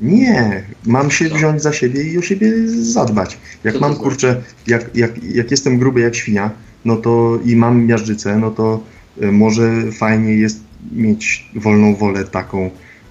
Nie, 0.00 0.62
mam 0.86 1.10
się 1.10 1.28
wziąć 1.28 1.62
za 1.62 1.72
siebie 1.72 2.02
i 2.02 2.18
o 2.18 2.22
siebie 2.22 2.52
zadbać. 2.68 3.38
Jak 3.64 3.74
Co 3.74 3.80
mam 3.80 3.90
znaczy? 3.90 4.04
kurczę, 4.04 4.42
jak, 4.66 4.96
jak, 4.96 5.24
jak 5.24 5.50
jestem 5.50 5.78
gruby 5.78 6.00
jak 6.00 6.14
świnia, 6.14 6.50
no 6.84 6.96
to 6.96 7.38
i 7.44 7.56
mam 7.56 7.86
miażdżycę, 7.86 8.38
no 8.38 8.50
to 8.50 8.80
e, 9.20 9.32
może 9.32 9.92
fajnie 9.92 10.34
jest 10.34 10.67
mieć 10.92 11.46
wolną 11.54 11.94
wolę 11.94 12.24
taką 12.24 12.70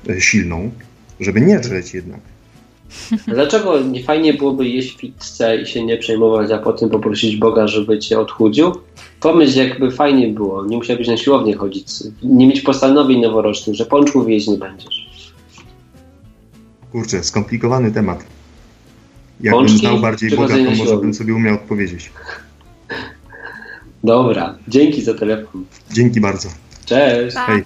e, 0.09 0.21
silną, 0.21 0.71
żeby 1.19 1.41
nie 1.41 1.63
żreć 1.63 1.93
jednak. 1.93 2.19
Dlaczego 3.27 3.79
nie 3.81 4.03
fajnie 4.03 4.33
byłoby 4.33 4.67
jeść 4.67 4.97
pizzę 4.97 5.57
i 5.57 5.65
się 5.65 5.85
nie 5.85 5.97
przejmować, 5.97 6.51
a 6.51 6.57
potem 6.57 6.89
poprosić 6.89 7.35
Boga, 7.35 7.67
żeby 7.67 7.99
cię 7.99 8.19
odchudził? 8.19 8.71
Pomyśl, 9.19 9.57
jakby 9.57 9.91
fajnie 9.91 10.27
było. 10.27 10.65
Nie 10.65 10.77
musiałbyś 10.77 11.07
na 11.07 11.17
siłownię 11.17 11.55
chodzić, 11.55 11.87
nie 12.23 12.47
mieć 12.47 12.61
postanowień 12.61 13.21
noworocznych, 13.21 13.75
że 13.75 13.85
pączków 13.85 14.29
jeść 14.29 14.47
nie 14.47 14.57
będziesz. 14.57 15.07
Kurczę, 16.91 17.23
skomplikowany 17.23 17.91
temat. 17.91 18.23
Jakbym 19.41 19.59
Pączki 19.59 19.79
znał 19.79 19.99
bardziej 19.99 20.29
Boga, 20.29 20.55
to 20.55 20.71
może 20.71 20.97
bym 20.97 21.13
sobie 21.13 21.33
umiał 21.33 21.55
odpowiedzieć. 21.55 22.11
Dobra, 24.03 24.57
dzięki 24.67 25.01
za 25.01 25.13
telefon. 25.13 25.65
Dzięki 25.91 26.21
bardzo. 26.21 26.49
Cześć. 26.87 27.35
Pa. 27.35 27.45
Hej. 27.45 27.63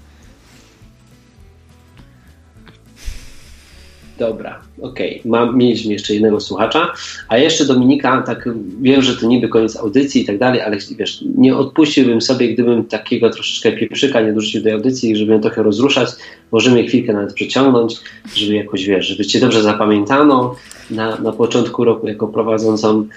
Dobra, 4.21 4.61
okej. 4.81 5.21
Mam 5.25 5.57
Mieliśmy 5.57 5.93
jeszcze 5.93 6.13
jednego 6.13 6.39
słuchacza, 6.39 6.93
a 7.27 7.37
jeszcze 7.37 7.65
Dominika, 7.65 8.21
tak 8.21 8.49
wiem, 8.81 9.01
że 9.01 9.17
to 9.17 9.27
niby 9.27 9.49
koniec 9.49 9.77
audycji 9.77 10.21
i 10.21 10.25
tak 10.25 10.37
dalej, 10.37 10.61
ale 10.61 10.77
wiesz, 10.97 11.23
nie 11.37 11.55
odpuściłbym 11.55 12.21
sobie, 12.21 12.53
gdybym 12.53 12.85
takiego 12.85 13.29
troszeczkę 13.29 13.71
pieprzyka 13.71 14.21
nie 14.21 14.33
dorzucił 14.33 14.63
do 14.63 14.73
audycji, 14.73 15.15
żeby 15.15 15.33
ją 15.33 15.41
trochę 15.41 15.63
rozruszać. 15.63 16.09
Możemy 16.51 16.87
chwilkę 16.87 17.13
nawet 17.13 17.33
przeciągnąć, 17.33 17.95
żeby 18.35 18.53
jakoś, 18.53 18.85
wiesz, 18.85 19.07
żeby 19.07 19.25
cię 19.25 19.39
dobrze 19.39 19.61
zapamiętano 19.63 20.55
na, 20.91 21.17
na 21.17 21.31
początku 21.31 21.83
roku 21.83 22.07
jako 22.07 22.27
prowadzącą. 22.27 23.07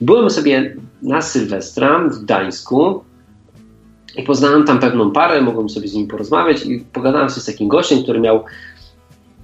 Byłem 0.00 0.30
sobie 0.30 0.76
na 1.02 1.22
Sylwestra 1.22 2.08
w 2.08 2.18
Gdańsku 2.18 3.04
i 4.16 4.22
poznałem 4.22 4.64
tam 4.64 4.80
pewną 4.80 5.10
parę, 5.10 5.40
mogłem 5.40 5.68
sobie 5.68 5.88
z 5.88 5.94
nimi 5.94 6.08
porozmawiać 6.08 6.66
i 6.66 6.84
pogadałem 6.92 7.30
sobie 7.30 7.42
z 7.42 7.46
takim 7.46 7.68
gościem, 7.68 8.02
który 8.02 8.20
miał 8.20 8.44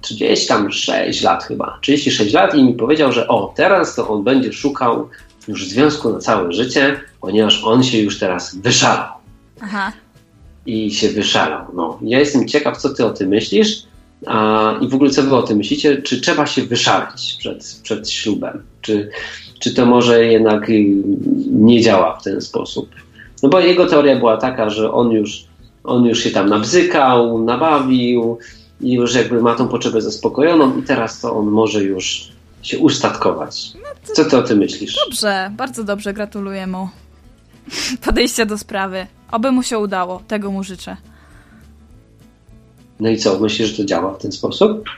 30 0.01 0.47
tam 0.47 0.71
6 0.71 1.23
lat 1.23 1.43
chyba, 1.43 1.77
36 1.81 2.33
lat 2.33 2.55
i 2.55 2.63
mi 2.63 2.73
powiedział, 2.73 3.11
że 3.11 3.27
o, 3.27 3.53
teraz 3.55 3.95
to 3.95 4.07
on 4.07 4.23
będzie 4.23 4.53
szukał 4.53 5.09
już 5.47 5.67
związku 5.67 6.09
na 6.09 6.19
całe 6.19 6.53
życie, 6.53 6.99
ponieważ 7.21 7.63
on 7.63 7.83
się 7.83 7.97
już 7.97 8.19
teraz 8.19 8.55
wyszalał. 8.55 9.13
Aha. 9.61 9.91
I 10.65 10.91
się 10.91 11.09
wyszalał. 11.09 11.65
No, 11.73 11.99
ja 12.01 12.19
jestem 12.19 12.47
ciekaw, 12.47 12.77
co 12.77 12.89
ty 12.89 13.05
o 13.05 13.09
tym 13.09 13.29
myślisz 13.29 13.83
A, 14.25 14.73
I 14.81 14.87
w 14.87 14.95
ogóle 14.95 15.09
co 15.09 15.23
wy 15.23 15.35
o 15.35 15.43
tym 15.43 15.57
myślicie? 15.57 16.01
Czy 16.01 16.21
trzeba 16.21 16.45
się 16.45 16.63
wyszaleć 16.63 17.35
przed, 17.39 17.79
przed 17.83 18.09
ślubem? 18.09 18.63
Czy, 18.81 19.09
czy 19.59 19.73
to 19.73 19.85
może 19.85 20.25
jednak 20.25 20.69
y, 20.69 20.85
nie 21.51 21.81
działa 21.81 22.19
w 22.19 22.23
ten 22.23 22.41
sposób? 22.41 22.89
No 23.43 23.49
bo 23.49 23.59
jego 23.59 23.85
teoria 23.85 24.15
była 24.15 24.37
taka, 24.37 24.69
że 24.69 24.91
on 24.91 25.11
już, 25.11 25.45
on 25.83 26.05
już 26.05 26.19
się 26.19 26.31
tam 26.31 26.49
nabzykał, 26.49 27.43
nabawił 27.43 28.37
i 28.81 28.93
już 28.93 29.15
jakby 29.15 29.41
ma 29.41 29.55
tą 29.55 29.67
potrzebę 29.67 30.01
zaspokojoną 30.01 30.77
i 30.77 30.83
teraz 30.83 31.19
to 31.19 31.35
on 31.35 31.45
może 31.45 31.83
już 31.83 32.31
się 32.61 32.79
ustatkować. 32.79 33.73
Co 34.03 34.25
ty 34.25 34.37
o 34.37 34.43
tym 34.43 34.57
myślisz? 34.57 34.95
Dobrze, 35.05 35.51
bardzo 35.57 35.83
dobrze, 35.83 36.13
gratuluję 36.13 36.67
mu. 36.67 36.89
Podejście 38.05 38.45
do 38.45 38.57
sprawy. 38.57 39.07
Oby 39.31 39.51
mu 39.51 39.63
się 39.63 39.79
udało, 39.79 40.21
tego 40.27 40.51
mu 40.51 40.63
życzę. 40.63 40.97
No 42.99 43.09
i 43.09 43.17
co, 43.17 43.39
myślisz, 43.39 43.69
że 43.69 43.77
to 43.77 43.85
działa 43.85 44.13
w 44.13 44.21
ten 44.21 44.31
sposób? 44.31 44.89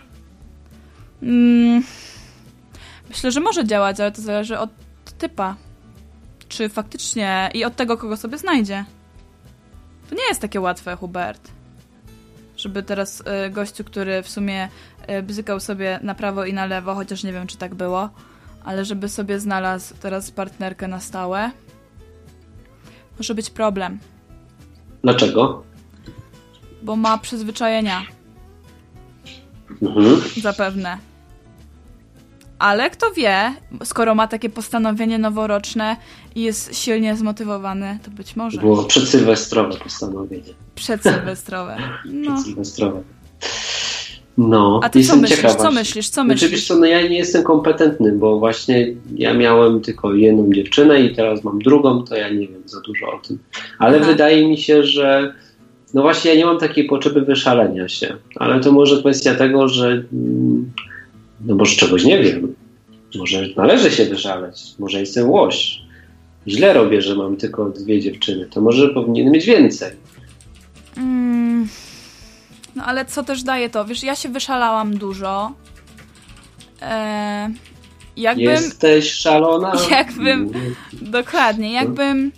Mm, 1.23 1.83
myślę, 3.09 3.31
że 3.31 3.39
może 3.39 3.65
działać, 3.65 3.99
ale 3.99 4.11
to 4.11 4.21
zależy 4.21 4.59
od 4.59 4.69
typa. 5.17 5.55
Czy 6.49 6.69
faktycznie 6.69 7.49
i 7.53 7.65
od 7.65 7.75
tego, 7.75 7.97
kogo 7.97 8.17
sobie 8.17 8.37
znajdzie. 8.37 8.85
To 10.09 10.15
nie 10.15 10.27
jest 10.29 10.41
takie 10.41 10.61
łatwe, 10.61 10.95
Hubert. 10.95 11.51
Żeby 12.57 12.83
teraz 12.83 13.23
y, 13.47 13.49
gościu, 13.49 13.83
który 13.83 14.23
w 14.23 14.29
sumie 14.29 14.69
y, 15.09 15.23
bzykał 15.23 15.59
sobie 15.59 15.99
na 16.03 16.15
prawo 16.15 16.45
i 16.45 16.53
na 16.53 16.65
lewo, 16.65 16.95
chociaż 16.95 17.23
nie 17.23 17.33
wiem, 17.33 17.47
czy 17.47 17.57
tak 17.57 17.75
było, 17.75 18.09
ale 18.63 18.85
żeby 18.85 19.09
sobie 19.09 19.39
znalazł 19.39 19.93
teraz 20.01 20.31
partnerkę 20.31 20.87
na 20.87 20.99
stałe, 20.99 21.51
może 23.17 23.35
być 23.35 23.49
problem, 23.49 23.99
Dlaczego? 25.03 25.63
bo 26.83 26.95
ma 26.95 27.17
przyzwyczajenia. 27.17 28.01
Mhm. 29.81 30.21
Zapewne. 30.41 30.97
Ale 32.60 32.89
kto 32.89 33.12
wie, 33.12 33.53
skoro 33.84 34.16
ma 34.16 34.28
takie 34.28 34.49
postanowienie 34.49 35.18
noworoczne 35.18 35.95
i 36.36 36.41
jest 36.41 36.76
silnie 36.84 37.16
zmotywowany, 37.16 37.99
to 38.05 38.12
być 38.12 38.36
może 38.36 38.62
Było 38.62 38.84
przedsylwestrowe 38.84 39.78
postanowienie. 39.78 40.53
przedsylwestrowe. 40.76 41.78
No. 42.05 42.34
Przedsylwestrowe. 42.34 43.01
No, 44.38 44.80
A 44.84 44.89
ty 44.89 45.03
co 45.03 45.16
myślisz? 45.16 45.39
ciekaw 45.39 45.55
Co 45.55 45.72
myślisz? 45.72 46.10
Co 46.10 46.14
Znaczy, 46.14 46.28
myślisz? 46.34 46.51
wiesz 46.51 46.68
co, 46.68 46.76
no 46.76 46.86
ja 46.86 47.01
nie 47.01 47.18
jestem 47.18 47.43
kompetentny, 47.43 48.12
bo 48.12 48.39
właśnie 48.39 48.88
ja 49.16 49.34
miałem 49.34 49.82
tylko 49.82 50.14
jedną 50.14 50.53
dziewczynę 50.53 51.01
i 51.01 51.16
teraz 51.16 51.43
mam 51.43 51.60
drugą, 51.60 52.03
to 52.03 52.16
ja 52.16 52.30
nie 52.30 52.47
wiem 52.47 52.62
za 52.66 52.82
dużo 52.82 53.05
o 53.07 53.20
tym. 53.28 53.39
Ale 53.80 53.97
Aha. 53.97 54.05
wydaje 54.05 54.47
mi 54.47 54.57
się, 54.57 54.84
że 54.84 55.34
no 55.93 56.01
właśnie 56.01 56.32
ja 56.32 56.38
nie 56.38 56.45
mam 56.45 56.57
takiej 56.60 56.86
potrzeby 56.86 57.22
wyszalenia 57.22 57.88
się, 57.89 58.16
ale 58.36 58.60
to 58.60 58.72
może 58.72 58.99
kwestia 58.99 59.36
tego, 59.36 59.68
że 59.68 59.88
mm, 59.88 60.72
no 61.41 61.55
może 61.55 61.75
czegoś 61.75 62.03
nie 62.05 62.23
wiem. 62.23 62.55
Może 63.15 63.45
należy 63.55 63.91
się 63.91 64.05
wyszaleć, 64.05 64.61
może 64.79 64.99
jestem 64.99 65.29
łoś. 65.29 65.81
Źle 66.47 66.73
robię, 66.73 67.01
że 67.01 67.15
mam 67.15 67.37
tylko 67.37 67.69
dwie 67.69 68.01
dziewczyny. 68.01 68.45
To 68.45 68.61
może 68.61 68.89
powinien 68.89 69.31
mieć 69.31 69.45
więcej. 69.45 69.91
Mm, 70.97 71.67
no 72.75 72.83
ale 72.85 73.05
co 73.05 73.23
też 73.23 73.43
daje 73.43 73.69
to? 73.69 73.85
Wiesz, 73.85 74.03
ja 74.03 74.15
się 74.15 74.29
wyszalałam 74.29 74.97
dużo. 74.97 75.51
E, 76.81 77.49
jakbym... 78.17 78.45
Jesteś 78.45 79.11
szalona? 79.11 79.73
Jakbym- 79.91 80.51
Dokładnie, 80.93 81.73
jakbym... 81.73 82.31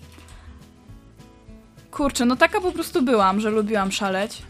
Kurczę, 1.92 2.26
no 2.26 2.36
taka 2.36 2.62
po 2.62 2.72
prostu 2.72 3.02
byłam, 3.02 3.40
że 3.40 3.50
lubiłam 3.50 3.92
szaleć. 3.92 4.42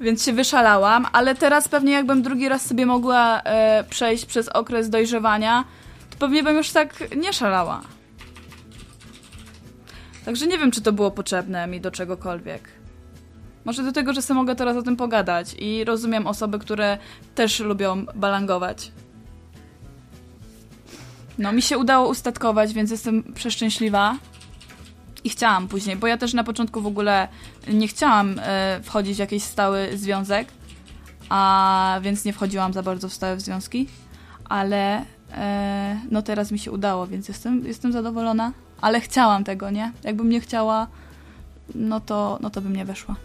Więc 0.00 0.24
się 0.24 0.32
wyszalałam, 0.32 1.06
ale 1.12 1.34
teraz 1.34 1.68
pewnie 1.68 1.92
jakbym 1.92 2.22
drugi 2.22 2.48
raz 2.48 2.66
sobie 2.66 2.86
mogła 2.86 3.42
e, 3.42 3.84
przejść 3.90 4.26
przez 4.26 4.48
okres 4.48 4.90
dojrzewania, 4.90 5.64
to 6.10 6.16
pewnie 6.18 6.42
bym 6.42 6.56
już 6.56 6.70
tak 6.70 7.16
nie 7.16 7.32
szalała. 7.32 7.80
Także 10.24 10.46
nie 10.46 10.58
wiem, 10.58 10.70
czy 10.70 10.82
to 10.82 10.92
było 10.92 11.10
potrzebne 11.10 11.66
mi 11.66 11.80
do 11.80 11.90
czegokolwiek. 11.90 12.68
Może 13.64 13.82
do 13.82 13.92
tego, 13.92 14.12
że 14.12 14.22
sobie 14.22 14.38
mogę 14.38 14.56
teraz 14.56 14.76
o 14.76 14.82
tym 14.82 14.96
pogadać 14.96 15.54
i 15.58 15.84
rozumiem 15.84 16.26
osoby, 16.26 16.58
które 16.58 16.98
też 17.34 17.60
lubią 17.60 18.06
balangować. 18.14 18.92
No, 21.38 21.52
mi 21.52 21.62
się 21.62 21.78
udało 21.78 22.08
ustatkować, 22.08 22.72
więc 22.72 22.90
jestem 22.90 23.22
przeszczęśliwa. 23.34 24.16
I 25.24 25.30
chciałam 25.30 25.68
później, 25.68 25.96
bo 25.96 26.06
ja 26.06 26.18
też 26.18 26.34
na 26.34 26.44
początku 26.44 26.80
w 26.80 26.86
ogóle 26.86 27.28
nie 27.68 27.88
chciałam 27.88 28.38
e, 28.38 28.80
wchodzić 28.82 29.16
w 29.16 29.18
jakiś 29.18 29.42
stały 29.42 29.88
związek, 29.94 30.48
a 31.28 31.98
więc 32.02 32.24
nie 32.24 32.32
wchodziłam 32.32 32.72
za 32.72 32.82
bardzo 32.82 33.08
w 33.08 33.12
stałe 33.12 33.40
związki, 33.40 33.86
ale 34.44 35.04
e, 35.32 36.00
no 36.10 36.22
teraz 36.22 36.52
mi 36.52 36.58
się 36.58 36.72
udało, 36.72 37.06
więc 37.06 37.28
jestem, 37.28 37.66
jestem 37.66 37.92
zadowolona, 37.92 38.52
ale 38.80 39.00
chciałam 39.00 39.44
tego, 39.44 39.70
nie? 39.70 39.92
Jakbym 40.04 40.30
nie 40.30 40.40
chciała, 40.40 40.86
no 41.74 42.00
to, 42.00 42.38
no 42.42 42.50
to 42.50 42.60
bym 42.60 42.76
nie 42.76 42.84
weszła. 42.84 43.16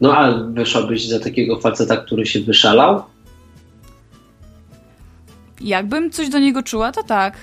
No 0.00 0.16
a 0.16 0.32
wyszłabyś 0.32 1.08
za 1.08 1.20
takiego 1.20 1.60
faceta, 1.60 1.96
który 1.96 2.26
się 2.26 2.40
wyszalał? 2.40 3.02
Jakbym 5.60 6.10
coś 6.10 6.28
do 6.28 6.38
niego 6.38 6.62
czuła, 6.62 6.92
to 6.92 7.02
tak. 7.02 7.36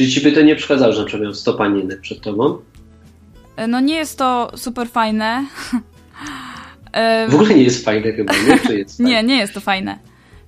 Czy 0.00 0.08
ci 0.08 0.20
by 0.20 0.32
to 0.32 0.42
nie 0.42 0.56
przeszkadzało, 0.56 0.92
że 0.92 0.98
na 1.00 1.06
przykład 1.06 1.22
miał 1.24 1.34
100 1.34 1.54
panienek 1.54 2.00
przed 2.00 2.20
tobą? 2.20 2.58
E, 3.56 3.66
No 3.66 3.80
nie 3.80 3.94
jest 3.94 4.18
to 4.18 4.52
super 4.56 4.88
fajne. 4.88 5.44
E, 6.92 7.28
W 7.28 7.34
ogóle 7.34 7.54
nie 7.54 7.62
jest 7.62 7.84
fajne 7.84 8.12
chyba, 8.12 8.32
nie? 8.32 8.58
Czy 8.58 8.78
jest 8.78 8.96
fajne? 8.98 9.10
Nie, 9.10 9.22
nie 9.22 9.38
jest 9.38 9.54
to 9.54 9.60
fajne. 9.60 9.98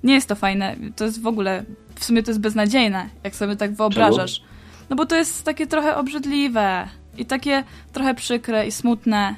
Nie 0.05 0.15
jest 0.15 0.29
to 0.29 0.35
fajne. 0.35 0.77
To 0.97 1.05
jest 1.05 1.23
w 1.23 1.27
ogóle, 1.27 1.65
w 1.95 2.05
sumie 2.05 2.23
to 2.23 2.31
jest 2.31 2.41
beznadziejne, 2.41 3.09
jak 3.25 3.35
sobie 3.37 3.57
tak 3.57 3.75
wyobrażasz. 3.75 4.43
No 4.91 4.97
bo 4.97 5.07
to 5.07 5.17
jest 5.17 5.45
takie 5.45 5.67
trochę 5.67 5.97
obrzydliwe 5.97 6.89
i 7.19 7.25
takie 7.27 7.65
trochę 7.93 8.15
przykre 8.15 8.67
i 8.67 8.73
smutne. 8.73 9.35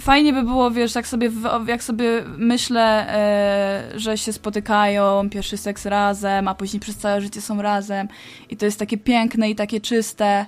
Fajnie 0.00 0.32
by 0.32 0.42
było, 0.42 0.70
wiesz, 0.70 0.94
jak 0.94 1.06
sobie, 1.06 1.30
jak 1.66 1.82
sobie 1.82 2.24
myślę, 2.38 3.06
e, 3.08 3.98
że 4.00 4.18
się 4.18 4.32
spotykają, 4.32 5.30
pierwszy 5.30 5.56
seks 5.56 5.86
razem, 5.86 6.48
a 6.48 6.54
później 6.54 6.80
przez 6.80 6.96
całe 6.96 7.20
życie 7.20 7.40
są 7.40 7.62
razem 7.62 8.08
i 8.50 8.56
to 8.56 8.64
jest 8.64 8.78
takie 8.78 8.98
piękne 8.98 9.50
i 9.50 9.54
takie 9.54 9.80
czyste. 9.80 10.46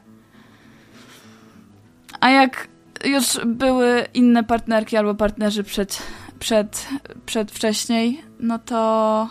A 2.21 2.31
jak 2.31 2.69
już 3.05 3.41
były 3.47 4.05
inne 4.15 4.45
partnerki 4.45 4.97
albo 4.97 5.15
partnerzy 5.15 5.65
przed, 5.65 6.03
przed, 6.39 6.87
przed 7.27 7.53
wcześniej, 7.53 8.21
no 8.41 8.59
to 8.59 9.29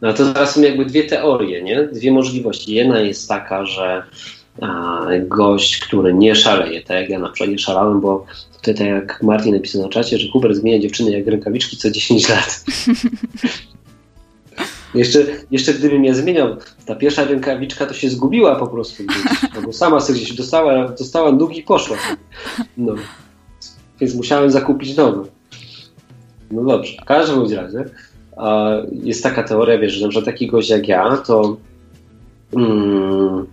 No 0.00 0.12
to 0.12 0.32
teraz 0.32 0.54
są 0.54 0.60
jakby 0.60 0.84
dwie 0.84 1.04
teorie, 1.04 1.62
nie? 1.62 1.82
Dwie 1.82 2.12
możliwości. 2.12 2.74
Jedna 2.74 3.00
jest 3.00 3.28
taka, 3.28 3.66
że 3.66 4.02
gość, 5.28 5.78
który 5.78 6.14
nie 6.14 6.34
szaleje, 6.34 6.82
tak 6.82 7.00
jak 7.00 7.10
ja 7.10 7.18
na 7.18 7.28
przykład 7.28 7.50
nie 7.50 7.58
szalałem, 7.58 8.00
bo 8.00 8.26
tutaj 8.56 8.74
tak 8.74 8.86
jak 8.86 9.22
Martin 9.22 9.54
napisał 9.54 9.82
na 9.82 9.88
czacie, 9.88 10.18
że 10.18 10.28
Hubert 10.32 10.56
zmienia 10.56 10.78
dziewczyny 10.78 11.10
jak 11.10 11.26
rękawiczki 11.26 11.76
co 11.76 11.90
10 11.90 12.28
lat. 12.28 12.64
jeszcze, 14.94 15.26
jeszcze 15.50 15.74
gdybym 15.74 16.04
je 16.04 16.14
zmieniał, 16.14 16.56
ta 16.86 16.94
pierwsza 16.94 17.24
rękawiczka 17.24 17.86
to 17.86 17.94
się 17.94 18.10
zgubiła 18.10 18.56
po 18.56 18.66
prostu 18.66 19.04
gdzieś, 19.04 19.54
albo 19.56 19.72
sama 19.72 20.00
sobie 20.00 20.18
gdzieś 20.18 20.32
dostała, 20.32 20.88
dostała 20.88 21.32
nóg 21.32 21.56
i 21.56 21.62
poszła. 21.62 21.96
No. 22.76 22.94
Więc 24.00 24.14
musiałem 24.14 24.50
zakupić 24.50 24.96
nową. 24.96 25.24
No 26.50 26.64
dobrze, 26.64 26.92
w 27.02 27.04
każdym 27.04 27.42
razie 27.42 27.84
jest 29.02 29.22
taka 29.22 29.42
teoria, 29.42 29.78
wiesz, 29.78 29.92
że 29.92 30.04
na 30.04 30.08
przykład 30.08 30.34
taki 30.34 30.46
gość 30.46 30.70
jak 30.70 30.88
ja, 30.88 31.16
to 31.16 31.56
mm, 32.56 33.46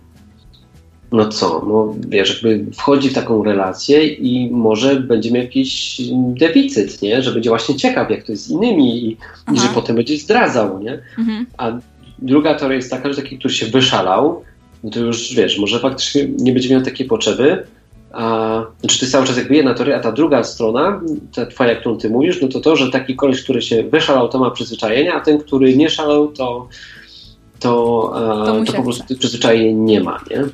no 1.12 1.28
co, 1.28 1.64
no 1.68 1.94
wiesz, 2.08 2.42
jakby 2.42 2.72
wchodzi 2.72 3.08
w 3.08 3.14
taką 3.14 3.44
relację 3.44 4.06
i 4.06 4.50
może 4.50 5.00
będzie 5.00 5.30
miał 5.30 5.42
jakiś 5.42 6.00
deficyt, 6.12 7.02
nie? 7.02 7.22
Że 7.22 7.32
będzie 7.32 7.50
właśnie 7.50 7.74
ciekaw, 7.74 8.10
jak 8.10 8.24
to 8.24 8.32
jest 8.32 8.44
z 8.44 8.50
innymi 8.50 9.06
i, 9.06 9.16
i 9.54 9.60
że 9.60 9.68
potem 9.74 9.96
będzie 9.96 10.18
zdradzał, 10.18 10.82
nie? 10.82 10.98
mhm. 11.18 11.46
A 11.56 11.72
druga 12.18 12.54
teoria 12.54 12.76
jest 12.76 12.90
taka, 12.90 13.12
że 13.12 13.22
taki, 13.22 13.38
który 13.38 13.54
się 13.54 13.66
wyszalał, 13.66 14.42
no 14.84 14.90
to 14.90 15.00
już 15.00 15.34
wiesz, 15.34 15.58
może 15.58 15.80
faktycznie 15.80 16.28
nie 16.38 16.52
będzie 16.52 16.70
miał 16.70 16.82
takiej 16.82 17.06
potrzeby. 17.06 17.66
A, 18.12 18.62
znaczy 18.80 18.98
to 18.98 19.04
jest 19.04 19.12
cały 19.12 19.26
czas 19.26 19.36
jakby 19.36 19.54
jedna 19.54 19.74
teoria, 19.74 19.96
a 19.96 20.00
ta 20.00 20.12
druga 20.12 20.44
strona, 20.44 21.00
ta 21.34 21.46
twoja, 21.46 21.76
którą 21.76 21.96
ty 21.96 22.10
mówisz, 22.10 22.42
no 22.42 22.48
to 22.48 22.60
to, 22.60 22.76
że 22.76 22.90
taki 22.90 23.16
koleś, 23.16 23.42
który 23.42 23.62
się 23.62 23.82
wyszalał, 23.82 24.28
to 24.28 24.38
ma 24.38 24.50
przyzwyczajenia, 24.50 25.14
a 25.14 25.20
ten, 25.20 25.38
który 25.38 25.76
nie 25.76 25.90
szalał, 25.90 26.28
to, 26.28 26.68
to, 27.58 28.12
To 28.46 28.64
to, 28.64 28.64
to 28.64 28.72
po 28.72 28.82
prostu 28.82 29.04
tych 29.06 29.18
przyzwyczajeń 29.18 29.76
nie 29.76 30.00
ma, 30.00 30.20
nie? 30.30 30.44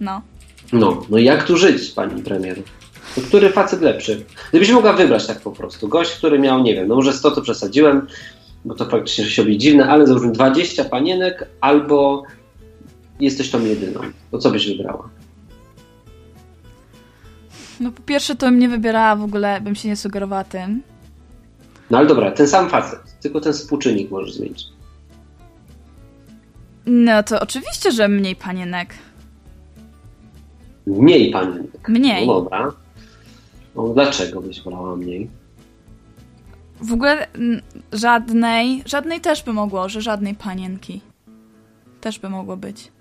No. 0.00 0.22
No, 0.72 1.02
no 1.10 1.18
jak 1.18 1.44
tu 1.44 1.56
żyć, 1.56 1.90
pani 1.90 2.22
premier? 2.22 2.62
To 3.14 3.20
który 3.20 3.50
facet 3.50 3.80
lepszy? 3.80 4.24
Gdybyś 4.50 4.70
mogła 4.70 4.92
wybrać 4.92 5.26
tak 5.26 5.40
po 5.40 5.50
prostu. 5.50 5.88
Gość, 5.88 6.10
który 6.10 6.38
miał, 6.38 6.62
nie 6.62 6.74
wiem, 6.74 6.88
no 6.88 6.94
może 6.94 7.12
100 7.12 7.30
to 7.30 7.42
przesadziłem, 7.42 8.06
bo 8.64 8.74
to 8.74 8.86
faktycznie 8.86 9.24
się 9.24 9.42
robi 9.42 9.58
dziwne, 9.58 9.88
ale 9.88 10.06
załóżmy 10.06 10.32
20 10.32 10.84
panienek 10.84 11.48
albo 11.60 12.22
jesteś 13.20 13.50
tą 13.50 13.64
jedyną. 13.64 14.00
To 14.30 14.38
co 14.38 14.50
byś 14.50 14.68
wybrała? 14.68 15.08
No 17.80 17.92
po 17.92 18.02
pierwsze 18.02 18.36
to 18.36 18.46
bym 18.46 18.58
nie 18.58 18.68
wybierała 18.68 19.16
w 19.16 19.22
ogóle, 19.22 19.60
bym 19.60 19.74
się 19.74 19.88
nie 19.88 19.96
sugerowała 19.96 20.44
tym. 20.44 20.82
No 21.90 21.98
ale 21.98 22.06
dobra, 22.06 22.30
ten 22.30 22.48
sam 22.48 22.70
facet, 22.70 23.00
tylko 23.20 23.40
ten 23.40 23.52
współczynnik 23.52 24.10
możesz 24.10 24.34
zmienić. 24.34 24.64
No 26.86 27.22
to 27.22 27.40
oczywiście, 27.40 27.92
że 27.92 28.08
mniej 28.08 28.36
panienek. 28.36 28.94
Mniej 30.98 31.30
panienek. 31.30 31.88
Mniej. 31.88 32.26
No 32.26 32.34
dobra. 32.34 32.72
No, 33.76 33.88
dlaczego 33.88 34.40
byś 34.40 34.62
wolała 34.62 34.96
mniej? 34.96 35.30
W 36.80 36.92
ogóle 36.92 37.32
mm, 37.32 37.62
żadnej, 37.92 38.82
żadnej 38.86 39.20
też 39.20 39.42
by 39.42 39.52
mogło, 39.52 39.88
że 39.88 40.00
żadnej 40.00 40.34
panienki. 40.34 41.00
Też 42.00 42.18
by 42.18 42.28
mogło 42.30 42.56
być. 42.56 42.92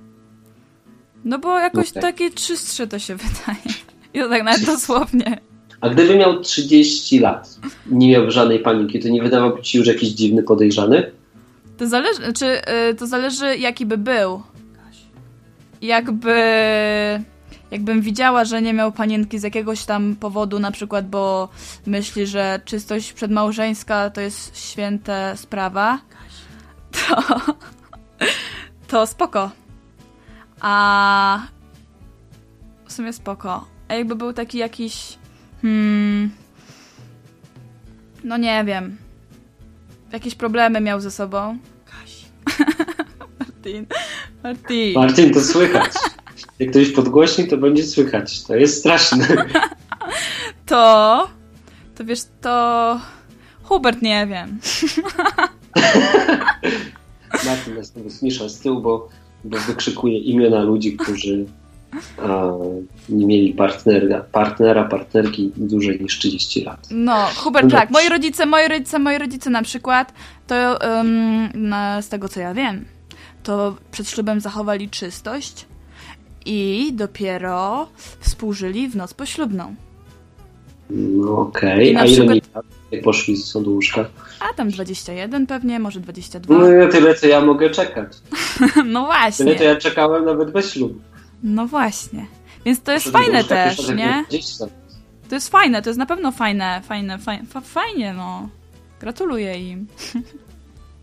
No 1.25 1.39
bo 1.39 1.59
jakoś 1.59 1.89
Okej. 1.89 2.01
takie 2.01 2.31
czystsze 2.31 2.87
to 2.87 2.99
się 2.99 3.15
wydaje. 3.25 3.75
I 4.13 4.19
to 4.19 4.29
tak 4.29 4.43
nawet 4.43 4.65
dosłownie. 4.65 5.39
A 5.81 5.89
gdyby 5.89 6.17
miał 6.17 6.39
30 6.39 7.19
lat, 7.19 7.59
nie 7.91 8.11
miał 8.11 8.31
żadnej 8.31 8.59
paniki, 8.59 8.99
to 8.99 9.09
nie 9.09 9.23
wydawałby 9.23 9.61
ci 9.61 9.77
już 9.77 9.87
jakiś 9.87 10.09
dziwny, 10.09 10.43
podejrzany? 10.43 11.11
To 11.77 11.87
zależy, 11.87 12.33
czy 12.33 12.45
y, 12.91 12.95
to 12.95 13.07
zależy 13.07 13.57
jaki 13.57 13.85
by 13.85 13.97
był. 13.97 14.41
Jakby 15.81 16.33
jakbym 17.71 18.01
widziała, 18.01 18.45
że 18.45 18.61
nie 18.61 18.73
miał 18.73 18.91
panienki 18.91 19.39
z 19.39 19.43
jakiegoś 19.43 19.85
tam 19.85 20.15
powodu, 20.15 20.59
na 20.59 20.71
przykład, 20.71 21.09
bo 21.09 21.49
myśli, 21.85 22.27
że 22.27 22.61
czystość 22.65 23.13
przedmałżeńska 23.13 24.09
to 24.09 24.21
jest 24.21 24.57
święta 24.57 25.35
sprawa, 25.35 25.99
to, 26.91 27.23
to 28.87 29.07
spoko. 29.07 29.51
A 30.61 31.41
w 32.85 32.93
sumie 32.93 33.13
spoko. 33.13 33.65
A 33.87 33.93
jakby 33.93 34.15
był 34.15 34.33
taki 34.33 34.57
jakiś 34.57 35.17
hmm, 35.61 36.31
no 38.23 38.37
nie 38.37 38.63
wiem, 38.65 38.97
jakieś 40.11 40.35
problemy 40.35 40.81
miał 40.81 40.99
ze 40.99 41.11
sobą. 41.11 41.57
Martin, 43.39 43.85
Martin. 44.43 44.93
Martin, 44.93 45.33
to 45.33 45.41
słychać. 45.41 45.91
Jak 46.59 46.69
ktoś 46.69 46.89
podgłośni, 46.89 47.47
to 47.47 47.57
będzie 47.57 47.83
słychać. 47.83 48.43
To 48.43 48.55
jest 48.55 48.79
straszne. 48.79 49.27
To, 50.65 51.27
to 51.95 52.05
wiesz, 52.05 52.19
to 52.41 52.99
Hubert 53.63 54.01
nie 54.01 54.27
wiem. 54.27 54.59
Martin 57.45 57.75
nas 57.75 57.91
tego 57.91 58.09
zmniejsza 58.09 58.49
z 58.49 58.59
tyłu, 58.59 58.81
bo, 58.81 59.09
bo 59.43 59.57
wykrzykuje 59.57 60.19
imiona 60.19 60.61
ludzi, 60.61 60.97
którzy 60.97 61.45
a, 62.17 62.47
nie 63.09 63.25
mieli 63.25 63.53
partnera, 63.53 64.21
partnera, 64.31 64.83
partnerki 64.83 65.51
dłużej 65.57 66.01
niż 66.01 66.19
30 66.19 66.63
lat. 66.63 66.87
No, 66.91 67.27
Hubert, 67.35 67.65
Dobrze. 67.65 67.77
tak. 67.77 67.89
Moi 67.91 68.09
rodzice, 68.09 68.45
moi 68.45 68.67
rodzice, 68.67 68.99
moi 68.99 69.17
rodzice 69.17 69.49
na 69.49 69.61
przykład, 69.61 70.13
to 70.47 70.79
na, 71.53 72.01
z 72.01 72.09
tego 72.09 72.29
co 72.29 72.39
ja 72.39 72.53
wiem, 72.53 72.85
to 73.43 73.75
przed 73.91 74.09
ślubem 74.09 74.39
zachowali 74.39 74.89
czystość 74.89 75.65
i 76.49 76.93
dopiero 76.93 77.87
współżyli 78.19 78.87
w 78.89 78.95
noc 78.95 79.13
poślubną. 79.13 79.75
No 80.89 81.37
okej, 81.39 81.93
na 81.93 81.99
a 82.01 82.05
ile 82.05 82.25
przykład- 82.41 82.65
poszli 83.03 83.37
z 83.37 83.53
do 83.53 83.69
łóżka? 83.71 84.05
A 84.39 84.53
tam 84.53 84.69
21 84.69 85.47
pewnie, 85.47 85.79
może 85.79 85.99
22. 85.99 86.55
No 86.57 86.87
tyle, 86.91 87.15
co 87.15 87.27
ja 87.27 87.41
mogę 87.41 87.69
czekać. 87.69 88.11
No 88.59 88.65
Tyle, 88.75 88.93
to 88.93 89.05
właśnie, 89.05 89.53
ja 89.53 89.75
czekałem 89.75 90.25
nawet 90.25 90.51
bez 90.51 90.73
ślubu. 90.73 90.99
no 91.43 91.67
właśnie. 91.67 92.25
Więc 92.65 92.81
to 92.81 92.91
jest 92.91 93.09
fajne 93.09 93.43
też, 93.43 93.87
nie? 93.89 93.95
miałem 93.95 94.25
20 94.25 94.65
lat. 94.65 94.73
To 95.29 95.35
jest 95.35 95.49
fajne, 95.49 95.81
to 95.81 95.89
jest 95.89 95.99
na 95.99 96.05
pewno 96.05 96.31
fajne, 96.31 96.81
fajne, 96.85 97.17
fajne, 97.17 97.45
fa- 97.45 97.61
fajnie, 97.61 98.13
no. 98.13 98.49
Gratuluję 98.99 99.69
im. 99.69 99.87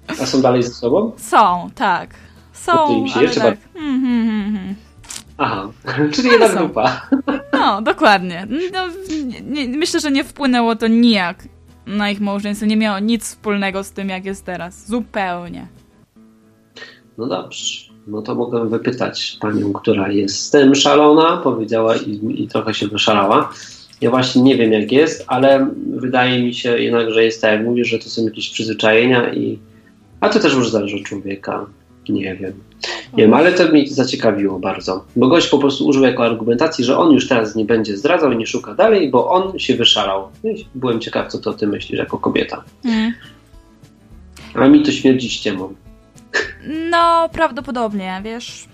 A 0.09 0.27
są 0.27 0.43
dalej 0.43 0.63
ze 0.63 0.71
sobą? 0.71 1.13
Są, 1.17 1.71
tak. 1.75 2.11
Są, 2.53 3.05
ale 3.15 3.29
tak. 3.29 3.59
Mm, 3.75 3.95
mm, 3.95 4.29
mm, 4.29 4.57
mm. 4.57 4.75
Aha, 5.39 5.71
czyli 6.15 6.29
jedna 6.29 6.49
są. 6.49 6.57
grupa. 6.57 7.09
No, 7.53 7.83
dokładnie. 7.83 8.47
No, 8.73 8.89
nie, 9.27 9.67
nie, 9.67 9.79
myślę, 9.79 10.01
że 10.01 10.11
nie 10.11 10.25
wpłynęło 10.25 10.77
to 10.77 10.87
nijak 10.89 11.49
na 11.87 12.11
ich 12.11 12.21
małżeństwo. 12.21 12.67
Nie 12.67 12.77
miało 12.77 12.99
nic 12.99 13.25
wspólnego 13.25 13.85
z 13.85 13.93
tym, 13.93 14.09
jak 14.09 14.25
jest 14.25 14.45
teraz. 14.45 14.89
Zupełnie. 14.89 15.67
No 17.19 17.27
dobrze. 17.27 17.87
No 18.07 18.23
to 18.23 18.35
mogę 18.35 18.69
wypytać 18.69 19.39
panią, 19.41 19.73
która 19.73 20.11
jest 20.11 20.39
z 20.39 20.51
tym 20.51 20.75
szalona, 20.75 21.37
powiedziała 21.37 21.97
i, 21.97 22.43
i 22.43 22.49
trochę 22.49 22.75
się 22.75 22.89
wyszalała. 22.89 23.53
Ja 24.01 24.11
właśnie 24.11 24.43
nie 24.43 24.57
wiem 24.57 24.73
jak 24.73 24.93
jest, 24.93 25.25
ale 25.27 25.71
wydaje 25.87 26.43
mi 26.43 26.55
się 26.55 26.79
jednak, 26.79 27.11
że 27.11 27.25
jest 27.25 27.43
tak 27.43 27.53
jak 27.53 27.65
mówisz, 27.65 27.89
że 27.89 27.99
to 27.99 28.11
są 28.11 28.25
jakieś 28.25 28.51
przyzwyczajenia 28.51 29.35
i 29.35 29.59
a 30.21 30.29
to 30.29 30.41
też 30.41 30.55
już 30.55 30.71
zależy 30.71 30.97
od 30.97 31.03
człowieka. 31.03 31.67
Nie 32.09 32.37
wiem. 32.37 32.53
Nie 33.17 33.23
wiem, 33.23 33.35
ale 33.35 33.53
to 33.53 33.69
mnie 33.69 33.89
zaciekawiło 33.89 34.59
bardzo. 34.59 35.05
Bo 35.17 35.29
gość 35.29 35.49
po 35.49 35.59
prostu 35.59 35.87
użył 35.87 36.03
jako 36.03 36.25
argumentacji, 36.25 36.85
że 36.85 36.99
on 36.99 37.13
już 37.13 37.29
teraz 37.29 37.57
nie 37.57 37.65
będzie 37.65 37.97
zdradzał 37.97 38.33
i 38.33 38.37
nie 38.37 38.47
szuka 38.47 38.75
dalej, 38.75 39.11
bo 39.11 39.31
on 39.31 39.59
się 39.59 39.77
wyszalał. 39.77 40.29
No 40.45 40.51
Byłem 40.75 41.01
ciekaw, 41.01 41.29
co 41.29 41.39
to 41.39 41.53
ty 41.53 41.67
myślisz 41.67 41.99
jako 41.99 42.19
kobieta. 42.19 42.65
Mm. 42.85 43.13
A 44.55 44.69
mi 44.69 44.83
to 44.83 44.93
śmierdzi 44.93 45.31
ściemą. 45.31 45.75
No, 46.91 47.29
prawdopodobnie, 47.33 48.21
wiesz. 48.25 48.69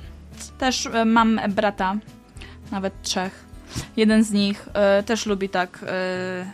Też 0.58 0.86
e, 0.86 1.04
mam 1.04 1.40
brata, 1.48 1.96
nawet 2.72 2.92
trzech. 3.02 3.44
Jeden 3.96 4.24
z 4.24 4.32
nich 4.32 4.68
e, 4.74 5.02
też 5.02 5.26
lubi 5.26 5.48
tak. 5.48 5.84
e, 5.86 6.46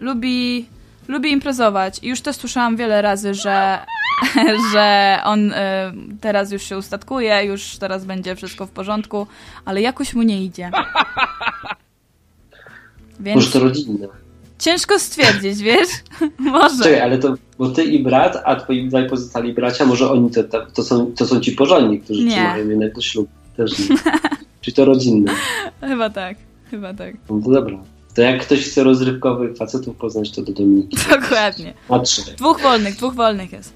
lubi, 0.00 0.66
lubi 1.08 1.30
imprezować. 1.32 1.98
I 2.02 2.08
już 2.08 2.20
też 2.20 2.36
słyszałam 2.36 2.76
wiele 2.76 3.02
razy, 3.02 3.34
że, 3.34 3.78
że 4.72 5.18
on 5.24 5.52
e, 5.52 5.92
teraz 6.20 6.52
już 6.52 6.62
się 6.62 6.78
ustatkuje, 6.78 7.44
już 7.44 7.76
teraz 7.76 8.04
będzie 8.04 8.36
wszystko 8.36 8.66
w 8.66 8.70
porządku, 8.70 9.26
ale 9.64 9.80
jakoś 9.80 10.14
mu 10.14 10.22
nie 10.22 10.44
idzie. 10.44 10.70
Może 10.70 11.76
Więc 13.20 13.50
to 13.50 13.60
rodzinne. 13.60 14.08
ciężko 14.58 14.98
stwierdzić, 14.98 15.58
wiesz? 15.58 15.88
Może. 16.38 16.84
Czekaj, 16.84 17.00
ale 17.00 17.18
to, 17.18 17.34
bo 17.58 17.68
ty 17.68 17.84
i 17.84 18.02
brat, 18.02 18.42
a 18.44 18.56
twoi 18.56 18.88
dwaj 18.88 19.08
pozostali 19.08 19.52
bracia, 19.52 19.86
może 19.86 20.10
oni 20.10 20.30
to, 20.30 20.42
to, 20.74 20.82
są, 20.82 21.12
to 21.12 21.26
są 21.26 21.40
ci 21.40 21.52
porządni, 21.52 22.00
którzy 22.00 22.24
Nie. 22.24 22.30
trzymają 22.30 22.68
jednak 22.68 22.94
do 22.94 23.00
ślubu. 23.00 23.28
Też 23.56 23.78
nie. 23.78 23.96
Czyli 24.60 24.74
to 24.74 24.84
rodzinne. 24.84 25.32
Chyba 25.80 26.10
tak, 26.10 26.36
chyba 26.70 26.94
tak. 26.94 27.14
No 27.30 27.40
to 27.44 27.50
dobra. 27.50 27.78
To 28.14 28.22
jak 28.22 28.42
ktoś 28.42 28.64
chce 28.64 28.84
rozrywkowych 28.84 29.56
facetów 29.56 29.96
poznać, 29.96 30.30
to 30.30 30.42
do 30.42 30.52
Dominiki. 30.52 30.96
Dokładnie. 31.10 31.74
Ma 31.90 32.00
trzy. 32.00 32.22
Dwóch 32.36 32.60
wolnych, 32.60 32.96
dwóch 32.96 33.14
wolnych 33.14 33.52
jest. 33.52 33.72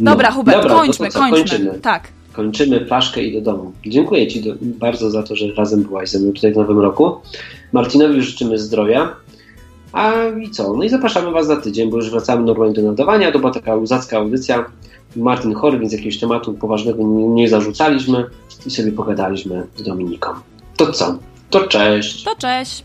No. 0.00 0.10
Dobra, 0.10 0.30
Hubert, 0.30 0.62
Dobra, 0.62 0.76
kończmy, 0.76 1.10
kończmy. 1.10 1.38
Kończymy. 1.38 1.78
Tak. 1.82 2.08
kończymy 2.32 2.86
flaszkę 2.86 3.22
i 3.22 3.32
do 3.32 3.40
domu. 3.40 3.72
Dziękuję 3.86 4.28
Ci 4.28 4.42
do, 4.42 4.54
bardzo 4.60 5.10
za 5.10 5.22
to, 5.22 5.36
że 5.36 5.54
razem 5.54 5.82
byłaś 5.82 6.10
ze 6.10 6.18
mną 6.18 6.32
tutaj 6.32 6.52
w 6.52 6.56
Nowym 6.56 6.78
Roku. 6.78 7.16
Marcinowi 7.72 8.22
życzymy 8.22 8.58
zdrowia. 8.58 9.16
A 9.92 10.12
i 10.42 10.50
co? 10.50 10.72
No 10.76 10.84
i 10.84 10.88
zapraszamy 10.88 11.30
Was 11.30 11.46
za 11.46 11.56
tydzień, 11.56 11.90
bo 11.90 11.96
już 11.96 12.10
wracamy 12.10 12.42
normalnie 12.44 12.74
do 12.74 12.82
nadawania. 12.82 13.32
To 13.32 13.38
była 13.38 13.52
taka 13.52 13.74
luzacka 13.74 14.18
audycja. 14.18 14.64
Martin 15.16 15.54
chory, 15.54 15.78
więc 15.78 15.92
jakiegoś 15.92 16.18
tematu 16.18 16.54
poważnego 16.54 17.02
nie, 17.02 17.28
nie 17.28 17.48
zarzucaliśmy 17.48 18.24
i 18.66 18.70
sobie 18.70 18.92
pogadaliśmy 18.92 19.66
z 19.76 19.82
Dominiką. 19.82 20.30
To 20.76 20.92
co? 20.92 21.18
To 21.50 21.68
cześć! 21.68 22.24
To 22.24 22.36
cześć. 22.36 22.84